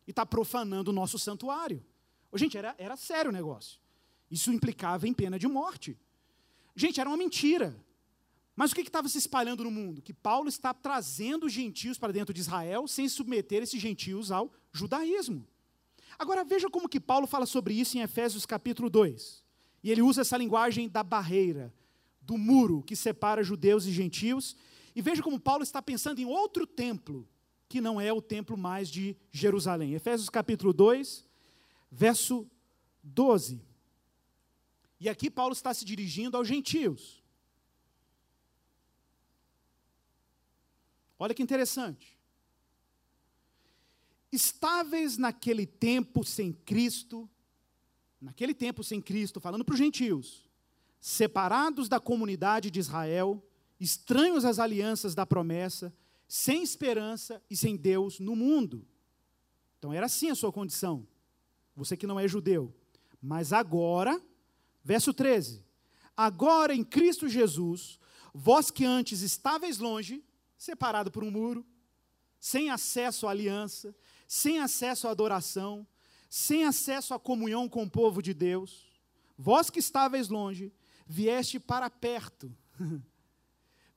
e 0.07 0.11
está 0.11 0.26
profanando 0.26 0.91
o 0.91 0.95
nosso 0.95 1.18
santuário. 1.18 1.84
Gente, 2.34 2.57
era, 2.57 2.74
era 2.78 2.97
sério 2.97 3.30
o 3.30 3.32
negócio. 3.32 3.80
Isso 4.30 4.53
implicava 4.53 5.09
em 5.09 5.12
pena 5.12 5.38
de 5.38 5.49
morte. 5.49 5.99
Gente, 6.76 7.01
era 7.01 7.11
uma 7.11 7.16
mentira. 7.16 7.74
Mas 8.61 8.73
o 8.73 8.75
que 8.75 8.83
estava 8.83 9.09
se 9.09 9.17
espalhando 9.17 9.65
no 9.65 9.71
mundo? 9.71 10.03
Que 10.03 10.13
Paulo 10.13 10.47
está 10.47 10.75
trazendo 10.75 11.47
os 11.47 11.53
gentios 11.55 11.97
para 11.97 12.13
dentro 12.13 12.35
de 12.35 12.43
Israel 12.43 12.87
sem 12.87 13.09
submeter 13.09 13.63
esses 13.63 13.81
gentios 13.81 14.31
ao 14.31 14.53
judaísmo. 14.71 15.49
Agora 16.19 16.45
veja 16.45 16.69
como 16.69 16.87
que 16.87 17.01
Paulo 17.01 17.27
fala 17.27 17.47
sobre 17.47 17.73
isso 17.73 17.97
em 17.97 18.03
Efésios 18.03 18.45
capítulo 18.45 18.91
2. 18.91 19.43
E 19.83 19.91
ele 19.91 20.03
usa 20.03 20.21
essa 20.21 20.37
linguagem 20.37 20.91
da 20.91 21.03
barreira, 21.03 21.73
do 22.21 22.37
muro 22.37 22.83
que 22.83 22.95
separa 22.95 23.43
judeus 23.43 23.87
e 23.87 23.93
gentios. 23.93 24.55
E 24.95 25.01
veja 25.01 25.23
como 25.23 25.41
Paulo 25.41 25.63
está 25.63 25.81
pensando 25.81 26.19
em 26.19 26.27
outro 26.27 26.67
templo, 26.67 27.27
que 27.67 27.81
não 27.81 27.99
é 27.99 28.13
o 28.13 28.21
templo 28.21 28.59
mais 28.59 28.91
de 28.91 29.17
Jerusalém. 29.33 29.95
Efésios 29.95 30.29
capítulo 30.29 30.75
2, 30.75 31.25
verso 31.91 32.47
12. 33.03 33.59
E 35.01 35.09
aqui 35.09 35.31
Paulo 35.31 35.55
está 35.55 35.73
se 35.73 35.83
dirigindo 35.83 36.37
aos 36.37 36.47
gentios. 36.47 37.20
Olha 41.21 41.35
que 41.35 41.43
interessante. 41.43 42.18
Estáveis 44.33 45.18
naquele 45.18 45.66
tempo 45.66 46.25
sem 46.25 46.53
Cristo, 46.53 47.29
naquele 48.21 48.55
tempo 48.55 48.83
sem 48.83 49.01
Cristo, 49.01 49.39
falando 49.39 49.64
para 49.64 49.75
os 49.75 49.79
gentios, 49.79 50.49
separados 51.01 51.89
da 51.89 52.01
comunidade 52.01 52.71
de 52.71 52.81
Israel, 52.81 53.41
estranhos 53.79 54.45
às 54.45 54.59
alianças 54.59 55.14
da 55.14 55.25
promessa, 55.27 55.95
sem 56.27 56.62
esperança 56.62 57.43
e 57.51 57.57
sem 57.57 57.77
Deus 57.77 58.18
no 58.18 58.35
mundo. 58.35 58.87
Então 59.79 59.93
era 59.93 60.07
assim 60.07 60.31
a 60.31 60.35
sua 60.35 60.51
condição 60.51 61.07
você 61.81 61.97
que 61.97 62.07
não 62.07 62.21
é 62.21 62.29
judeu. 62.29 62.75
Mas 63.21 63.53
agora, 63.53 64.21
verso 64.83 65.12
13: 65.12 65.64
Agora 66.16 66.75
em 66.75 66.85
Cristo 66.85 67.29
Jesus, 67.29 67.99
vós 68.33 68.71
que 68.71 68.85
antes 68.85 69.23
estáveis 69.23 69.79
longe, 69.79 70.23
separado 70.61 71.11
por 71.11 71.25
um 71.25 71.31
muro, 71.31 71.65
sem 72.39 72.69
acesso 72.69 73.27
à 73.27 73.31
aliança, 73.31 73.97
sem 74.29 74.61
acesso 74.61 75.09
à 75.09 75.11
adoração, 75.11 75.87
sem 76.29 76.65
acesso 76.65 77.15
à 77.15 77.19
comunhão 77.19 77.67
com 77.67 77.83
o 77.85 77.91
povo 77.91 78.21
de 78.21 78.35
Deus, 78.35 78.87
vós 79.39 79.71
que 79.71 79.79
estáveis 79.79 80.29
longe, 80.29 80.71
vieste 81.07 81.59
para 81.59 81.89
perto, 81.89 82.55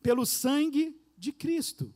pelo 0.01 0.25
sangue 0.25 0.97
de 1.17 1.33
Cristo. 1.33 1.93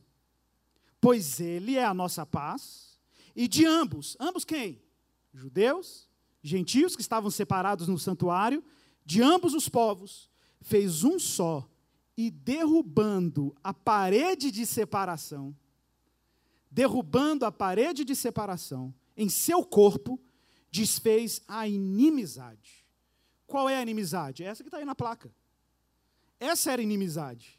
Pois 1.00 1.40
Ele 1.40 1.76
é 1.76 1.84
a 1.84 1.94
nossa 1.94 2.26
paz, 2.26 3.00
e 3.34 3.48
de 3.48 3.64
ambos, 3.64 4.18
ambos 4.20 4.44
quem? 4.44 4.82
judeus, 5.32 6.06
gentios 6.42 6.94
que 6.94 7.00
estavam 7.00 7.30
separados 7.30 7.88
no 7.88 7.98
santuário, 7.98 8.62
de 9.02 9.22
ambos 9.22 9.54
os 9.54 9.66
povos, 9.66 10.30
fez 10.60 11.04
um 11.04 11.18
só, 11.18 11.66
e 12.18 12.32
derrubando 12.32 13.56
a 13.62 13.72
parede 13.72 14.50
de 14.50 14.66
separação, 14.66 15.56
derrubando 16.68 17.46
a 17.46 17.52
parede 17.52 18.04
de 18.04 18.16
separação 18.16 18.92
em 19.16 19.28
seu 19.28 19.64
corpo, 19.64 20.20
desfez 20.68 21.40
a 21.46 21.68
inimizade. 21.68 22.84
Qual 23.46 23.68
é 23.68 23.76
a 23.76 23.82
inimizade? 23.82 24.42
Essa 24.42 24.64
que 24.64 24.68
está 24.68 24.78
aí 24.78 24.84
na 24.84 24.96
placa. 24.96 25.32
Essa 26.40 26.72
era 26.72 26.82
a 26.82 26.84
inimizade. 26.84 27.56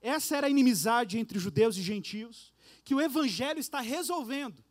Essa 0.00 0.36
era 0.36 0.48
a 0.48 0.50
inimizade 0.50 1.16
entre 1.16 1.38
judeus 1.38 1.76
e 1.76 1.82
gentios, 1.82 2.52
que 2.84 2.92
o 2.92 3.00
Evangelho 3.00 3.60
está 3.60 3.80
resolvendo. 3.80 4.64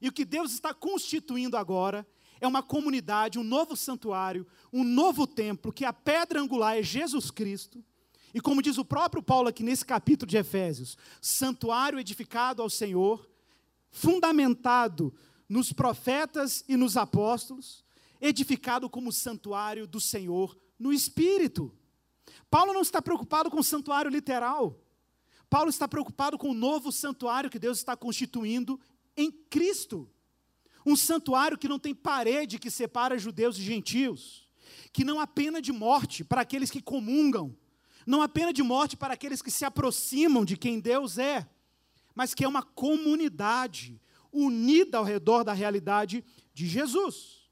E 0.00 0.08
o 0.08 0.12
que 0.12 0.24
Deus 0.24 0.52
está 0.52 0.74
constituindo 0.74 1.56
agora 1.56 2.04
é 2.40 2.48
uma 2.48 2.64
comunidade, 2.64 3.38
um 3.38 3.44
novo 3.44 3.76
santuário, 3.76 4.44
um 4.72 4.82
novo 4.82 5.24
templo, 5.24 5.72
que 5.72 5.84
a 5.84 5.92
pedra 5.92 6.40
angular 6.40 6.76
é 6.76 6.82
Jesus 6.82 7.30
Cristo. 7.30 7.82
E 8.34 8.40
como 8.40 8.60
diz 8.60 8.76
o 8.78 8.84
próprio 8.84 9.22
Paulo 9.22 9.48
aqui 9.48 9.62
nesse 9.62 9.86
capítulo 9.86 10.28
de 10.28 10.36
Efésios, 10.36 10.98
santuário 11.20 12.00
edificado 12.00 12.60
ao 12.60 12.68
Senhor, 12.68 13.30
fundamentado 13.92 15.14
nos 15.48 15.72
profetas 15.72 16.64
e 16.68 16.76
nos 16.76 16.96
apóstolos, 16.96 17.84
edificado 18.20 18.90
como 18.90 19.12
santuário 19.12 19.86
do 19.86 20.00
Senhor 20.00 20.58
no 20.76 20.92
Espírito. 20.92 21.72
Paulo 22.50 22.72
não 22.72 22.82
está 22.82 23.00
preocupado 23.00 23.48
com 23.48 23.60
o 23.60 23.64
santuário 23.64 24.10
literal. 24.10 24.80
Paulo 25.48 25.70
está 25.70 25.86
preocupado 25.86 26.36
com 26.36 26.50
o 26.50 26.54
novo 26.54 26.90
santuário 26.90 27.48
que 27.48 27.58
Deus 27.58 27.78
está 27.78 27.96
constituindo 27.96 28.80
em 29.16 29.30
Cristo. 29.30 30.10
Um 30.84 30.96
santuário 30.96 31.56
que 31.56 31.68
não 31.68 31.78
tem 31.78 31.94
parede 31.94 32.58
que 32.58 32.70
separa 32.70 33.16
judeus 33.16 33.56
e 33.58 33.62
gentios, 33.62 34.48
que 34.92 35.04
não 35.04 35.20
há 35.20 35.26
pena 35.26 35.62
de 35.62 35.70
morte 35.70 36.24
para 36.24 36.40
aqueles 36.40 36.70
que 36.70 36.82
comungam, 36.82 37.56
não 38.06 38.22
há 38.22 38.28
pena 38.28 38.52
de 38.52 38.62
morte 38.62 38.96
para 38.96 39.14
aqueles 39.14 39.42
que 39.42 39.50
se 39.50 39.64
aproximam 39.64 40.44
de 40.44 40.56
quem 40.56 40.80
Deus 40.80 41.18
é, 41.18 41.48
mas 42.14 42.34
que 42.34 42.44
é 42.44 42.48
uma 42.48 42.62
comunidade 42.62 44.00
unida 44.32 44.98
ao 44.98 45.04
redor 45.04 45.44
da 45.44 45.52
realidade 45.52 46.24
de 46.52 46.66
Jesus. 46.66 47.48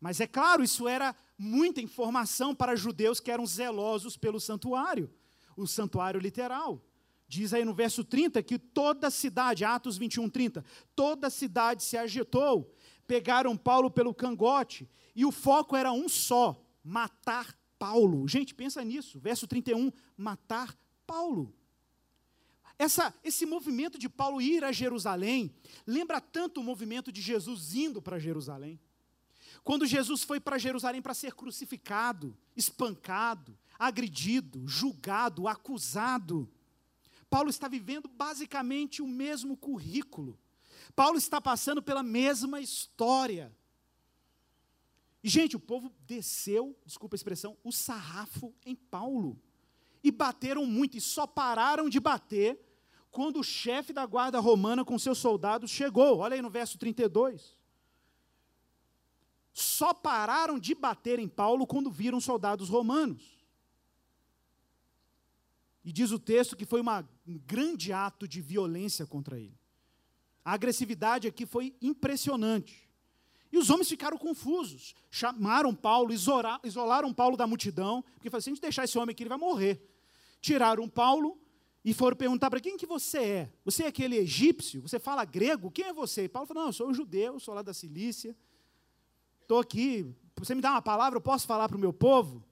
Mas 0.00 0.20
é 0.20 0.26
claro, 0.26 0.64
isso 0.64 0.88
era 0.88 1.14
muita 1.38 1.80
informação 1.80 2.54
para 2.54 2.74
judeus 2.74 3.20
que 3.20 3.30
eram 3.30 3.46
zelosos 3.46 4.16
pelo 4.16 4.40
santuário, 4.40 5.12
o 5.56 5.66
santuário 5.66 6.20
literal. 6.20 6.82
Diz 7.28 7.54
aí 7.54 7.64
no 7.64 7.72
verso 7.72 8.04
30 8.04 8.42
que 8.42 8.58
toda 8.58 9.06
a 9.06 9.10
cidade, 9.10 9.64
Atos 9.64 9.96
21, 9.96 10.28
30, 10.28 10.64
toda 10.94 11.28
a 11.28 11.30
cidade 11.30 11.82
se 11.82 11.96
agitou, 11.96 12.74
pegaram 13.06 13.56
Paulo 13.56 13.90
pelo 13.90 14.14
cangote, 14.14 14.88
e 15.14 15.24
o 15.24 15.32
foco 15.32 15.76
era 15.76 15.92
um 15.92 16.08
só: 16.08 16.62
matar 16.84 17.56
Paulo. 17.82 18.28
Gente, 18.28 18.54
pensa 18.54 18.84
nisso, 18.84 19.18
verso 19.18 19.44
31, 19.44 19.90
matar 20.16 20.72
Paulo. 21.04 21.52
Essa, 22.78 23.12
esse 23.24 23.44
movimento 23.44 23.98
de 23.98 24.08
Paulo 24.08 24.40
ir 24.40 24.62
a 24.62 24.70
Jerusalém 24.70 25.52
lembra 25.84 26.20
tanto 26.20 26.60
o 26.60 26.62
movimento 26.62 27.10
de 27.10 27.20
Jesus 27.20 27.74
indo 27.74 28.00
para 28.00 28.20
Jerusalém. 28.20 28.78
Quando 29.64 29.84
Jesus 29.84 30.22
foi 30.22 30.38
para 30.38 30.58
Jerusalém 30.58 31.02
para 31.02 31.12
ser 31.12 31.34
crucificado, 31.34 32.38
espancado, 32.54 33.58
agredido, 33.76 34.62
julgado, 34.68 35.48
acusado. 35.48 36.48
Paulo 37.28 37.50
está 37.50 37.66
vivendo 37.66 38.08
basicamente 38.08 39.02
o 39.02 39.08
mesmo 39.08 39.56
currículo. 39.56 40.38
Paulo 40.94 41.18
está 41.18 41.40
passando 41.40 41.82
pela 41.82 42.04
mesma 42.04 42.60
história. 42.60 43.52
E, 45.22 45.28
gente, 45.28 45.56
o 45.56 45.60
povo 45.60 45.92
desceu, 46.00 46.76
desculpa 46.84 47.14
a 47.14 47.16
expressão, 47.16 47.56
o 47.62 47.70
sarrafo 47.70 48.52
em 48.66 48.74
Paulo. 48.74 49.40
E 50.02 50.10
bateram 50.10 50.66
muito, 50.66 50.96
e 50.96 51.00
só 51.00 51.26
pararam 51.26 51.88
de 51.88 52.00
bater 52.00 52.58
quando 53.10 53.38
o 53.38 53.44
chefe 53.44 53.92
da 53.92 54.04
guarda 54.04 54.40
romana 54.40 54.84
com 54.84 54.98
seus 54.98 55.18
soldados 55.18 55.70
chegou. 55.70 56.18
Olha 56.18 56.34
aí 56.34 56.42
no 56.42 56.50
verso 56.50 56.76
32. 56.78 57.56
Só 59.52 59.92
pararam 59.92 60.58
de 60.58 60.74
bater 60.74 61.18
em 61.18 61.28
Paulo 61.28 61.66
quando 61.66 61.90
viram 61.90 62.20
soldados 62.20 62.68
romanos. 62.68 63.22
E 65.84 65.92
diz 65.92 66.10
o 66.10 66.18
texto 66.18 66.56
que 66.56 66.64
foi 66.64 66.80
uma, 66.80 67.08
um 67.26 67.38
grande 67.38 67.92
ato 67.92 68.26
de 68.26 68.40
violência 68.40 69.06
contra 69.06 69.38
ele. 69.38 69.58
A 70.44 70.54
agressividade 70.54 71.28
aqui 71.28 71.44
foi 71.44 71.76
impressionante. 71.80 72.88
E 73.52 73.58
os 73.58 73.68
homens 73.68 73.88
ficaram 73.88 74.16
confusos. 74.16 74.94
Chamaram 75.10 75.74
Paulo, 75.74 76.12
isolaram 76.12 77.12
Paulo 77.12 77.36
da 77.36 77.46
multidão, 77.46 78.02
porque 78.14 78.30
falaram: 78.30 78.42
se 78.42 78.50
a 78.50 78.52
gente 78.52 78.62
deixar 78.62 78.84
esse 78.84 78.98
homem 78.98 79.12
aqui, 79.12 79.22
ele 79.22 79.28
vai 79.28 79.38
morrer. 79.38 79.80
Tiraram 80.40 80.88
Paulo 80.88 81.38
e 81.84 81.92
foram 81.92 82.16
perguntar 82.16 82.48
para 82.48 82.60
quem 82.60 82.76
que 82.76 82.86
você 82.86 83.18
é? 83.18 83.52
Você 83.64 83.84
é 83.84 83.86
aquele 83.88 84.16
egípcio? 84.16 84.80
Você 84.82 84.98
fala 84.98 85.24
grego? 85.24 85.70
Quem 85.70 85.86
é 85.86 85.92
você? 85.92 86.24
E 86.24 86.28
Paulo 86.28 86.46
falou: 86.48 86.62
não, 86.62 86.70
eu 86.70 86.72
sou 86.72 86.88
um 86.88 86.94
judeu, 86.94 87.38
sou 87.38 87.54
lá 87.54 87.62
da 87.62 87.74
Cilícia. 87.74 88.34
Estou 89.42 89.60
aqui. 89.60 90.12
Você 90.36 90.54
me 90.54 90.62
dá 90.62 90.70
uma 90.70 90.82
palavra, 90.82 91.18
eu 91.18 91.22
posso 91.22 91.46
falar 91.46 91.68
para 91.68 91.76
o 91.76 91.80
meu 91.80 91.92
povo? 91.92 92.42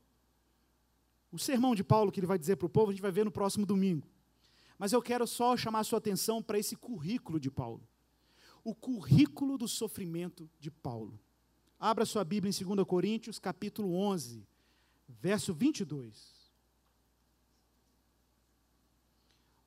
o 1.33 1.39
sermão 1.39 1.75
de 1.75 1.85
Paulo 1.85 2.11
que 2.11 2.19
ele 2.19 2.27
vai 2.27 2.39
dizer 2.39 2.57
para 2.57 2.67
o 2.67 2.71
povo, 2.71 2.91
a 2.91 2.93
gente 2.93 3.03
vai 3.03 3.13
ver 3.13 3.25
no 3.25 3.31
próximo 3.31 3.65
domingo. 3.65 4.07
Mas 4.79 4.93
eu 4.93 5.03
quero 5.03 5.27
só 5.27 5.57
chamar 5.57 5.81
a 5.81 5.85
sua 5.85 5.99
atenção 5.99 6.43
para 6.43 6.59
esse 6.59 6.75
currículo 6.75 7.39
de 7.39 7.51
Paulo. 7.51 7.87
O 8.63 8.75
currículo 8.75 9.57
do 9.57 9.67
sofrimento 9.67 10.49
de 10.59 10.71
Paulo. 10.71 11.19
Abra 11.79 12.05
sua 12.05 12.25
Bíblia 12.25 12.51
em 12.51 12.65
2 12.65 12.87
Coríntios, 12.87 13.39
capítulo 13.39 13.95
11, 13.95 14.47
verso 15.09 15.55
22. 15.55 16.41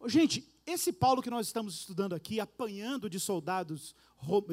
Gente, 0.05 0.47
esse 0.65 0.91
Paulo 0.91 1.21
que 1.21 1.29
nós 1.29 1.47
estamos 1.47 1.75
estudando 1.75 2.13
aqui, 2.13 2.39
apanhando 2.39 3.09
de 3.09 3.19
soldados 3.19 3.95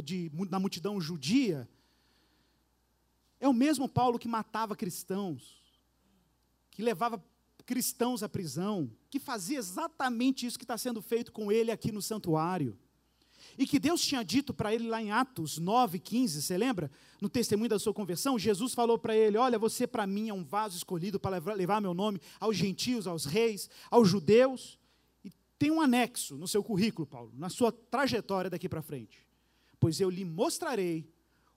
de, 0.02 0.30
na 0.48 0.58
multidão 0.58 1.00
judia, 1.00 1.68
é 3.38 3.48
o 3.48 3.52
mesmo 3.52 3.88
Paulo 3.88 4.18
que 4.18 4.28
matava 4.28 4.76
cristãos, 4.76 5.62
que 6.70 6.82
levava 6.82 7.22
cristãos 7.66 8.22
à 8.22 8.28
prisão, 8.28 8.90
que 9.08 9.18
fazia 9.18 9.58
exatamente 9.58 10.46
isso 10.46 10.58
que 10.58 10.64
está 10.64 10.76
sendo 10.76 11.00
feito 11.00 11.30
com 11.32 11.50
ele 11.50 11.70
aqui 11.70 11.92
no 11.92 12.02
santuário. 12.02 12.78
E 13.58 13.66
que 13.66 13.78
Deus 13.78 14.00
tinha 14.02 14.24
dito 14.24 14.54
para 14.54 14.74
ele 14.74 14.88
lá 14.88 15.02
em 15.02 15.10
Atos 15.10 15.58
9, 15.58 15.98
15, 15.98 16.42
você 16.42 16.56
lembra? 16.56 16.90
No 17.20 17.28
testemunho 17.28 17.68
da 17.68 17.78
sua 17.78 17.92
conversão, 17.92 18.38
Jesus 18.38 18.74
falou 18.74 18.98
para 18.98 19.14
ele: 19.14 19.36
Olha, 19.36 19.58
você 19.58 19.86
para 19.86 20.06
mim 20.06 20.28
é 20.28 20.34
um 20.34 20.44
vaso 20.44 20.76
escolhido 20.76 21.18
para 21.18 21.36
levar 21.54 21.80
meu 21.80 21.94
nome 21.94 22.20
aos 22.38 22.56
gentios, 22.56 23.06
aos 23.06 23.24
reis, 23.24 23.68
aos 23.90 24.08
judeus. 24.08 24.78
E 25.24 25.30
tem 25.58 25.70
um 25.70 25.80
anexo 25.80 26.36
no 26.36 26.48
seu 26.48 26.62
currículo, 26.62 27.06
Paulo, 27.06 27.32
na 27.36 27.48
sua 27.48 27.70
trajetória 27.70 28.50
daqui 28.50 28.68
para 28.68 28.82
frente. 28.82 29.26
Pois 29.78 30.00
eu 30.00 30.10
lhe 30.10 30.24
mostrarei 30.24 31.08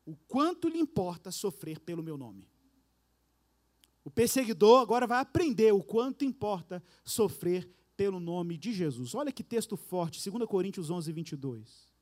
o 0.05 0.15
quanto 0.27 0.67
lhe 0.67 0.79
importa 0.79 1.31
sofrer 1.31 1.79
pelo 1.79 2.03
meu 2.03 2.17
nome. 2.17 2.47
O 4.03 4.11
perseguidor 4.11 4.81
agora 4.81 5.07
vai 5.07 5.19
aprender 5.19 5.71
o 5.73 5.81
quanto 5.81 6.25
importa 6.25 6.83
sofrer 7.05 7.69
pelo 7.95 8.19
nome 8.19 8.57
de 8.57 8.73
Jesus. 8.73 9.13
Olha 9.13 9.31
que 9.31 9.43
texto 9.43 9.75
forte, 9.75 10.29
2 10.29 10.45
Coríntios 10.47 10.89
11, 10.89 11.11
22. 11.11 11.93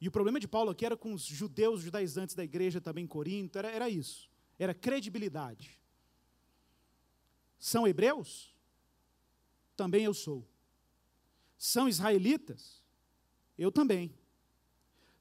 E 0.00 0.08
o 0.08 0.10
problema 0.10 0.38
de 0.38 0.46
Paulo 0.46 0.70
aqui 0.70 0.84
era 0.84 0.96
com 0.96 1.12
os 1.12 1.22
judeus, 1.22 1.78
os 1.78 1.84
judaizantes 1.84 2.34
da 2.34 2.44
igreja 2.44 2.80
também 2.80 3.04
em 3.04 3.08
Corinto, 3.08 3.58
era, 3.58 3.70
era 3.70 3.88
isso, 3.88 4.30
era 4.58 4.74
credibilidade. 4.74 5.80
São 7.58 7.86
hebreus? 7.86 8.54
Também 9.74 10.04
eu 10.04 10.14
sou. 10.14 10.46
São 11.56 11.88
israelitas? 11.88 12.82
Eu 13.56 13.72
também. 13.72 14.14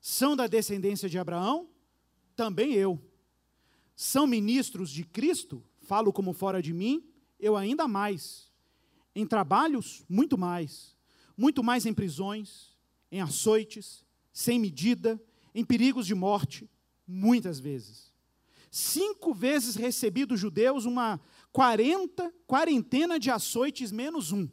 São 0.01 0.35
da 0.35 0.47
descendência 0.47 1.09
de 1.09 1.17
Abraão? 1.17 1.69
Também 2.35 2.73
eu. 2.73 3.01
São 3.95 4.27
ministros 4.27 4.89
de 4.89 5.05
Cristo? 5.05 5.63
Falo 5.81 6.11
como 6.11 6.33
fora 6.33 6.61
de 6.61 6.73
mim? 6.73 7.09
Eu 7.39 7.55
ainda 7.55 7.87
mais. 7.87 8.51
Em 9.15 9.25
trabalhos? 9.25 10.03
Muito 10.09 10.37
mais. 10.37 10.95
Muito 11.37 11.63
mais 11.63 11.85
em 11.85 11.93
prisões, 11.93 12.75
em 13.11 13.21
açoites, 13.21 14.03
sem 14.31 14.59
medida, 14.59 15.21
em 15.53 15.63
perigos 15.63 16.05
de 16.05 16.13
morte, 16.13 16.69
muitas 17.07 17.59
vezes. 17.59 18.13
Cinco 18.69 19.33
vezes 19.33 19.75
recebi 19.75 20.25
dos 20.25 20.37
judeus 20.37 20.83
uma 20.83 21.19
quarenta, 21.51 22.33
quarentena 22.45 23.17
de 23.17 23.31
açoites 23.31 23.89
menos 23.89 24.33
um. 24.33 24.49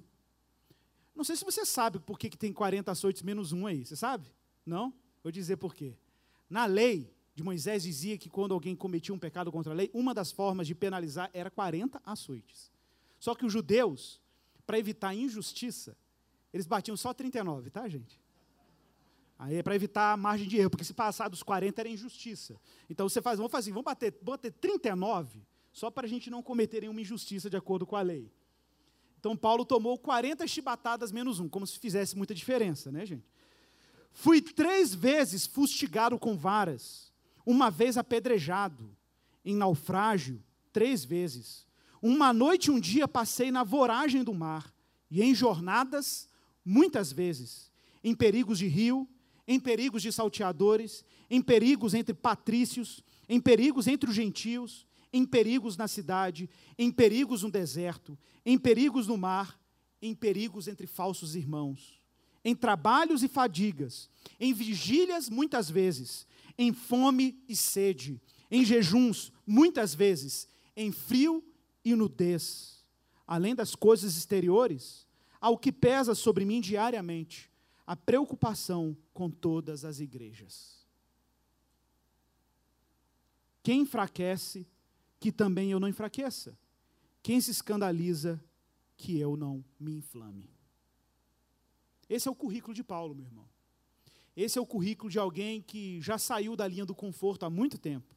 Não 1.12 1.24
sei 1.24 1.34
se 1.34 1.44
você 1.44 1.66
sabe 1.66 1.98
por 1.98 2.16
que, 2.16 2.30
que 2.30 2.38
tem 2.38 2.52
40 2.52 2.92
açoites 2.92 3.22
menos 3.22 3.50
um 3.50 3.66
aí. 3.66 3.84
Você 3.84 3.96
sabe? 3.96 4.32
Não? 4.64 4.94
Vou 5.24 5.32
dizer 5.32 5.56
por 5.56 5.74
quê. 5.74 5.96
Na 6.48 6.66
lei 6.66 7.12
de 7.34 7.42
Moisés 7.42 7.82
dizia 7.82 8.16
que 8.16 8.28
quando 8.30 8.54
alguém 8.54 8.76
cometia 8.76 9.12
um 9.12 9.18
pecado 9.18 9.50
contra 9.50 9.72
a 9.72 9.74
lei, 9.74 9.90
uma 9.92 10.14
das 10.14 10.30
formas 10.30 10.68
de 10.68 10.74
penalizar 10.76 11.28
era 11.34 11.50
40 11.50 12.00
açoites. 12.06 12.70
Só 13.18 13.34
que 13.34 13.44
os 13.44 13.52
judeus, 13.52 14.20
para 14.66 14.78
evitar 14.78 15.14
injustiça, 15.14 15.96
eles 16.52 16.66
batiam 16.66 16.96
só 16.96 17.12
39, 17.12 17.70
tá, 17.70 17.88
gente? 17.88 18.20
Aí 19.38 19.56
é 19.56 19.62
para 19.62 19.74
evitar 19.74 20.12
a 20.12 20.16
margem 20.16 20.46
de 20.46 20.56
erro, 20.56 20.70
porque 20.70 20.84
se 20.84 20.94
passar 20.94 21.28
dos 21.28 21.42
40 21.42 21.80
era 21.80 21.88
injustiça. 21.88 22.60
Então 22.88 23.08
você 23.08 23.20
faz, 23.20 23.38
vamos 23.38 23.50
fazer 23.50 23.70
assim, 23.70 23.72
vamos 23.72 23.84
bater, 23.84 24.16
bater 24.22 24.52
39, 24.52 25.42
só 25.72 25.90
para 25.90 26.06
a 26.06 26.08
gente 26.08 26.30
não 26.30 26.42
cometer 26.42 26.82
nenhuma 26.82 27.00
injustiça 27.00 27.50
de 27.50 27.56
acordo 27.56 27.86
com 27.86 27.96
a 27.96 28.02
lei. 28.02 28.30
Então 29.18 29.36
Paulo 29.36 29.64
tomou 29.64 29.98
40 29.98 30.46
chibatadas 30.46 31.10
menos 31.10 31.40
um, 31.40 31.48
como 31.48 31.66
se 31.66 31.78
fizesse 31.78 32.16
muita 32.16 32.34
diferença, 32.34 32.92
né, 32.92 33.04
gente? 33.04 33.26
Fui 34.12 34.42
três 34.42 34.94
vezes 34.94 35.46
fustigado 35.46 36.18
com 36.18 36.36
varas, 36.36 37.12
uma 37.44 37.70
vez 37.70 37.96
apedrejado, 37.96 38.94
em 39.44 39.56
naufrágio, 39.56 40.42
três 40.72 41.04
vezes. 41.04 41.66
Uma 42.02 42.32
noite 42.32 42.66
e 42.66 42.70
um 42.70 42.80
dia 42.80 43.06
passei 43.06 43.52
na 43.52 43.62
voragem 43.62 44.24
do 44.24 44.34
mar, 44.34 44.74
e 45.08 45.22
em 45.22 45.34
jornadas, 45.34 46.28
muitas 46.64 47.12
vezes, 47.12 47.70
em 48.02 48.14
perigos 48.14 48.58
de 48.58 48.66
rio, 48.66 49.08
em 49.46 49.60
perigos 49.60 50.02
de 50.02 50.10
salteadores, 50.12 51.04
em 51.30 51.40
perigos 51.40 51.94
entre 51.94 52.12
patrícios, 52.12 53.04
em 53.28 53.40
perigos 53.40 53.86
entre 53.86 54.10
os 54.10 54.16
gentios, 54.16 54.86
em 55.12 55.24
perigos 55.24 55.76
na 55.76 55.86
cidade, 55.86 56.50
em 56.76 56.90
perigos 56.90 57.42
no 57.44 57.50
deserto, 57.50 58.18
em 58.44 58.58
perigos 58.58 59.06
no 59.06 59.16
mar, 59.16 59.56
em 60.00 60.14
perigos 60.14 60.66
entre 60.66 60.86
falsos 60.86 61.36
irmãos 61.36 62.02
em 62.44 62.54
trabalhos 62.54 63.22
e 63.22 63.28
fadigas, 63.28 64.10
em 64.38 64.52
vigílias 64.52 65.28
muitas 65.28 65.70
vezes, 65.70 66.26
em 66.58 66.72
fome 66.72 67.38
e 67.48 67.54
sede, 67.54 68.20
em 68.50 68.64
jejuns 68.64 69.32
muitas 69.46 69.94
vezes, 69.94 70.48
em 70.76 70.90
frio 70.90 71.42
e 71.84 71.94
nudez. 71.94 72.84
Além 73.26 73.54
das 73.54 73.74
coisas 73.74 74.16
exteriores, 74.16 75.06
ao 75.40 75.58
que 75.58 75.72
pesa 75.72 76.14
sobre 76.14 76.44
mim 76.44 76.60
diariamente, 76.60 77.50
a 77.86 77.96
preocupação 77.96 78.96
com 79.12 79.30
todas 79.30 79.84
as 79.84 80.00
igrejas. 80.00 80.86
Quem 83.62 83.82
enfraquece, 83.82 84.66
que 85.20 85.30
também 85.30 85.70
eu 85.70 85.78
não 85.78 85.88
enfraqueça. 85.88 86.58
Quem 87.22 87.40
se 87.40 87.50
escandaliza, 87.50 88.42
que 88.96 89.18
eu 89.18 89.36
não 89.36 89.64
me 89.78 89.96
inflame. 89.96 90.50
Esse 92.08 92.28
é 92.28 92.30
o 92.30 92.34
currículo 92.34 92.74
de 92.74 92.84
Paulo, 92.84 93.14
meu 93.14 93.24
irmão. 93.24 93.48
Esse 94.36 94.58
é 94.58 94.60
o 94.60 94.66
currículo 94.66 95.10
de 95.10 95.18
alguém 95.18 95.60
que 95.60 96.00
já 96.00 96.18
saiu 96.18 96.56
da 96.56 96.66
linha 96.66 96.86
do 96.86 96.94
conforto 96.94 97.44
há 97.44 97.50
muito 97.50 97.78
tempo 97.78 98.14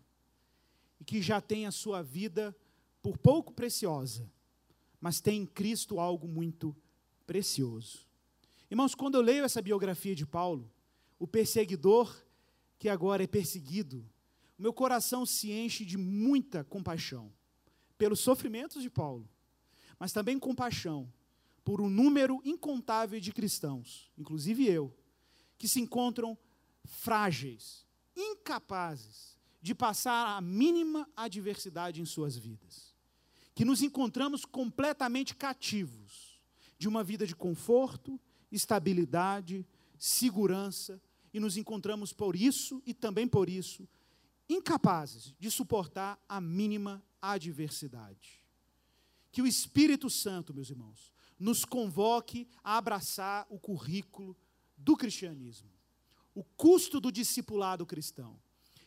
e 1.00 1.04
que 1.04 1.22
já 1.22 1.42
tem 1.42 1.66
a 1.66 1.72
sua 1.72 2.02
vida 2.02 2.56
por 3.06 3.20
pouco 3.20 3.54
preciosa, 3.54 4.28
mas 5.00 5.22
tem 5.22 5.44
em 5.44 5.46
Cristo 5.46 6.00
algo 6.00 6.28
muito 6.28 6.76
precioso. 7.28 8.04
Irmãos, 8.68 8.96
quando 8.96 9.14
eu 9.14 9.22
leio 9.22 9.44
essa 9.44 9.62
biografia 9.62 10.16
de 10.16 10.26
Paulo, 10.26 10.72
o 11.20 11.28
perseguidor 11.28 12.26
que 12.80 12.90
agora 12.90 13.24
é 13.24 13.28
perseguido, 13.28 14.04
meu 14.58 14.74
coração 14.74 15.24
se 15.24 15.52
enche 15.52 15.86
de 15.86 16.00
muita 16.00 16.64
compaixão 16.64 17.32
pelos 17.96 18.22
sofrimentos 18.22 18.82
de 18.82 18.90
Paulo, 18.90 19.30
mas 20.00 20.12
também 20.12 20.40
compaixão 20.40 21.08
por 21.64 21.82
um 21.82 21.92
número 21.92 22.42
incontável 22.44 23.20
de 23.20 23.32
cristãos, 23.32 24.12
inclusive 24.18 24.66
eu, 24.66 24.92
que 25.60 25.68
se 25.68 25.80
encontram 25.80 26.36
frágeis, 26.84 27.86
incapazes 28.16 29.38
de 29.62 29.76
passar 29.76 30.38
a 30.38 30.42
mínima 30.42 31.08
adversidade 31.16 32.02
em 32.02 32.06
suas 32.06 32.36
vidas. 32.36 32.95
Que 33.56 33.66
nos 33.66 33.82
encontramos 33.82 34.46
completamente 34.46 35.34
cativos 35.34 36.40
de 36.78 36.88
uma 36.88 37.04
vida 37.04 37.26
de 37.26 37.36
conforto, 37.36 38.20
estabilidade, 38.52 39.66
segurança, 39.98 41.02
e 41.34 41.40
nos 41.40 41.58
encontramos 41.58 42.14
por 42.14 42.36
isso 42.36 42.82
e 42.86 42.94
também 42.94 43.28
por 43.28 43.50
isso 43.50 43.88
incapazes 44.48 45.34
de 45.38 45.52
suportar 45.52 46.18
a 46.30 46.40
mínima 46.40 47.04
adversidade. 47.22 48.42
Que 49.32 49.42
o 49.42 49.48
Espírito 49.48 50.10
Santo, 50.10 50.54
meus 50.54 50.70
irmãos, 50.70 51.12
nos 51.38 51.66
convoque 51.66 52.48
a 52.64 52.78
abraçar 52.78 53.46
o 53.50 53.60
currículo 53.60 54.34
do 54.78 54.96
cristianismo. 54.96 55.70
O 56.34 56.42
custo 56.42 57.02
do 57.02 57.12
discipulado 57.12 57.86
cristão, 57.86 58.40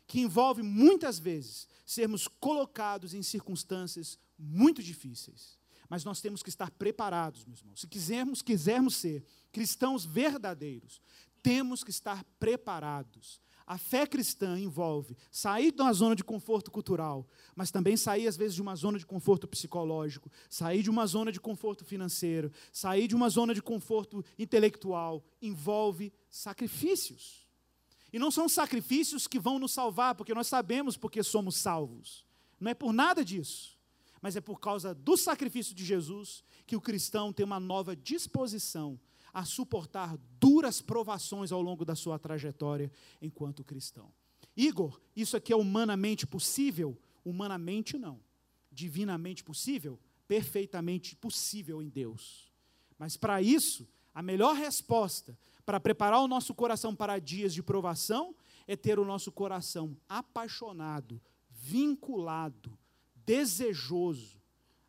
que 0.06 0.20
envolve 0.20 0.62
muitas 0.62 1.18
vezes 1.18 1.68
sermos 1.84 2.26
colocados 2.26 3.12
em 3.12 3.22
circunstâncias 3.22 4.18
muito 4.38 4.82
difíceis. 4.82 5.58
Mas 5.88 6.04
nós 6.04 6.20
temos 6.20 6.42
que 6.42 6.50
estar 6.50 6.70
preparados, 6.70 7.44
meus 7.46 7.60
irmãos. 7.60 7.80
Se 7.80 7.86
quisermos, 7.86 8.42
quisermos 8.42 8.96
ser 8.96 9.24
cristãos 9.50 10.04
verdadeiros, 10.04 11.00
temos 11.42 11.82
que 11.82 11.90
estar 11.90 12.22
preparados 12.38 13.40
a 13.68 13.76
fé 13.76 14.06
cristã 14.06 14.58
envolve 14.58 15.14
sair 15.30 15.70
de 15.70 15.82
uma 15.82 15.92
zona 15.92 16.16
de 16.16 16.24
conforto 16.24 16.70
cultural, 16.70 17.28
mas 17.54 17.70
também 17.70 17.98
sair, 17.98 18.26
às 18.26 18.34
vezes, 18.34 18.54
de 18.54 18.62
uma 18.62 18.74
zona 18.74 18.98
de 18.98 19.04
conforto 19.04 19.46
psicológico, 19.46 20.32
sair 20.48 20.82
de 20.82 20.88
uma 20.88 21.06
zona 21.06 21.30
de 21.30 21.38
conforto 21.38 21.84
financeiro, 21.84 22.50
sair 22.72 23.06
de 23.06 23.14
uma 23.14 23.28
zona 23.28 23.52
de 23.52 23.60
conforto 23.60 24.24
intelectual. 24.38 25.22
Envolve 25.42 26.10
sacrifícios. 26.30 27.46
E 28.10 28.18
não 28.18 28.30
são 28.30 28.48
sacrifícios 28.48 29.26
que 29.26 29.38
vão 29.38 29.58
nos 29.58 29.72
salvar, 29.72 30.14
porque 30.14 30.32
nós 30.32 30.46
sabemos 30.46 30.96
porque 30.96 31.22
somos 31.22 31.54
salvos. 31.54 32.24
Não 32.58 32.70
é 32.70 32.74
por 32.74 32.94
nada 32.94 33.22
disso. 33.22 33.77
Mas 34.20 34.36
é 34.36 34.40
por 34.40 34.60
causa 34.60 34.94
do 34.94 35.16
sacrifício 35.16 35.74
de 35.74 35.84
Jesus 35.84 36.42
que 36.66 36.76
o 36.76 36.80
cristão 36.80 37.32
tem 37.32 37.44
uma 37.44 37.60
nova 37.60 37.94
disposição 37.94 38.98
a 39.32 39.44
suportar 39.44 40.16
duras 40.40 40.80
provações 40.80 41.52
ao 41.52 41.62
longo 41.62 41.84
da 41.84 41.94
sua 41.94 42.18
trajetória 42.18 42.90
enquanto 43.20 43.64
cristão. 43.64 44.12
Igor, 44.56 45.00
isso 45.14 45.36
aqui 45.36 45.52
é 45.52 45.56
humanamente 45.56 46.26
possível? 46.26 46.98
Humanamente 47.24 47.96
não. 47.96 48.20
Divinamente 48.72 49.44
possível? 49.44 50.00
Perfeitamente 50.26 51.14
possível 51.14 51.80
em 51.80 51.88
Deus. 51.88 52.52
Mas 52.98 53.16
para 53.16 53.40
isso, 53.40 53.88
a 54.12 54.22
melhor 54.22 54.56
resposta 54.56 55.38
para 55.64 55.78
preparar 55.78 56.20
o 56.20 56.28
nosso 56.28 56.54
coração 56.54 56.94
para 56.94 57.18
dias 57.18 57.54
de 57.54 57.62
provação 57.62 58.34
é 58.66 58.74
ter 58.74 58.98
o 58.98 59.04
nosso 59.04 59.30
coração 59.30 59.96
apaixonado, 60.08 61.20
vinculado, 61.48 62.76
desejoso, 63.28 64.40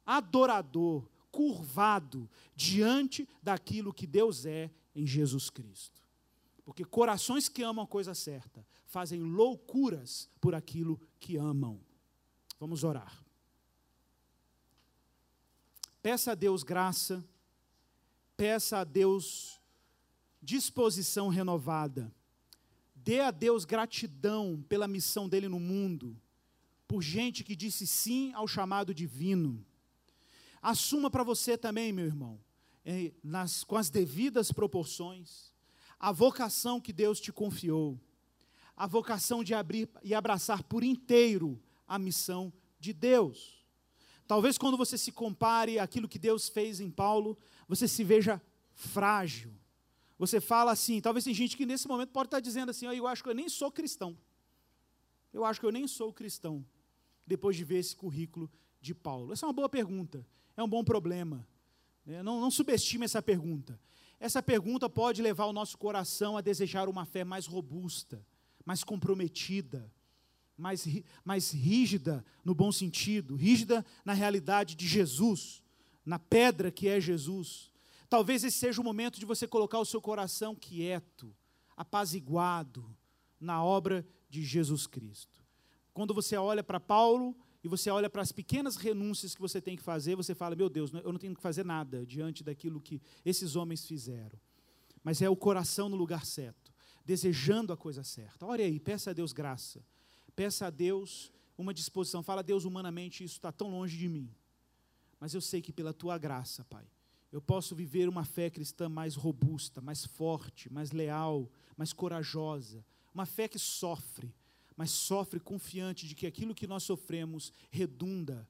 adorador, 0.05 1.05
curvado 1.29 2.29
diante 2.55 3.27
daquilo 3.43 3.93
que 3.93 4.07
Deus 4.07 4.45
é 4.45 4.71
em 4.95 5.05
Jesus 5.05 5.49
Cristo. 5.49 6.01
Porque 6.63 6.85
corações 6.85 7.49
que 7.49 7.61
amam 7.61 7.83
a 7.83 7.87
coisa 7.87 8.15
certa 8.15 8.65
fazem 8.85 9.21
loucuras 9.21 10.29
por 10.39 10.55
aquilo 10.55 10.97
que 11.19 11.35
amam. 11.35 11.81
Vamos 12.57 12.85
orar. 12.85 13.21
Peça 16.01 16.31
a 16.31 16.35
Deus 16.35 16.63
graça, 16.63 17.21
peça 18.37 18.77
a 18.77 18.83
Deus 18.85 19.59
disposição 20.41 21.27
renovada, 21.27 22.09
dê 22.95 23.19
a 23.19 23.31
Deus 23.31 23.65
gratidão 23.65 24.63
pela 24.69 24.87
missão 24.87 25.27
dele 25.27 25.49
no 25.49 25.59
mundo 25.59 26.15
por 26.89 27.03
gente 27.03 27.43
que 27.43 27.55
disse 27.55 27.85
sim 27.85 28.33
ao 28.33 28.47
chamado 28.47 28.95
divino. 28.95 29.63
Assuma 30.59 31.07
para 31.07 31.23
você 31.23 31.55
também, 31.55 31.93
meu 31.93 32.07
irmão, 32.07 32.39
é, 32.83 33.13
nas, 33.23 33.63
com 33.63 33.77
as 33.77 33.91
devidas 33.91 34.51
proporções, 34.51 35.53
a 35.99 36.11
vocação 36.11 36.81
que 36.81 36.91
Deus 36.91 37.19
te 37.19 37.31
confiou, 37.31 38.01
a 38.75 38.87
vocação 38.87 39.43
de 39.43 39.53
abrir 39.53 39.87
e 40.03 40.15
abraçar 40.15 40.63
por 40.63 40.83
inteiro 40.83 41.61
a 41.87 41.99
missão 41.99 42.51
de 42.79 42.91
Deus. 42.91 43.63
Talvez 44.25 44.57
quando 44.57 44.75
você 44.75 44.97
se 44.97 45.11
compare 45.11 45.77
aquilo 45.77 46.09
que 46.09 46.17
Deus 46.17 46.49
fez 46.49 46.79
em 46.79 46.89
Paulo, 46.89 47.37
você 47.67 47.87
se 47.87 48.03
veja 48.03 48.41
frágil. 48.73 49.53
Você 50.17 50.41
fala 50.41 50.71
assim, 50.71 50.99
talvez 50.99 51.23
tem 51.23 51.35
gente 51.35 51.55
que 51.55 51.67
nesse 51.67 51.87
momento 51.87 52.09
pode 52.09 52.27
estar 52.27 52.39
dizendo 52.39 52.69
assim, 52.71 52.87
oh, 52.87 52.93
eu 52.93 53.05
acho 53.05 53.21
que 53.21 53.29
eu 53.29 53.35
nem 53.35 53.47
sou 53.47 53.71
cristão. 53.71 54.17
Eu 55.31 55.45
acho 55.45 55.59
que 55.59 55.67
eu 55.67 55.71
nem 55.71 55.87
sou 55.87 56.11
cristão 56.11 56.65
depois 57.29 57.55
de 57.55 57.63
ver 57.63 57.77
esse 57.77 57.95
currículo 57.95 58.51
de 58.81 58.93
Paulo? 58.93 59.31
Essa 59.31 59.45
é 59.45 59.47
uma 59.47 59.53
boa 59.53 59.69
pergunta, 59.69 60.25
é 60.57 60.63
um 60.63 60.67
bom 60.67 60.83
problema. 60.83 61.47
Né? 62.05 62.21
Não, 62.23 62.41
não 62.41 62.51
subestime 62.51 63.05
essa 63.05 63.21
pergunta. 63.21 63.79
Essa 64.19 64.43
pergunta 64.43 64.89
pode 64.89 65.21
levar 65.21 65.45
o 65.45 65.53
nosso 65.53 65.77
coração 65.77 66.35
a 66.35 66.41
desejar 66.41 66.89
uma 66.89 67.05
fé 67.05 67.23
mais 67.23 67.45
robusta, 67.45 68.25
mais 68.65 68.83
comprometida, 68.83 69.89
mais, 70.57 70.85
mais 71.23 71.51
rígida 71.51 72.25
no 72.43 72.53
bom 72.53 72.71
sentido, 72.71 73.35
rígida 73.35 73.85
na 74.03 74.11
realidade 74.11 74.75
de 74.75 74.87
Jesus, 74.87 75.63
na 76.05 76.19
pedra 76.19 76.69
que 76.71 76.89
é 76.89 76.99
Jesus. 76.99 77.71
Talvez 78.09 78.43
esse 78.43 78.57
seja 78.57 78.81
o 78.81 78.83
momento 78.83 79.19
de 79.19 79.25
você 79.25 79.47
colocar 79.47 79.79
o 79.79 79.85
seu 79.85 80.01
coração 80.01 80.53
quieto, 80.55 81.33
apaziguado 81.77 82.93
na 83.39 83.63
obra 83.63 84.05
de 84.29 84.43
Jesus 84.43 84.85
Cristo. 84.85 85.38
Quando 85.99 86.13
você 86.13 86.37
olha 86.37 86.63
para 86.63 86.79
Paulo 86.79 87.35
e 87.61 87.67
você 87.67 87.89
olha 87.89 88.09
para 88.09 88.21
as 88.21 88.31
pequenas 88.31 88.77
renúncias 88.77 89.35
que 89.35 89.41
você 89.41 89.59
tem 89.59 89.75
que 89.75 89.83
fazer, 89.83 90.15
você 90.15 90.33
fala: 90.33 90.55
Meu 90.55 90.69
Deus, 90.69 90.93
eu 90.93 91.11
não 91.11 91.19
tenho 91.19 91.35
que 91.35 91.41
fazer 91.41 91.65
nada 91.65 92.05
diante 92.05 92.41
daquilo 92.41 92.79
que 92.79 93.01
esses 93.25 93.57
homens 93.57 93.85
fizeram. 93.85 94.39
Mas 95.03 95.21
é 95.21 95.29
o 95.29 95.35
coração 95.35 95.89
no 95.89 95.97
lugar 95.97 96.25
certo, 96.25 96.73
desejando 97.03 97.73
a 97.73 97.75
coisa 97.75 98.01
certa. 98.01 98.45
Ore 98.45 98.63
aí, 98.63 98.79
peça 98.79 99.09
a 99.09 99.13
Deus 99.13 99.33
graça, 99.33 99.85
peça 100.37 100.67
a 100.67 100.69
Deus 100.69 101.33
uma 101.57 101.73
disposição. 101.73 102.23
Fala, 102.23 102.41
Deus, 102.41 102.63
humanamente 102.63 103.21
isso 103.21 103.35
está 103.35 103.51
tão 103.51 103.69
longe 103.69 103.97
de 103.97 104.07
mim, 104.07 104.33
mas 105.19 105.33
eu 105.33 105.41
sei 105.41 105.61
que 105.61 105.73
pela 105.73 105.91
tua 105.91 106.17
graça, 106.17 106.63
Pai, 106.63 106.89
eu 107.29 107.41
posso 107.41 107.75
viver 107.75 108.07
uma 108.07 108.23
fé 108.23 108.49
cristã 108.49 108.87
mais 108.87 109.15
robusta, 109.15 109.81
mais 109.81 110.05
forte, 110.05 110.71
mais 110.71 110.93
leal, 110.93 111.51
mais 111.75 111.91
corajosa, 111.91 112.85
uma 113.13 113.25
fé 113.25 113.49
que 113.49 113.59
sofre, 113.59 114.33
mas 114.79 114.91
sofre 114.91 115.41
confiante 115.41 116.07
de 116.07 116.15
que 116.15 116.25
aquilo 116.25 116.55
que 116.55 116.65
nós 116.65 116.83
sofremos 116.83 117.51
redunda, 117.69 118.47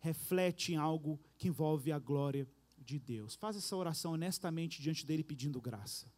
reflete 0.00 0.72
em 0.72 0.76
algo 0.76 1.20
que 1.38 1.46
envolve 1.46 1.92
a 1.92 1.98
glória 2.00 2.44
de 2.76 2.98
Deus. 2.98 3.36
Faz 3.36 3.54
essa 3.54 3.76
oração 3.76 4.14
honestamente 4.14 4.82
diante 4.82 5.06
dele 5.06 5.22
pedindo 5.22 5.60
graça. 5.60 6.12